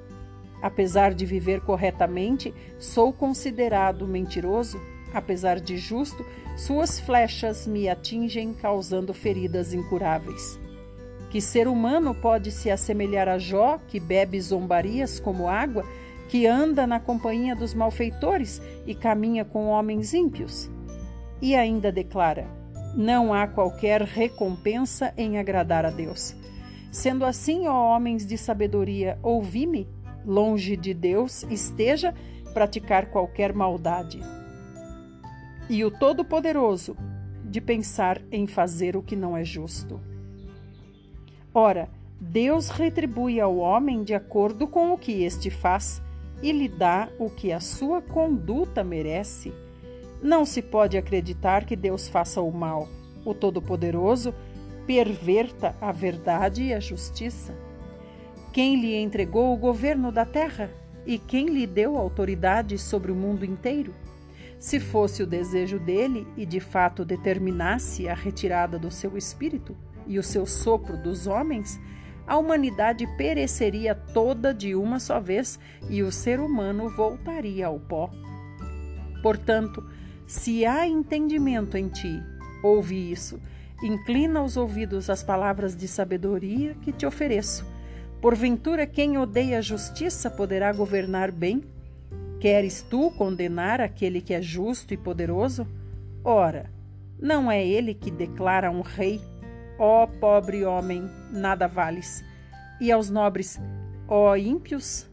Apesar 0.63 1.13
de 1.13 1.27
viver 1.27 1.61
corretamente, 1.61 2.55
sou 2.79 3.13
considerado 3.13 4.09
mentiroso. 4.09 4.81
Apesar 5.13 5.61
de 5.61 5.77
justo, 5.77 6.25
suas 6.57 6.99
flechas 6.99 7.67
me 7.67 7.91
atingem, 7.91 8.55
causando 8.55 9.13
feridas 9.13 9.75
incuráveis. 9.75 10.59
Que 11.29 11.43
ser 11.43 11.69
humano 11.69 12.15
pode 12.15 12.51
se 12.51 12.71
assemelhar 12.71 13.29
a 13.29 13.37
Jó, 13.37 13.79
que 13.87 14.01
bebe 14.01 14.41
zombarias 14.41 15.21
como 15.21 15.47
água, 15.47 15.85
que 16.29 16.47
anda 16.47 16.87
na 16.87 17.01
companhia 17.01 17.57
dos 17.57 17.75
malfeitores 17.75 18.61
e 18.87 18.95
caminha 18.95 19.45
com 19.45 19.67
homens 19.69 20.13
ímpios? 20.13 20.71
E 21.41 21.55
ainda 21.55 21.91
declara: 21.91 22.47
não 22.95 23.33
há 23.33 23.47
qualquer 23.47 24.03
recompensa 24.03 25.13
em 25.17 25.39
agradar 25.39 25.85
a 25.85 25.91
Deus. 25.91 26.35
Sendo 26.91 27.25
assim, 27.25 27.69
ó 27.69 27.95
homens 27.95 28.27
de 28.27 28.37
sabedoria, 28.39 29.19
ouvi-me, 29.23 29.87
longe 30.25 30.77
de 30.77 30.95
Deus 30.95 31.45
esteja 31.45 32.15
praticar 32.53 33.07
qualquer 33.11 33.53
maldade. 33.53 34.21
e 35.69 35.85
o 35.85 35.91
Todo-Poderoso 35.91 36.97
de 37.45 37.61
pensar 37.61 38.21
em 38.33 38.47
fazer 38.47 38.97
o 38.97 39.03
que 39.03 39.15
não 39.15 39.37
é 39.37 39.45
justo. 39.45 40.01
Ora, 41.53 41.89
Deus 42.21 42.69
retribui 42.69 43.41
ao 43.41 43.57
homem 43.59 44.03
de 44.03 44.15
acordo 44.15 44.67
com 44.67 44.93
o 44.93 44.99
que 44.99 45.23
este 45.23 45.51
faz 45.51 46.03
e 46.43 46.53
lhe 46.53 46.69
dá 46.69 47.09
o 47.19 47.29
que 47.29 47.53
a 47.53 47.61
sua 47.61 48.01
conduta 48.01 48.85
merece. 48.85 49.53
Não 50.23 50.45
se 50.45 50.63
pode 50.63 50.97
acreditar 50.97 51.65
que 51.65 51.77
Deus 51.77 52.09
faça 52.09 52.41
o 52.41 52.51
mal. 52.51 52.89
O 53.25 53.35
Todo-Poderoso 53.35 54.35
perverta 54.87 55.77
a 55.81 55.93
verdade 55.93 56.63
e 56.65 56.75
a 56.75 56.81
justiça. 56.81 57.55
Quem 58.53 58.81
lhe 58.81 58.97
entregou 58.97 59.53
o 59.53 59.57
governo 59.57 60.11
da 60.11 60.25
terra 60.25 60.71
e 61.07 61.19
quem 61.19 61.47
lhe 61.47 61.67
deu 61.67 61.97
autoridade 61.97 62.79
sobre 62.79 63.13
o 63.13 63.15
mundo 63.15 63.45
inteiro? 63.45 63.95
Se 64.59 64.81
fosse 64.81 65.23
o 65.23 65.27
desejo 65.27 65.79
dele 65.79 66.27
e 66.37 66.45
de 66.45 66.59
fato 66.59 67.05
determinasse 67.05 68.09
a 68.09 68.15
retirada 68.15 68.79
do 68.79 68.91
seu 68.91 69.17
espírito 69.17 69.77
e 70.07 70.19
o 70.19 70.23
seu 70.23 70.47
sopro 70.47 70.97
dos 70.97 71.27
homens, 71.27 71.79
a 72.29 72.37
humanidade 72.37 73.07
pereceria 73.17 73.95
toda 73.95 74.53
de 74.53 74.75
uma 74.75 75.01
só 75.01 75.19
vez 75.19 75.59
e 75.89 76.03
o 76.03 76.13
ser 76.13 76.39
humano 76.39 76.89
voltaria 76.91 77.67
ao 77.67 77.81
pó. 77.81 78.11
Portanto, 79.23 79.83
se 80.27 80.67
há 80.67 80.87
entendimento 80.87 81.77
em 81.77 81.89
ti, 81.89 82.23
ouve 82.63 83.11
isso. 83.11 83.41
Inclina 83.83 84.43
os 84.43 84.57
ouvidos 84.57 85.09
às 85.09 85.23
palavras 85.23 85.75
de 85.75 85.89
sabedoria 85.89 86.75
que 86.83 86.93
te 86.93 87.07
ofereço. 87.07 87.67
Porventura, 88.21 88.87
quem 88.87 89.17
odeia 89.17 89.59
a 89.59 89.63
justiça 89.63 90.31
poderá 90.31 90.73
governar 90.73 91.33
bem? 91.33 91.65
Queres 92.41 92.83
tu 92.83 93.11
condenar 93.13 93.81
aquele 93.81 94.21
que 94.21 94.35
é 94.35 94.43
justo 94.43 94.93
e 94.93 94.97
poderoso? 94.97 95.67
Ora, 96.23 96.71
não 97.19 97.51
é 97.51 97.67
ele 97.67 97.95
que 97.95 98.11
declara 98.11 98.71
um 98.71 98.83
rei 98.83 99.21
Ó 99.81 100.09
pobre 100.09 100.65
homem, 100.65 101.09
nada 101.31 101.67
vales. 101.67 102.25
E 102.81 102.93
aos 102.93 103.11
nobres, 103.11 103.61
ó 104.07 104.37
ímpios, 104.37 105.09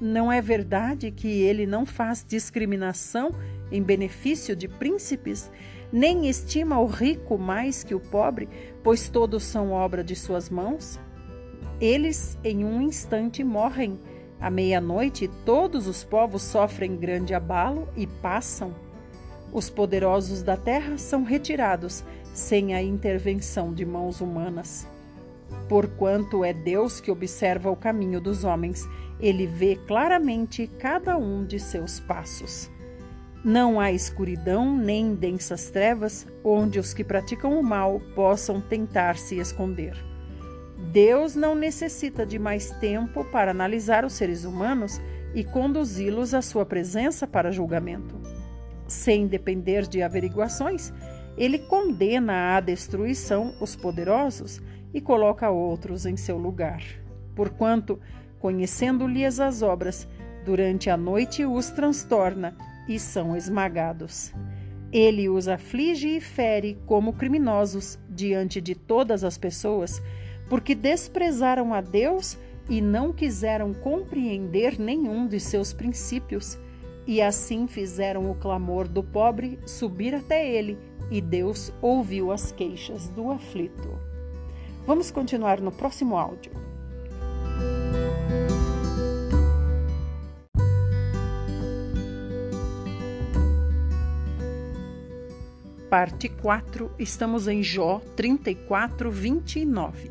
não 0.00 0.30
é 0.30 0.42
verdade 0.42 1.10
que 1.10 1.28
ele 1.28 1.66
não 1.66 1.86
faz 1.86 2.24
discriminação 2.26 3.30
em 3.70 3.82
benefício 3.82 4.54
de 4.54 4.68
príncipes, 4.68 5.50
nem 5.92 6.28
estima 6.28 6.78
o 6.78 6.86
rico 6.86 7.38
mais 7.38 7.82
que 7.82 7.94
o 7.94 8.00
pobre, 8.00 8.48
pois 8.82 9.08
todos 9.08 9.42
são 9.44 9.72
obra 9.72 10.04
de 10.04 10.14
suas 10.14 10.50
mãos? 10.50 11.00
Eles 11.80 12.38
em 12.44 12.64
um 12.64 12.80
instante 12.82 13.42
morrem. 13.44 13.98
À 14.38 14.50
meia-noite, 14.50 15.30
todos 15.44 15.86
os 15.86 16.04
povos 16.04 16.42
sofrem 16.42 16.96
grande 16.96 17.32
abalo 17.32 17.88
e 17.96 18.06
passam. 18.06 18.74
Os 19.52 19.70
poderosos 19.70 20.42
da 20.42 20.56
terra 20.56 20.98
são 20.98 21.24
retirados, 21.24 22.04
sem 22.34 22.74
a 22.74 22.82
intervenção 22.82 23.72
de 23.72 23.86
mãos 23.86 24.20
humanas. 24.20 24.86
Porquanto 25.68 26.44
é 26.44 26.52
Deus 26.52 27.00
que 27.00 27.10
observa 27.10 27.70
o 27.70 27.76
caminho 27.76 28.20
dos 28.20 28.44
homens, 28.44 28.86
ele 29.20 29.46
vê 29.46 29.76
claramente 29.76 30.66
cada 30.78 31.16
um 31.16 31.44
de 31.44 31.58
seus 31.58 31.98
passos. 31.98 32.70
Não 33.44 33.78
há 33.78 33.92
escuridão 33.92 34.76
nem 34.76 35.14
densas 35.14 35.70
trevas 35.70 36.26
onde 36.42 36.78
os 36.78 36.92
que 36.92 37.04
praticam 37.04 37.58
o 37.58 37.62
mal 37.62 38.00
possam 38.14 38.60
tentar 38.60 39.16
se 39.16 39.38
esconder. 39.38 39.96
Deus 40.92 41.34
não 41.34 41.54
necessita 41.54 42.26
de 42.26 42.38
mais 42.38 42.70
tempo 42.72 43.24
para 43.24 43.50
analisar 43.50 44.04
os 44.04 44.14
seres 44.14 44.44
humanos 44.44 45.00
e 45.34 45.44
conduzi-los 45.44 46.34
à 46.34 46.42
sua 46.42 46.66
presença 46.66 47.26
para 47.26 47.52
julgamento. 47.52 48.20
Sem 48.86 49.26
depender 49.26 49.86
de 49.86 50.02
averiguações, 50.02 50.92
ele 51.36 51.58
condena 51.58 52.56
à 52.56 52.60
destruição 52.60 53.54
os 53.60 53.76
poderosos 53.76 54.60
e 54.96 55.00
coloca 55.02 55.50
outros 55.50 56.06
em 56.06 56.16
seu 56.16 56.38
lugar. 56.38 56.82
Porquanto, 57.34 58.00
conhecendo-lhes 58.40 59.38
as 59.38 59.60
obras, 59.60 60.08
durante 60.42 60.88
a 60.88 60.96
noite 60.96 61.44
os 61.44 61.68
transtorna 61.68 62.56
e 62.88 62.98
são 62.98 63.36
esmagados. 63.36 64.32
Ele 64.90 65.28
os 65.28 65.48
aflige 65.48 66.16
e 66.16 66.20
fere 66.20 66.78
como 66.86 67.12
criminosos 67.12 67.98
diante 68.08 68.58
de 68.58 68.74
todas 68.74 69.22
as 69.22 69.36
pessoas, 69.36 70.00
porque 70.48 70.74
desprezaram 70.74 71.74
a 71.74 71.82
Deus 71.82 72.38
e 72.66 72.80
não 72.80 73.12
quiseram 73.12 73.74
compreender 73.74 74.80
nenhum 74.80 75.28
de 75.28 75.38
seus 75.38 75.74
princípios, 75.74 76.58
e 77.06 77.20
assim 77.20 77.66
fizeram 77.66 78.30
o 78.30 78.34
clamor 78.34 78.88
do 78.88 79.02
pobre 79.02 79.58
subir 79.66 80.14
até 80.14 80.48
ele 80.48 80.78
e 81.10 81.20
Deus 81.20 81.70
ouviu 81.82 82.32
as 82.32 82.50
queixas 82.50 83.10
do 83.10 83.30
aflito. 83.30 84.05
Vamos 84.86 85.10
continuar 85.10 85.60
no 85.60 85.72
próximo 85.72 86.16
áudio. 86.16 86.52
Parte 95.90 96.28
4, 96.28 96.92
estamos 97.00 97.48
em 97.48 97.64
Jó 97.64 98.00
34, 98.14 99.10
29. 99.10 100.10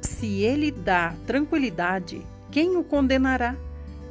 Se 0.00 0.42
ele 0.42 0.72
dá 0.72 1.14
tranquilidade, 1.24 2.20
quem 2.50 2.76
o 2.76 2.82
condenará? 2.82 3.56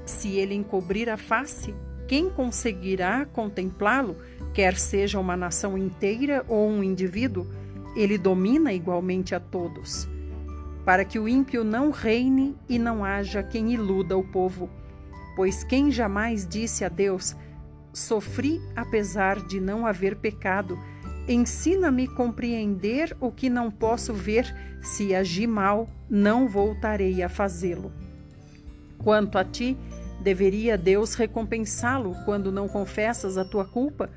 Se 0.05 0.37
ele 0.37 0.53
encobrir 0.53 1.09
a 1.09 1.17
face, 1.17 1.75
quem 2.07 2.29
conseguirá 2.29 3.25
contemplá-lo? 3.25 4.15
Quer 4.53 4.77
seja 4.77 5.19
uma 5.19 5.35
nação 5.35 5.77
inteira 5.77 6.45
ou 6.47 6.69
um 6.69 6.81
indivíduo, 6.81 7.45
ele 7.95 8.17
domina 8.17 8.73
igualmente 8.73 9.33
a 9.33 9.39
todos. 9.39 10.07
Para 10.85 11.03
que 11.03 11.19
o 11.19 11.27
ímpio 11.27 11.63
não 11.63 11.91
reine 11.91 12.55
e 12.69 12.79
não 12.79 13.03
haja 13.03 13.43
quem 13.43 13.73
iluda 13.73 14.17
o 14.17 14.23
povo. 14.23 14.69
Pois 15.35 15.63
quem 15.63 15.91
jamais 15.91 16.47
disse 16.47 16.85
a 16.85 16.89
Deus: 16.89 17.35
Sofri 17.93 18.61
apesar 18.75 19.39
de 19.47 19.59
não 19.59 19.85
haver 19.85 20.15
pecado, 20.17 20.77
ensina-me 21.27 22.07
compreender 22.07 23.15
o 23.19 23.31
que 23.31 23.49
não 23.49 23.69
posso 23.69 24.13
ver, 24.13 24.53
se 24.81 25.13
agi 25.13 25.45
mal, 25.45 25.89
não 26.09 26.47
voltarei 26.47 27.21
a 27.21 27.27
fazê-lo. 27.29 27.91
Quanto 28.97 29.37
a 29.37 29.43
ti, 29.43 29.77
deveria 30.21 30.77
Deus 30.77 31.13
recompensá-lo 31.13 32.15
quando 32.25 32.51
não 32.51 32.67
confessas 32.67 33.37
a 33.37 33.45
tua 33.45 33.65
culpa? 33.65 34.09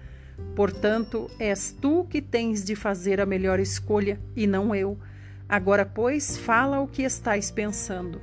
Portanto, 0.55 1.31
és 1.39 1.77
tu 1.81 2.07
que 2.09 2.21
tens 2.21 2.65
de 2.65 2.75
fazer 2.75 3.21
a 3.21 3.27
melhor 3.27 3.59
escolha 3.61 4.21
e 4.37 4.47
não 4.47 4.75
eu. 4.75 4.99
Agora, 5.49 5.85
pois, 5.85 6.37
fala 6.37 6.81
o 6.81 6.87
que 6.87 7.03
estás 7.03 7.51
pensando. 7.51 8.21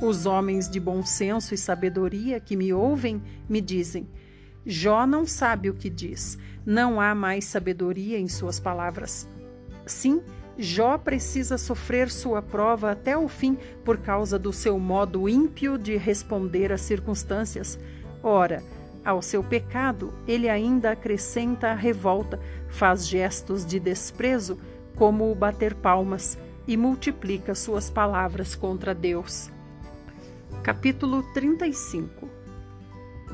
Os 0.00 0.26
homens 0.26 0.68
de 0.68 0.80
bom 0.80 1.04
senso 1.04 1.54
e 1.54 1.58
sabedoria 1.58 2.40
que 2.40 2.56
me 2.56 2.72
ouvem 2.72 3.22
me 3.48 3.60
dizem: 3.60 4.08
Jó 4.64 5.06
não 5.06 5.24
sabe 5.24 5.70
o 5.70 5.74
que 5.74 5.90
diz, 5.90 6.38
não 6.64 7.00
há 7.00 7.14
mais 7.14 7.44
sabedoria 7.44 8.18
em 8.18 8.28
suas 8.28 8.58
palavras. 8.58 9.28
Sim, 9.86 10.22
Jó 10.58 10.98
precisa 10.98 11.56
sofrer 11.56 12.10
sua 12.10 12.42
prova 12.42 12.90
até 12.90 13.16
o 13.16 13.28
fim 13.28 13.56
por 13.84 13.98
causa 13.98 14.38
do 14.38 14.52
seu 14.52 14.78
modo 14.78 15.28
ímpio 15.28 15.78
de 15.78 15.96
responder 15.96 16.72
às 16.72 16.82
circunstâncias. 16.82 17.78
Ora, 18.22 18.62
ao 19.04 19.20
seu 19.20 19.42
pecado, 19.42 20.12
ele 20.26 20.48
ainda 20.48 20.92
acrescenta 20.92 21.68
a 21.68 21.74
revolta, 21.74 22.38
faz 22.68 23.06
gestos 23.06 23.64
de 23.66 23.80
desprezo, 23.80 24.58
como 24.94 25.30
o 25.30 25.34
bater 25.34 25.74
palmas, 25.74 26.38
e 26.66 26.76
multiplica 26.76 27.54
suas 27.54 27.90
palavras 27.90 28.54
contra 28.54 28.94
Deus. 28.94 29.50
Capítulo 30.62 31.24
35 31.34 32.28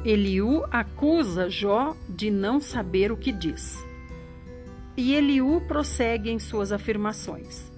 Eliú 0.05 0.65
acusa 0.71 1.51
Jó 1.51 1.95
de 2.09 2.31
não 2.31 2.61
saber 2.61 3.13
o 3.13 3.17
que 3.17 3.33
diz. 3.33 3.77
E 4.97 5.15
Eliú 5.15 5.61
prossegue 5.69 6.31
em 6.31 6.39
suas 6.39 6.73
afirmações. 6.73 7.71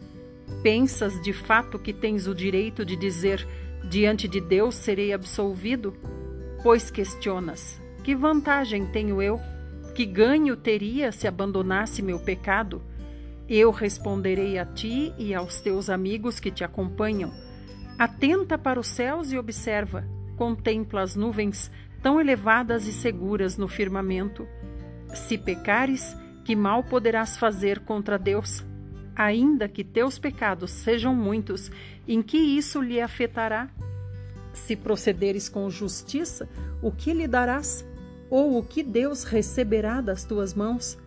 Pensas 0.63 1.21
de 1.23 1.33
fato 1.33 1.79
que 1.79 1.93
tens 1.93 2.27
o 2.27 2.35
direito 2.35 2.85
de 2.85 2.95
dizer: 2.95 3.47
diante 3.89 4.29
de 4.29 4.41
Deus 4.41 4.75
serei 4.75 5.13
absolvido? 5.13 5.95
Pois 6.63 6.91
questionas: 6.91 7.81
que 8.05 8.15
vantagem 8.15 8.87
tenho 8.87 9.21
eu? 9.23 9.41
Que 9.95 10.05
ganho 10.05 10.57
teria 10.57 11.11
se 11.11 11.27
abandonasse 11.27 12.03
meu 12.03 12.19
pecado? 12.19 12.83
Eu 13.49 13.71
responderei 13.71 14.59
a 14.59 14.65
ti 14.65 15.13
e 15.19 15.35
aos 15.35 15.61
teus 15.61 15.91
amigos 15.91 16.39
que 16.39 16.51
te 16.51 16.63
acompanham. 16.63 17.33
Atenta 17.99 18.57
para 18.57 18.79
os 18.79 18.87
céus 18.87 19.33
e 19.33 19.39
observa. 19.39 20.05
Contempla 20.37 21.03
as 21.03 21.17
nuvens 21.17 21.71
tão 22.03 22.21
elevadas 22.21 22.87
e 22.87 22.93
seguras 22.93 23.59
no 23.59 23.67
firmamento. 23.67 24.47
Se 25.15 25.37
pecares, 25.37 26.17
que 26.45 26.55
mal 26.55 26.85
poderás 26.85 27.37
fazer 27.37 27.81
contra 27.81 28.19
Deus? 28.19 28.65
Ainda 29.17 29.69
que 29.69 29.85
teus 29.85 30.19
pecados 30.19 30.71
sejam 30.71 31.15
muitos, 31.15 31.71
em 32.07 32.23
que 32.23 32.39
isso 32.39 32.81
lhe 32.81 33.01
afetará? 33.01 33.69
Se 34.53 34.77
procederes 34.77 35.49
com 35.49 35.69
justiça, 35.71 36.49
o 36.83 36.91
que 36.91 37.13
lhe 37.13 37.27
darás? 37.27 37.85
Ou 38.29 38.59
o 38.59 38.63
que 38.63 38.83
Deus 38.83 39.25
receberá 39.25 40.01
das 40.01 40.25
tuas 40.25 40.55
mãos? 40.55 40.99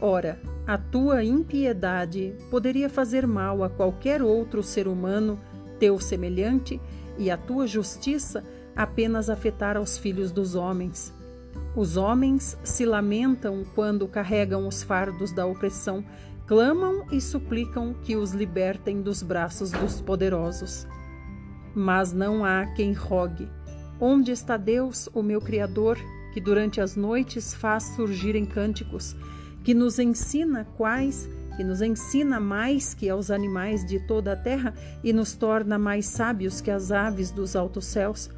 Ora, 0.00 0.40
a 0.66 0.76
tua 0.76 1.22
impiedade 1.22 2.34
poderia 2.50 2.88
fazer 2.88 3.26
mal 3.26 3.62
a 3.62 3.70
qualquer 3.70 4.22
outro 4.22 4.62
ser 4.62 4.88
humano, 4.88 5.38
teu 5.78 5.98
semelhante, 5.98 6.80
e 7.18 7.30
a 7.30 7.36
tua 7.36 7.66
justiça 7.66 8.44
apenas 8.74 9.30
afetar 9.30 9.76
aos 9.76 9.96
filhos 9.96 10.32
dos 10.32 10.54
homens. 10.54 11.12
Os 11.76 11.96
homens 11.96 12.56
se 12.62 12.84
lamentam 12.84 13.64
quando 13.74 14.08
carregam 14.08 14.66
os 14.66 14.82
fardos 14.82 15.32
da 15.32 15.46
opressão, 15.46 16.04
clamam 16.46 17.06
e 17.10 17.20
suplicam 17.20 17.94
que 18.02 18.16
os 18.16 18.32
libertem 18.32 19.00
dos 19.00 19.22
braços 19.22 19.70
dos 19.70 20.00
poderosos. 20.00 20.86
Mas 21.74 22.12
não 22.12 22.44
há 22.44 22.66
quem 22.66 22.92
rogue. 22.92 23.48
Onde 24.00 24.30
está 24.30 24.56
Deus, 24.56 25.08
o 25.12 25.22
meu 25.22 25.40
Criador, 25.40 25.98
que 26.32 26.40
durante 26.40 26.80
as 26.80 26.96
noites 26.96 27.54
faz 27.54 27.84
surgirem 27.94 28.44
cânticos, 28.44 29.14
que 29.62 29.72
nos 29.72 29.98
ensina 29.98 30.66
quais, 30.76 31.28
que 31.56 31.64
nos 31.64 31.80
ensina 31.80 32.40
mais 32.40 32.92
que 32.92 33.08
aos 33.08 33.30
animais 33.30 33.84
de 33.86 34.00
toda 34.00 34.32
a 34.32 34.36
terra 34.36 34.74
e 35.02 35.12
nos 35.12 35.34
torna 35.34 35.78
mais 35.78 36.06
sábios 36.06 36.60
que 36.60 36.70
as 36.70 36.90
aves 36.90 37.30
dos 37.30 37.54
altos 37.54 37.86
céus? 37.86 38.28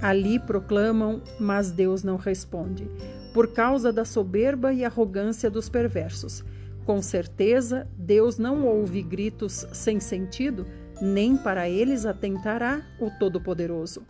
Ali 0.00 0.38
proclamam, 0.38 1.22
mas 1.38 1.70
Deus 1.70 2.02
não 2.02 2.16
responde, 2.16 2.88
por 3.34 3.48
causa 3.48 3.92
da 3.92 4.04
soberba 4.04 4.72
e 4.72 4.84
arrogância 4.84 5.50
dos 5.50 5.68
perversos. 5.68 6.44
Com 6.86 7.02
certeza, 7.02 7.86
Deus 7.98 8.38
não 8.38 8.64
ouve 8.64 9.02
gritos 9.02 9.66
sem 9.72 10.00
sentido, 10.00 10.66
nem 11.00 11.36
para 11.36 11.68
eles 11.68 12.04
atentará 12.04 12.82
o 13.00 13.10
Todo-Poderoso. 13.10 14.06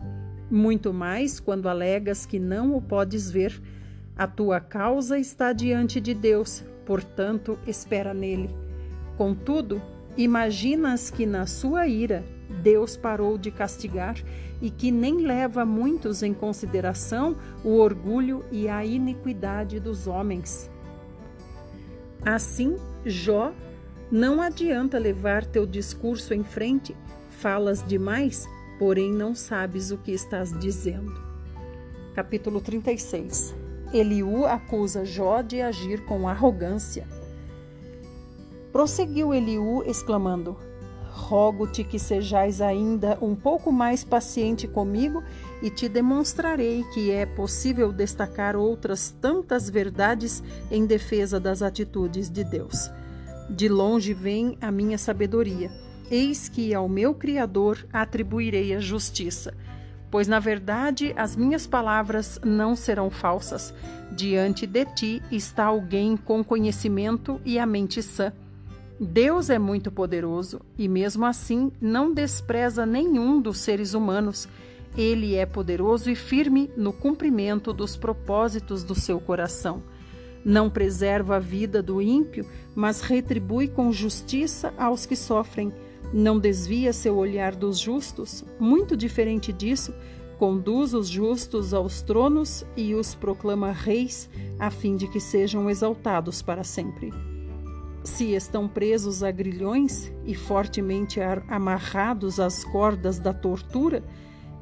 Muito 0.49 0.93
mais 0.93 1.39
quando 1.39 1.69
alegas 1.69 2.25
que 2.25 2.39
não 2.39 2.75
o 2.75 2.81
podes 2.81 3.29
ver. 3.29 3.61
A 4.15 4.27
tua 4.27 4.59
causa 4.59 5.17
está 5.17 5.53
diante 5.53 6.01
de 6.01 6.13
Deus, 6.13 6.63
portanto, 6.85 7.57
espera 7.67 8.13
nele. 8.13 8.49
Contudo, 9.15 9.81
imaginas 10.17 11.09
que 11.09 11.25
na 11.25 11.45
sua 11.45 11.87
ira 11.87 12.23
Deus 12.63 12.97
parou 12.97 13.37
de 13.37 13.51
castigar 13.51 14.15
e 14.61 14.69
que 14.69 14.91
nem 14.91 15.25
leva 15.25 15.63
muitos 15.65 16.23
em 16.23 16.33
consideração 16.33 17.37
o 17.63 17.77
orgulho 17.77 18.43
e 18.51 18.67
a 18.67 18.83
iniquidade 18.83 19.79
dos 19.79 20.07
homens. 20.07 20.69
Assim, 22.25 22.75
Jó, 23.05 23.53
não 24.11 24.41
adianta 24.41 24.97
levar 24.97 25.45
teu 25.45 25.65
discurso 25.65 26.33
em 26.33 26.43
frente, 26.43 26.95
falas 27.29 27.83
demais, 27.85 28.47
porém 28.79 29.11
não 29.11 29.35
sabes 29.35 29.91
o 29.91 29.97
que 29.97 30.11
estás 30.11 30.57
dizendo. 30.59 31.13
Capítulo 32.15 32.59
36 32.59 33.55
Eliú 33.93 34.45
acusa 34.45 35.05
Jó 35.05 35.41
de 35.41 35.61
agir 35.61 36.05
com 36.05 36.27
arrogância. 36.27 37.07
Prosseguiu 38.71 39.33
Eliú, 39.33 39.83
exclamando: 39.83 40.57
Rogo-te 41.11 41.83
que 41.83 41.97
sejais 41.97 42.61
ainda 42.61 43.17
um 43.21 43.35
pouco 43.35 43.71
mais 43.71 44.03
paciente 44.03 44.67
comigo 44.67 45.23
e 45.61 45.69
te 45.69 45.89
demonstrarei 45.89 46.83
que 46.93 47.11
é 47.11 47.25
possível 47.25 47.91
destacar 47.91 48.55
outras 48.55 49.13
tantas 49.21 49.69
verdades 49.69 50.43
em 50.71 50.85
defesa 50.85 51.39
das 51.39 51.61
atitudes 51.61 52.29
de 52.29 52.43
Deus. 52.43 52.91
De 53.49 53.67
longe 53.67 54.13
vem 54.13 54.57
a 54.61 54.71
minha 54.71 54.97
sabedoria. 54.97 55.71
Eis 56.09 56.47
que 56.47 56.73
ao 56.73 56.87
meu 56.87 57.13
Criador 57.13 57.85
atribuirei 57.91 58.73
a 58.75 58.79
justiça. 58.79 59.53
Pois, 60.11 60.27
na 60.27 60.39
verdade, 60.39 61.13
as 61.15 61.35
minhas 61.35 61.67
palavras 61.67 62.39
não 62.43 62.75
serão 62.75 63.09
falsas. 63.09 63.73
Diante 64.11 64.65
de 64.65 64.85
ti 64.85 65.23
está 65.31 65.65
alguém 65.65 66.17
com 66.17 66.43
conhecimento 66.43 67.39
e 67.45 67.59
a 67.59 67.65
mente 67.65 68.01
sã. 68.01 68.33
Deus 68.99 69.49
é 69.49 69.57
muito 69.57 69.91
poderoso 69.91 70.61
e, 70.77 70.87
mesmo 70.87 71.25
assim, 71.25 71.71
não 71.79 72.13
despreza 72.13 72.85
nenhum 72.85 73.39
dos 73.39 73.59
seres 73.59 73.93
humanos. 73.93 74.47
Ele 74.97 75.35
é 75.35 75.45
poderoso 75.45 76.09
e 76.09 76.15
firme 76.15 76.69
no 76.75 76.91
cumprimento 76.91 77.71
dos 77.71 77.95
propósitos 77.95 78.83
do 78.83 78.95
seu 78.95 79.19
coração. 79.19 79.81
Não 80.43 80.69
preserva 80.69 81.35
a 81.35 81.39
vida 81.39 81.81
do 81.81 82.01
ímpio, 82.01 82.45
mas 82.75 83.01
retribui 83.01 83.67
com 83.67 83.91
justiça 83.91 84.73
aos 84.77 85.05
que 85.05 85.15
sofrem. 85.15 85.73
Não 86.13 86.39
desvia 86.39 86.93
seu 86.93 87.17
olhar 87.17 87.55
dos 87.55 87.77
justos, 87.77 88.43
muito 88.59 88.97
diferente 88.97 89.53
disso, 89.53 89.93
conduz 90.39 90.93
os 90.93 91.09
justos 91.09 91.73
aos 91.73 92.01
tronos 92.01 92.65
e 92.75 92.95
os 92.95 93.13
proclama 93.13 93.71
reis, 93.71 94.29
a 94.57 94.71
fim 94.71 94.95
de 94.95 95.07
que 95.07 95.19
sejam 95.19 95.69
exaltados 95.69 96.41
para 96.41 96.63
sempre. 96.63 97.11
Se 98.03 98.33
estão 98.33 98.67
presos 98.67 99.21
a 99.21 99.29
grilhões 99.29 100.11
e 100.25 100.33
fortemente 100.33 101.19
amarrados 101.47 102.39
às 102.39 102.63
cordas 102.63 103.19
da 103.19 103.33
tortura, 103.33 104.01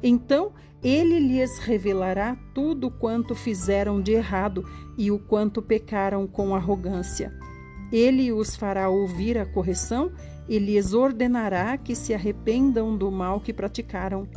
então 0.02 0.52
ele 0.82 1.18
lhes 1.18 1.58
revelará 1.58 2.36
tudo 2.54 2.90
quanto 2.90 3.34
fizeram 3.34 4.00
de 4.00 4.12
errado 4.12 4.64
e 4.96 5.10
o 5.10 5.18
quanto 5.18 5.60
pecaram 5.60 6.26
com 6.26 6.54
arrogância. 6.54 7.32
Ele 7.90 8.32
os 8.32 8.54
fará 8.54 8.88
ouvir 8.88 9.38
a 9.38 9.46
correção 9.46 10.12
e 10.48 10.58
lhes 10.58 10.92
ordenará 10.92 11.76
que 11.76 11.94
se 11.94 12.14
arrependam 12.14 12.96
do 12.96 13.10
mal 13.10 13.40
que 13.40 13.52
praticaram. 13.52 14.28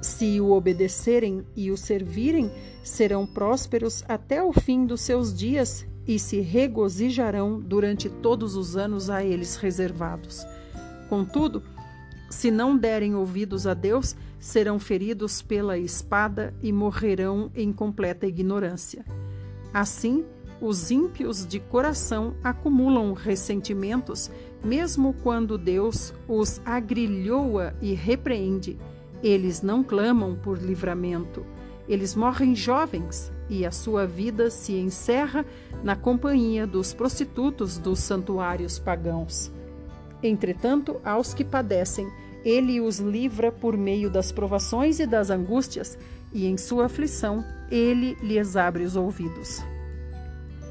Se 0.00 0.40
o 0.40 0.50
obedecerem 0.50 1.46
e 1.56 1.70
o 1.70 1.76
servirem, 1.76 2.50
serão 2.82 3.26
prósperos 3.26 4.04
até 4.08 4.42
o 4.42 4.52
fim 4.52 4.84
dos 4.84 5.00
seus 5.00 5.32
dias 5.32 5.86
e 6.06 6.18
se 6.18 6.40
regozijarão 6.40 7.60
durante 7.60 8.08
todos 8.08 8.56
os 8.56 8.76
anos 8.76 9.08
a 9.08 9.24
eles 9.24 9.56
reservados. 9.56 10.44
Contudo, 11.08 11.62
se 12.28 12.50
não 12.50 12.76
derem 12.76 13.14
ouvidos 13.14 13.66
a 13.66 13.74
Deus, 13.74 14.16
serão 14.42 14.76
feridos 14.80 15.40
pela 15.40 15.78
espada 15.78 16.52
e 16.60 16.72
morrerão 16.72 17.48
em 17.54 17.72
completa 17.72 18.26
ignorância. 18.26 19.04
Assim, 19.72 20.24
os 20.60 20.90
ímpios 20.90 21.46
de 21.46 21.60
coração 21.60 22.34
acumulam 22.42 23.12
ressentimentos, 23.12 24.28
mesmo 24.62 25.14
quando 25.22 25.56
Deus 25.56 26.12
os 26.26 26.60
agrilhoa 26.64 27.72
e 27.80 27.94
repreende. 27.94 28.76
Eles 29.22 29.62
não 29.62 29.84
clamam 29.84 30.34
por 30.34 30.58
livramento. 30.58 31.46
Eles 31.88 32.16
morrem 32.16 32.52
jovens 32.56 33.30
e 33.48 33.64
a 33.64 33.70
sua 33.70 34.08
vida 34.08 34.50
se 34.50 34.72
encerra 34.72 35.46
na 35.84 35.94
companhia 35.94 36.66
dos 36.66 36.92
prostitutos 36.92 37.78
dos 37.78 38.00
santuários 38.00 38.76
pagãos. 38.76 39.52
Entretanto, 40.20 41.00
aos 41.04 41.32
que 41.32 41.44
padecem, 41.44 42.08
ele 42.44 42.80
os 42.80 42.98
livra 42.98 43.52
por 43.52 43.76
meio 43.76 44.10
das 44.10 44.32
provações 44.32 44.98
e 45.00 45.06
das 45.06 45.30
angústias, 45.30 45.98
e 46.32 46.46
em 46.46 46.56
sua 46.56 46.86
aflição 46.86 47.44
ele 47.70 48.16
lhes 48.22 48.56
abre 48.56 48.84
os 48.84 48.96
ouvidos. 48.96 49.62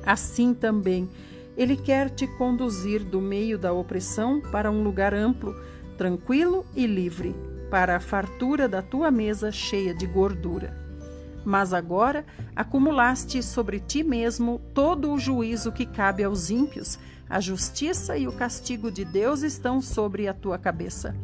Assim 0.05 0.53
também, 0.53 1.09
ele 1.55 1.75
quer 1.75 2.09
te 2.09 2.25
conduzir 2.25 3.03
do 3.03 3.21
meio 3.21 3.57
da 3.57 3.71
opressão 3.71 4.41
para 4.41 4.71
um 4.71 4.83
lugar 4.83 5.13
amplo, 5.13 5.55
tranquilo 5.97 6.65
e 6.75 6.87
livre, 6.87 7.35
para 7.69 7.95
a 7.95 7.99
fartura 7.99 8.67
da 8.67 8.81
tua 8.81 9.11
mesa 9.11 9.51
cheia 9.51 9.93
de 9.93 10.05
gordura. 10.05 10.75
Mas 11.43 11.73
agora 11.73 12.25
acumulaste 12.55 13.41
sobre 13.41 13.79
ti 13.79 14.03
mesmo 14.03 14.61
todo 14.73 15.11
o 15.11 15.19
juízo 15.19 15.71
que 15.71 15.85
cabe 15.85 16.23
aos 16.23 16.49
ímpios. 16.49 16.99
A 17.29 17.39
justiça 17.39 18.17
e 18.17 18.27
o 18.27 18.31
castigo 18.31 18.91
de 18.91 19.05
Deus 19.05 19.41
estão 19.41 19.81
sobre 19.81 20.27
a 20.27 20.33
tua 20.33 20.57
cabeça. 20.57 21.15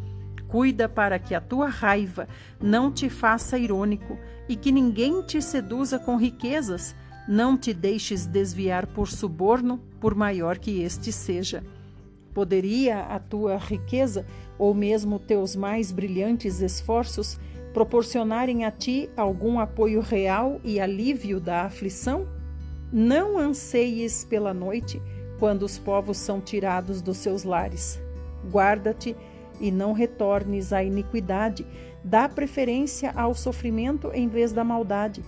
Cuida 0.48 0.88
para 0.88 1.20
que 1.20 1.36
a 1.36 1.42
tua 1.42 1.68
raiva 1.68 2.28
não 2.62 2.92
te 2.92 3.10
faça 3.10 3.58
irônico 3.58 4.18
e 4.48 4.56
que 4.56 4.72
ninguém 4.72 5.22
te 5.22 5.42
seduza 5.42 6.00
com 6.00 6.16
riquezas. 6.16 6.96
Não 7.28 7.58
te 7.58 7.74
deixes 7.74 8.26
desviar 8.26 8.88
por 8.88 9.10
suborno, 9.10 9.80
por 10.00 10.16
maior 10.16 10.58
que 10.58 10.82
este 10.82 11.12
seja. 11.12 11.64
Poderia 12.34 13.02
a 13.02 13.20
tua 13.20 13.58
riqueza, 13.58 14.26
ou 14.58 14.74
mesmo 14.74 15.20
teus 15.20 15.56
mais 15.56 15.92
brilhantes 15.92 16.62
esforços, 16.62 17.38
proporcionarem 17.74 18.64
a 18.64 18.72
ti 18.72 19.10
algum 19.18 19.60
apoio 19.60 20.00
real 20.00 20.62
e 20.64 20.80
alívio 20.80 21.40
da 21.40 21.64
aflição? 21.64 22.28
Não 22.94 23.38
anseies 23.38 24.24
pela 24.24 24.54
noite, 24.54 25.02
quando 25.38 25.64
os 25.64 25.78
povos 25.78 26.18
são 26.18 26.40
tirados 26.40 27.02
dos 27.02 27.18
seus 27.18 27.44
lares. 27.44 28.00
Guarda-te 28.50 29.16
e 29.60 29.72
não 29.72 29.94
retornes 29.94 30.72
à 30.74 30.84
iniquidade. 30.84 31.66
Dá 32.04 32.28
preferência 32.30 33.12
ao 33.16 33.34
sofrimento 33.34 34.12
em 34.14 34.28
vez 34.28 34.52
da 34.52 34.64
maldade. 34.64 35.24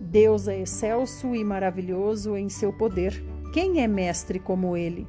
Deus 0.00 0.48
é 0.48 0.60
excelso 0.60 1.34
e 1.34 1.44
maravilhoso 1.44 2.36
em 2.36 2.48
seu 2.48 2.72
poder. 2.72 3.22
Quem 3.52 3.82
é 3.82 3.86
mestre 3.86 4.38
como 4.38 4.76
ele? 4.76 5.06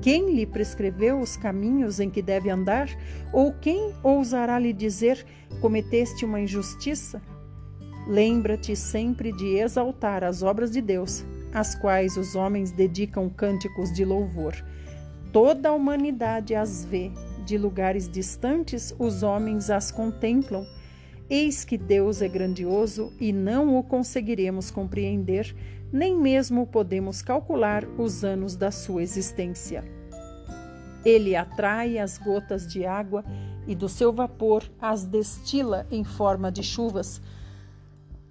Quem 0.00 0.34
lhe 0.34 0.46
prescreveu 0.46 1.18
os 1.20 1.36
caminhos 1.36 1.98
em 1.98 2.08
que 2.08 2.22
deve 2.22 2.50
andar? 2.50 2.88
Ou 3.32 3.52
quem 3.52 3.92
ousará 4.02 4.58
lhe 4.58 4.72
dizer: 4.72 5.24
cometeste 5.60 6.24
uma 6.24 6.40
injustiça? 6.40 7.20
Lembra-te 8.06 8.76
sempre 8.76 9.32
de 9.32 9.56
exaltar 9.56 10.24
as 10.24 10.42
obras 10.42 10.70
de 10.70 10.80
Deus, 10.80 11.24
às 11.52 11.74
quais 11.74 12.16
os 12.16 12.34
homens 12.34 12.70
dedicam 12.70 13.28
cânticos 13.28 13.92
de 13.92 14.04
louvor. 14.04 14.54
Toda 15.32 15.68
a 15.68 15.72
humanidade 15.72 16.54
as 16.54 16.84
vê, 16.84 17.10
de 17.48 17.56
lugares 17.56 18.06
distantes 18.06 18.94
os 18.98 19.22
homens 19.22 19.70
as 19.70 19.90
contemplam. 19.90 20.66
Eis 21.30 21.64
que 21.64 21.78
Deus 21.78 22.20
é 22.20 22.28
grandioso 22.28 23.10
e 23.18 23.32
não 23.32 23.78
o 23.78 23.82
conseguiremos 23.82 24.70
compreender, 24.70 25.56
nem 25.90 26.14
mesmo 26.14 26.66
podemos 26.66 27.22
calcular 27.22 27.86
os 27.98 28.22
anos 28.22 28.54
da 28.54 28.70
sua 28.70 29.02
existência. 29.02 29.82
Ele 31.02 31.34
atrai 31.34 31.98
as 31.98 32.18
gotas 32.18 32.66
de 32.66 32.84
água 32.84 33.24
e 33.66 33.74
do 33.74 33.88
seu 33.88 34.12
vapor 34.12 34.62
as 34.78 35.06
destila 35.06 35.86
em 35.90 36.04
forma 36.04 36.52
de 36.52 36.62
chuvas. 36.62 37.18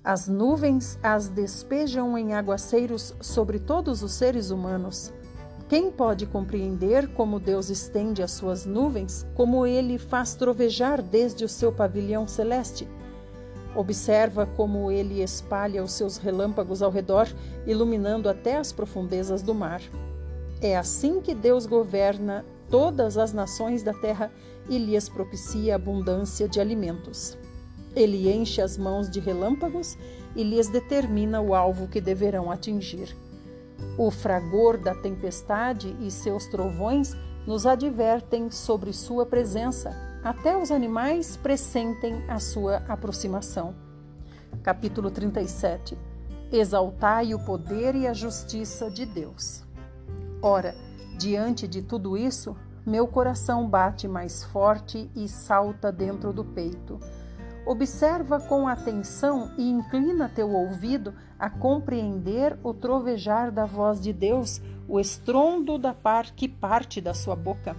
As 0.04 0.28
nuvens 0.28 1.00
as 1.02 1.28
despejam 1.28 2.16
em 2.16 2.36
aguaceiros 2.36 3.16
sobre 3.20 3.58
todos 3.58 4.04
os 4.04 4.12
seres 4.12 4.52
humanos. 4.52 5.12
Quem 5.70 5.92
pode 5.92 6.26
compreender 6.26 7.10
como 7.10 7.42
Deus 7.42 7.70
estende 7.70 8.24
as 8.24 8.32
suas 8.32 8.66
nuvens, 8.66 9.28
como 9.36 9.66
ele 9.66 9.98
faz 9.98 10.34
trovejar 10.34 11.02
desde 11.02 11.44
o 11.44 11.50
seu 11.50 11.74
pavilhão 11.74 12.26
celeste? 12.26 12.88
Observa 13.76 14.46
como 14.46 14.90
ele 14.90 15.22
espalha 15.22 15.84
os 15.84 15.92
seus 15.92 16.16
relâmpagos 16.16 16.82
ao 16.82 16.90
redor, 16.90 17.28
iluminando 17.66 18.30
até 18.30 18.56
as 18.56 18.72
profundezas 18.72 19.42
do 19.42 19.54
mar. 19.54 19.82
É 20.62 20.78
assim 20.78 21.20
que 21.20 21.36
Deus 21.36 21.66
governa 21.66 22.46
todas 22.70 23.18
as 23.18 23.34
nações 23.34 23.84
da 23.84 23.94
terra 23.94 24.32
e 24.70 24.78
lhes 24.78 25.10
propicia 25.10 25.76
abundância 25.76 26.48
de 26.48 26.62
alimentos. 26.62 27.38
Ele 27.94 28.32
enche 28.32 28.62
as 28.62 28.78
mãos 28.78 29.10
de 29.10 29.20
relâmpagos 29.20 29.98
e 30.34 30.44
lhes 30.44 30.70
determina 30.70 31.42
o 31.42 31.54
alvo 31.54 31.90
que 31.90 32.00
deverão 32.00 32.50
atingir. 32.50 33.14
O 33.98 34.12
fragor 34.12 34.78
da 34.78 34.94
tempestade 34.94 35.96
e 36.02 36.12
seus 36.12 36.46
trovões 36.48 37.16
nos 37.46 37.66
advertem 37.66 38.52
sobre 38.52 38.92
sua 38.92 39.26
presença, 39.26 39.96
até 40.24 40.58
os 40.58 40.72
animais 40.72 41.38
pressentem 41.38 42.24
a 42.28 42.40
sua 42.40 42.78
aproximação. 42.88 43.74
Capítulo 44.62 45.10
37 45.10 45.98
Exaltai 46.52 47.34
o 47.34 47.40
poder 47.40 47.96
e 47.96 48.08
a 48.08 48.14
justiça 48.14 48.90
de 48.90 49.06
Deus. 49.06 49.64
Ora, 50.42 50.76
diante 51.18 51.68
de 51.68 51.82
tudo 51.82 52.18
isso, 52.18 52.56
meu 52.86 53.06
coração 53.06 53.68
bate 53.68 54.08
mais 54.08 54.44
forte 54.44 55.12
e 55.14 55.28
salta 55.28 55.92
dentro 55.92 56.32
do 56.32 56.46
peito. 56.46 57.00
Observa 57.68 58.40
com 58.40 58.66
atenção 58.66 59.52
e 59.58 59.70
inclina 59.70 60.32
teu 60.34 60.50
ouvido 60.50 61.14
a 61.38 61.50
compreender 61.50 62.58
o 62.64 62.74
trovejar 62.74 63.52
da 63.52 63.66
voz 63.66 64.00
de 64.00 64.14
Deus, 64.14 64.62
o 64.88 65.02
estrondo 65.02 65.78
da 65.78 65.94
par 65.94 66.32
que 66.32 66.48
parte 66.48 67.02
da 67.02 67.14
sua 67.14 67.36
boca. 67.36 67.76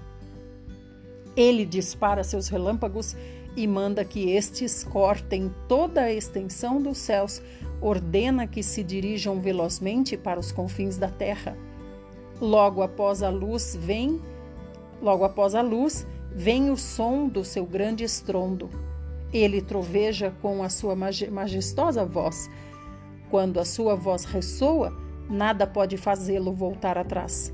Ele 1.35 1.65
dispara 1.65 2.23
seus 2.23 2.49
relâmpagos 2.49 3.17
e 3.57 3.67
manda 3.67 4.05
que 4.05 4.31
estes 4.31 4.85
cortem 4.85 5.51
toda 5.67 6.03
a 6.03 6.13
extensão 6.13 6.83
dos 6.83 6.99
céus, 6.99 7.41
ordena 7.81 8.47
que 8.47 8.63
se 8.63 8.85
dirijam 8.85 9.41
velozmente 9.41 10.19
para 10.19 10.39
os 10.39 10.53
confins 10.53 10.99
da 10.99 11.09
terra. 11.09 11.57
Logo 12.39 12.83
após 12.83 13.23
a 13.23 13.31
luz 13.31 13.75
vem, 13.75 14.21
logo 15.01 15.25
após 15.25 15.55
a 15.55 15.63
luz, 15.63 16.07
vem 16.31 16.71
o 16.71 16.77
som 16.77 17.27
do 17.27 17.43
seu 17.43 17.65
grande 17.65 18.05
estrondo. 18.05 18.69
Ele 19.33 19.61
troveja 19.61 20.33
com 20.41 20.63
a 20.63 20.69
sua 20.69 20.97
majestosa 20.97 22.05
voz. 22.05 22.51
Quando 23.31 23.61
a 23.61 23.65
sua 23.65 23.95
voz 23.95 24.25
ressoa, 24.25 24.97
nada 25.29 25.67
pode 25.67 25.97
fazê-lo 25.97 26.53
voltar 26.53 26.97
atrás. 26.97 27.53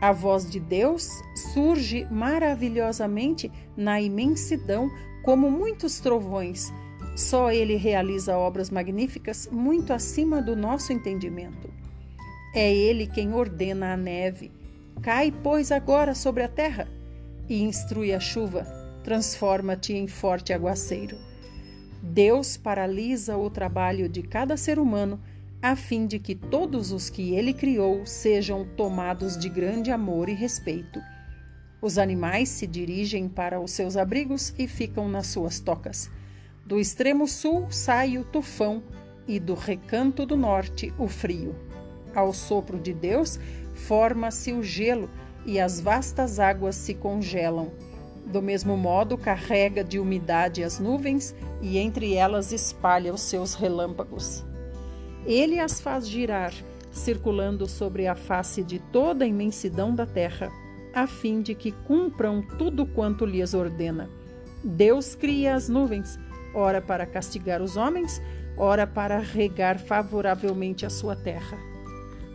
A 0.00 0.12
voz 0.12 0.50
de 0.50 0.60
Deus 0.60 1.08
surge 1.52 2.06
maravilhosamente 2.10 3.50
na 3.76 4.00
imensidão, 4.00 4.90
como 5.24 5.50
muitos 5.50 6.00
trovões. 6.00 6.72
Só 7.16 7.50
ele 7.50 7.76
realiza 7.76 8.36
obras 8.36 8.68
magníficas 8.68 9.48
muito 9.50 9.92
acima 9.92 10.42
do 10.42 10.56
nosso 10.56 10.92
entendimento. 10.92 11.70
É 12.54 12.74
ele 12.74 13.06
quem 13.06 13.32
ordena 13.32 13.94
a 13.94 13.96
neve. 13.96 14.50
Cai, 15.00 15.32
pois, 15.42 15.72
agora 15.72 16.14
sobre 16.14 16.42
a 16.42 16.48
terra 16.48 16.88
e 17.48 17.62
instrui 17.62 18.12
a 18.12 18.20
chuva 18.20 18.81
transforma-te 19.02 19.92
em 19.92 20.06
forte 20.06 20.52
aguaceiro. 20.52 21.16
Deus 22.02 22.56
paralisa 22.56 23.36
o 23.36 23.48
trabalho 23.48 24.08
de 24.08 24.22
cada 24.22 24.56
ser 24.56 24.78
humano 24.78 25.20
a 25.62 25.76
fim 25.76 26.06
de 26.08 26.18
que 26.18 26.34
todos 26.34 26.90
os 26.90 27.08
que 27.08 27.34
ele 27.34 27.54
criou 27.54 28.04
sejam 28.04 28.66
tomados 28.76 29.38
de 29.38 29.48
grande 29.48 29.92
amor 29.92 30.28
e 30.28 30.34
respeito. 30.34 31.00
Os 31.80 31.98
animais 31.98 32.48
se 32.48 32.66
dirigem 32.66 33.28
para 33.28 33.60
os 33.60 33.70
seus 33.70 33.96
abrigos 33.96 34.52
e 34.58 34.66
ficam 34.66 35.08
nas 35.08 35.28
suas 35.28 35.60
tocas. 35.60 36.10
Do 36.66 36.80
extremo 36.80 37.28
sul 37.28 37.70
sai 37.70 38.18
o 38.18 38.24
tufão 38.24 38.82
e 39.26 39.38
do 39.38 39.54
recanto 39.54 40.26
do 40.26 40.36
norte 40.36 40.92
o 40.98 41.06
frio. 41.06 41.54
Ao 42.12 42.32
sopro 42.32 42.78
de 42.78 42.92
Deus 42.92 43.38
forma-se 43.74 44.52
o 44.52 44.62
gelo 44.62 45.08
e 45.46 45.60
as 45.60 45.80
vastas 45.80 46.40
águas 46.40 46.74
se 46.74 46.94
congelam. 46.94 47.70
Do 48.32 48.40
mesmo 48.40 48.78
modo, 48.78 49.18
carrega 49.18 49.84
de 49.84 49.98
umidade 49.98 50.64
as 50.64 50.78
nuvens 50.78 51.34
e 51.60 51.76
entre 51.76 52.14
elas 52.14 52.50
espalha 52.50 53.12
os 53.12 53.20
seus 53.20 53.54
relâmpagos. 53.54 54.42
Ele 55.26 55.60
as 55.60 55.82
faz 55.82 56.08
girar, 56.08 56.54
circulando 56.90 57.68
sobre 57.68 58.06
a 58.06 58.14
face 58.14 58.62
de 58.62 58.78
toda 58.78 59.26
a 59.26 59.28
imensidão 59.28 59.94
da 59.94 60.06
terra, 60.06 60.50
a 60.94 61.06
fim 61.06 61.42
de 61.42 61.54
que 61.54 61.72
cumpram 61.72 62.42
tudo 62.56 62.86
quanto 62.86 63.26
lhes 63.26 63.52
ordena. 63.52 64.08
Deus 64.64 65.14
cria 65.14 65.54
as 65.54 65.68
nuvens, 65.68 66.18
ora 66.54 66.80
para 66.80 67.04
castigar 67.04 67.60
os 67.60 67.76
homens, 67.76 68.22
ora 68.56 68.86
para 68.86 69.18
regar 69.18 69.78
favoravelmente 69.78 70.86
a 70.86 70.90
sua 70.90 71.14
terra. 71.14 71.58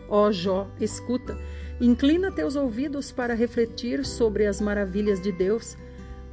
Ó 0.08 0.30
Jó, 0.30 0.68
escuta, 0.80 1.36
Inclina 1.80 2.32
teus 2.32 2.56
ouvidos 2.56 3.12
para 3.12 3.34
refletir 3.34 4.04
sobre 4.04 4.46
as 4.46 4.60
maravilhas 4.60 5.20
de 5.20 5.30
Deus. 5.30 5.76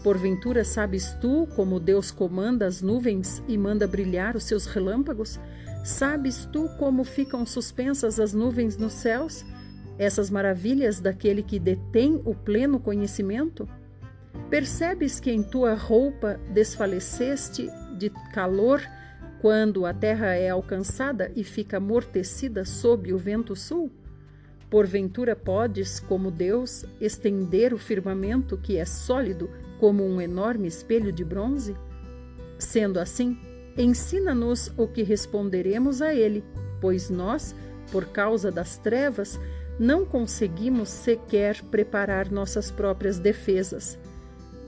Porventura 0.05 0.63
sabes 0.63 1.17
tu 1.19 1.47
como 1.55 1.79
Deus 1.79 2.11
comanda 2.11 2.67
as 2.67 2.79
nuvens 2.79 3.41
e 3.47 3.57
manda 3.57 3.87
brilhar 3.87 4.35
os 4.35 4.43
seus 4.43 4.67
relâmpagos? 4.67 5.39
Sabes 5.83 6.45
tu 6.53 6.69
como 6.77 7.03
ficam 7.03 7.43
suspensas 7.43 8.19
as 8.19 8.31
nuvens 8.31 8.77
nos 8.77 8.93
céus? 8.93 9.43
Essas 9.97 10.29
maravilhas 10.29 10.99
daquele 10.99 11.41
que 11.41 11.57
detém 11.57 12.21
o 12.23 12.35
pleno 12.35 12.79
conhecimento? 12.79 13.67
Percebes 14.47 15.19
que 15.19 15.31
em 15.31 15.41
tua 15.41 15.73
roupa 15.73 16.39
desfaleceste 16.53 17.67
de 17.97 18.11
calor 18.31 18.83
quando 19.41 19.87
a 19.87 19.93
terra 19.93 20.35
é 20.35 20.49
alcançada 20.49 21.31
e 21.35 21.43
fica 21.43 21.77
amortecida 21.77 22.63
sob 22.63 23.11
o 23.11 23.17
vento 23.17 23.55
sul? 23.55 23.89
Porventura 24.69 25.35
podes, 25.35 25.99
como 25.99 26.29
Deus, 26.29 26.85
estender 27.01 27.73
o 27.73 27.79
firmamento 27.79 28.55
que 28.55 28.77
é 28.77 28.85
sólido 28.85 29.49
como 29.79 30.05
um 30.05 30.21
enorme 30.21 30.67
espelho 30.67 31.11
de 31.11 31.23
bronze? 31.23 31.75
Sendo 32.57 32.99
assim, 32.99 33.37
ensina-nos 33.77 34.71
o 34.77 34.87
que 34.87 35.03
responderemos 35.03 36.01
a 36.01 36.13
ele, 36.13 36.43
pois 36.79 37.09
nós, 37.09 37.55
por 37.91 38.05
causa 38.05 38.51
das 38.51 38.77
trevas, 38.77 39.39
não 39.79 40.05
conseguimos 40.05 40.89
sequer 40.89 41.61
preparar 41.63 42.31
nossas 42.31 42.71
próprias 42.71 43.19
defesas. 43.19 43.99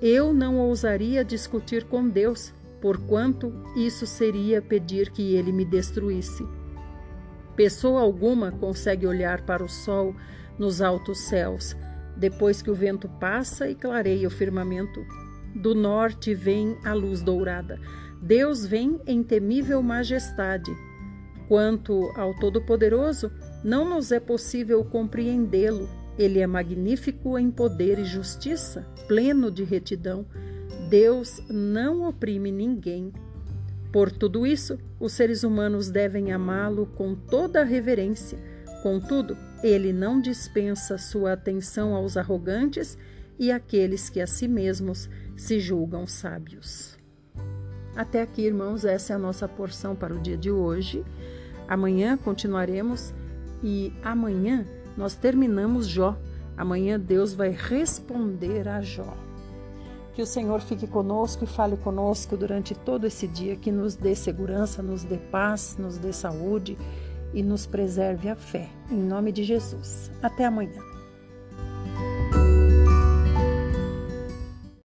Eu 0.02 0.34
não 0.34 0.58
ousaria 0.60 1.24
discutir 1.24 1.86
com 1.86 2.08
Deus, 2.08 2.54
porquanto 2.82 3.52
isso 3.76 4.06
seria 4.06 4.62
pedir 4.62 5.10
que 5.10 5.36
ele 5.36 5.52
me 5.52 5.66
destruísse. 5.66 6.46
Pessoa 7.56 8.02
alguma 8.02 8.52
consegue 8.52 9.08
olhar 9.08 9.42
para 9.42 9.64
o 9.64 9.70
sol 9.70 10.16
nos 10.60 10.82
altos 10.82 11.20
céus, 11.22 11.76
depois 12.18 12.62
que 12.62 12.72
o 12.72 12.76
vento 12.76 13.08
passa 13.20 13.70
e 13.70 13.76
clareia 13.76 14.28
o 14.28 14.32
firmamento. 14.32 15.06
Do 15.56 15.74
norte 15.74 16.34
vem 16.34 16.78
a 16.84 16.94
luz 16.94 17.22
dourada. 17.22 17.80
Deus 18.22 18.66
vem 18.66 19.00
em 19.06 19.24
temível 19.24 19.82
majestade. 19.82 20.72
Quanto 21.48 22.12
ao 22.16 22.34
Todo-Poderoso, 22.34 23.32
não 23.64 23.90
nos 23.90 24.12
é 24.12 24.20
possível 24.20 24.84
compreendê-lo. 24.84 25.90
Ele 26.18 26.40
é 26.40 26.48
magnífico 26.48 27.38
em 27.38 27.52
poder 27.52 28.00
e 28.00 28.04
justiça, 28.04 28.86
pleno 29.08 29.50
de 29.52 29.64
retidão. 29.64 30.26
Deus 30.90 31.42
não 31.50 32.08
oprime 32.08 32.52
ninguém, 32.52 33.14
por 33.92 34.12
tudo 34.12 34.46
isso, 34.46 34.78
os 35.00 35.14
seres 35.14 35.44
humanos 35.44 35.90
devem 35.90 36.32
amá-lo 36.32 36.86
com 36.96 37.16
toda 37.16 37.62
a 37.62 37.66
reverência. 37.66 38.38
Contudo, 38.84 39.38
ele 39.64 39.92
não 39.92 40.22
dispensa 40.22 40.98
sua 40.98 41.34
atenção 41.34 41.96
aos 41.96 42.16
arrogantes 42.16 42.98
e 43.40 43.52
àqueles 43.52 44.10
que 44.10 44.22
a 44.22 44.28
si 44.28 44.48
mesmos 44.48 45.10
se 45.36 45.60
julgam 45.60 46.06
sábios. 46.06 46.98
Até 47.96 48.22
aqui, 48.22 48.44
irmãos, 48.44 48.86
essa 48.86 49.14
é 49.14 49.16
a 49.16 49.20
nossa 49.20 49.48
porção 49.48 49.96
para 49.96 50.14
o 50.14 50.20
dia 50.20 50.38
de 50.38 50.52
hoje. 50.52 51.04
Amanhã 51.68 52.16
continuaremos 52.18 53.14
e 53.64 53.92
amanhã 54.04 54.68
nós 54.96 55.16
terminamos 55.16 55.88
Jó. 55.88 56.18
Amanhã 56.56 57.00
Deus 57.00 57.34
vai 57.34 57.50
responder 57.50 58.68
a 58.68 58.82
Jó. 58.82 59.18
Que 60.14 60.22
o 60.22 60.26
Senhor 60.26 60.62
fique 60.62 60.88
conosco 60.88 61.44
e 61.44 61.48
fale 61.48 61.78
conosco 61.78 62.36
durante 62.36 62.74
todo 62.74 63.06
esse 63.06 63.28
dia, 63.28 63.56
que 63.56 63.72
nos 63.72 63.96
dê 63.96 64.16
segurança, 64.16 64.82
nos 64.82 65.04
dê 65.04 65.18
paz, 65.18 65.76
nos 65.78 65.98
dê 65.98 66.12
saúde 66.12 66.78
e 67.38 67.44
nos 67.44 67.68
preserve 67.68 68.30
a 68.30 68.36
fé. 68.36 68.68
Em 68.90 68.98
nome 68.98 69.32
de 69.32 69.44
Jesus. 69.44 70.10
Até 70.24 70.46
amanhã. 70.46 70.87